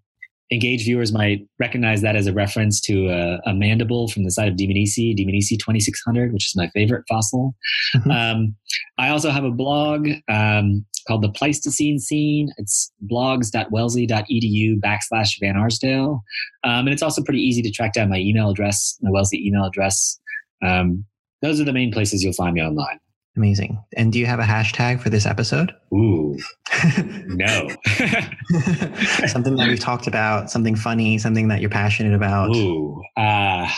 engaged 0.50 0.84
viewers 0.84 1.12
might 1.12 1.46
recognize 1.58 2.00
that 2.02 2.16
as 2.16 2.26
a 2.26 2.32
reference 2.32 2.80
to 2.82 3.08
a, 3.08 3.40
a 3.50 3.54
mandible 3.54 4.08
from 4.08 4.24
the 4.24 4.30
side 4.30 4.48
of 4.48 4.54
Dmanisi, 4.54 5.16
Dmanisi 5.16 5.58
2600, 5.58 6.32
which 6.32 6.46
is 6.46 6.56
my 6.56 6.68
favorite 6.68 7.04
fossil. 7.08 7.54
Mm-hmm. 7.96 8.10
Um, 8.10 8.56
I 8.98 9.10
also 9.10 9.30
have 9.30 9.44
a 9.44 9.50
blog 9.50 10.08
um, 10.28 10.84
called 11.06 11.22
The 11.22 11.30
Pleistocene 11.30 11.98
Scene. 11.98 12.50
It's 12.56 12.92
blogs.wellesley.edu 13.10 14.80
backslash 14.80 15.38
Van 15.40 15.56
Arsdale. 15.56 16.22
Um, 16.64 16.86
and 16.86 16.90
it's 16.90 17.02
also 17.02 17.22
pretty 17.22 17.40
easy 17.40 17.62
to 17.62 17.70
track 17.70 17.92
down 17.92 18.10
my 18.10 18.18
email 18.18 18.50
address, 18.50 18.98
my 19.02 19.10
Wellesley 19.10 19.46
email 19.46 19.64
address. 19.64 20.18
Um, 20.64 21.04
those 21.42 21.60
are 21.60 21.64
the 21.64 21.72
main 21.72 21.92
places 21.92 22.22
you'll 22.22 22.32
find 22.32 22.54
me 22.54 22.62
online. 22.62 22.98
Amazing. 23.38 23.80
And 23.96 24.12
do 24.12 24.18
you 24.18 24.26
have 24.26 24.40
a 24.40 24.42
hashtag 24.42 25.00
for 25.00 25.10
this 25.10 25.24
episode? 25.24 25.72
Ooh, 25.94 26.36
no. 27.26 27.68
something 29.28 29.54
that 29.54 29.68
we've 29.68 29.78
talked 29.78 30.08
about, 30.08 30.50
something 30.50 30.74
funny, 30.74 31.18
something 31.18 31.46
that 31.46 31.60
you're 31.60 31.70
passionate 31.70 32.14
about. 32.14 32.56
Ooh, 32.56 33.00
uh, 33.16 33.70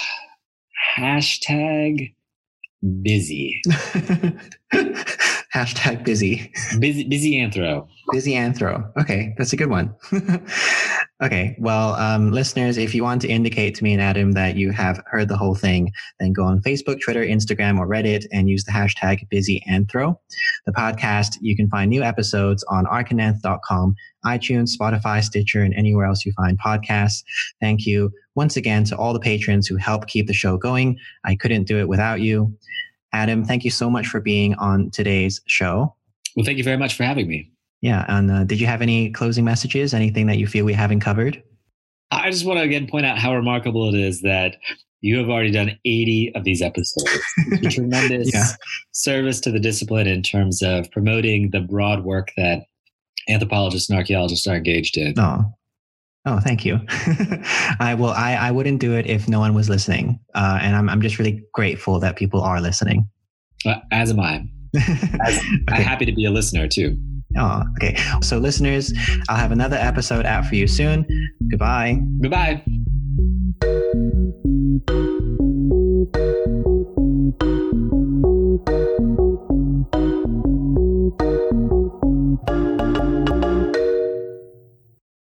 hashtag 0.97 2.15
busy. 3.03 3.61
Hashtag 5.55 6.05
busy. 6.05 6.53
Busy, 6.79 7.03
busy 7.05 7.33
anthro. 7.35 7.89
Busy 8.13 8.35
anthro. 8.35 8.89
Okay, 8.97 9.35
that's 9.37 9.53
a 9.53 9.57
good 9.57 9.69
one. 9.69 9.93
okay, 11.23 11.57
well, 11.59 11.95
um, 11.95 12.31
listeners, 12.31 12.79
if 12.79 12.95
you 12.95 13.03
want 13.03 13.21
to 13.23 13.29
indicate 13.29 13.75
to 13.75 13.85
me 13.85 13.93
and 13.93 14.01
Adam 14.01 14.33
that 14.33 14.57
you 14.57 14.71
have 14.71 15.03
heard 15.07 15.29
the 15.29 15.37
whole 15.37 15.57
thing, 15.57 15.93
then 16.21 16.33
go 16.33 16.45
on 16.45 16.63
Facebook, 16.63 17.01
Twitter, 17.01 17.25
Instagram, 17.25 17.81
or 17.81 17.89
Reddit 17.89 18.27
and 18.33 18.49
use 18.49 18.63
the 18.63 18.71
hashtag 18.71 19.29
busy 19.29 19.61
anthro. 19.69 20.17
The 20.67 20.73
podcast, 20.73 21.37
you 21.41 21.57
can 21.57 21.69
find 21.69 21.91
new 21.91 22.05
episodes 22.05 22.63
on 22.69 22.87
archandanth.com, 22.87 23.97
iTunes, 24.25 24.77
Spotify, 24.77 25.21
Stitcher, 25.21 25.63
and 25.63 25.75
anywhere 25.75 26.07
else 26.07 26.25
you 26.25 26.33
find 26.33 26.61
podcasts. 26.61 27.25
Thank 27.61 27.87
you 27.87 28.13
once 28.37 28.57
again 28.57 28.85
to 28.85 28.97
all 28.97 29.13
the 29.13 29.19
patrons 29.19 29.67
who 29.67 29.77
help 29.77 30.07
keep 30.07 30.29
the 30.29 30.33
show 30.33 30.57
going. 30.57 30.97
I 31.25 31.35
couldn't 31.35 31.65
do 31.65 31.79
it 31.79 31.89
without 31.89 32.21
you. 32.21 32.57
Adam, 33.13 33.45
thank 33.45 33.65
you 33.65 33.71
so 33.71 33.91
much 33.91 34.07
for 34.07 34.21
being 34.21 34.55
on 34.55 34.91
today's 34.91 35.41
show. 35.47 35.95
Well, 36.37 36.45
thank 36.45 36.59
you 36.59 36.65
very 36.65 36.77
much 36.77 36.95
for 36.95 37.05
having 37.05 37.29
me. 37.29 37.51
Yeah. 37.81 38.05
And 38.09 38.31
uh, 38.31 38.45
did 38.45 38.61
you 38.61 38.67
have 38.67 38.83
any 38.83 39.11
closing 39.11 39.45
messages? 39.45 39.95
Anything 39.95 40.27
that 40.27 40.39
you 40.39 40.47
feel 40.47 40.65
we 40.65 40.73
haven't 40.73 41.01
covered? 41.01 41.43
I 42.11 42.31
just 42.31 42.45
want 42.45 42.59
to 42.59 42.65
again 42.65 42.87
point 42.87 43.07
out 43.07 43.19
how 43.19 43.35
remarkable 43.35 43.89
it 43.89 43.99
is 43.99 44.21
that 44.23 44.57
you 45.01 45.17
have 45.19 45.31
already 45.31 45.51
done 45.51 45.79
80 45.85 46.33
of 46.35 46.45
these 46.45 46.61
episodes. 46.61 47.11
It's 47.37 47.67
a 47.67 47.71
tremendous 47.81 48.33
yeah. 48.35 48.47
service 48.93 49.41
to 49.41 49.51
the 49.51 49.61
discipline 49.61 50.07
in 50.07 50.23
terms 50.23 50.63
of 50.63 50.91
promoting 50.91 51.51
the 51.51 51.61
broad 51.61 52.05
work 52.05 52.33
that 52.37 52.65
anthropologists 53.29 53.89
and 53.89 53.99
archaeologists 53.99 54.47
are 54.47 54.57
engaged 54.57 54.97
in. 54.97 55.19
Oh, 55.19 55.45
Oh, 56.27 56.39
thank 56.39 56.65
you. 56.65 56.79
I 57.81 57.97
will. 57.99 58.11
I, 58.11 58.35
I 58.35 58.51
wouldn't 58.51 58.81
do 58.81 58.95
it 58.95 59.07
if 59.07 59.29
no 59.29 59.41
one 59.41 59.55
was 59.55 59.69
listening, 59.69 60.21
uh, 60.35 60.59
and 60.61 60.77
I'm 60.77 60.89
I'm 60.89 61.01
just 61.01 61.19
really 61.19 61.43
grateful 61.55 61.99
that 62.01 62.17
people 62.17 62.43
are 62.43 62.61
listening. 62.61 63.09
Uh, 63.65 63.77
as 63.91 64.11
am 64.11 64.21
I. 64.21 64.45
As, 64.77 65.39
okay. 65.39 65.45
I'm 65.69 65.83
happy 65.83 66.05
to 66.07 66.13
be 66.13 66.25
a 66.27 66.31
listener 66.31 66.69
too. 66.69 66.97
Oh, 67.37 67.63
okay. 67.77 67.97
So, 68.23 68.39
listeners, 68.39 68.93
I'll 69.29 69.37
have 69.37 69.53
another 69.53 69.77
episode 69.77 70.27
out 70.27 70.47
for 70.47 70.55
you 70.55 70.67
soon. 70.67 71.07
Goodbye. 71.51 72.01
Goodbye. 72.21 72.63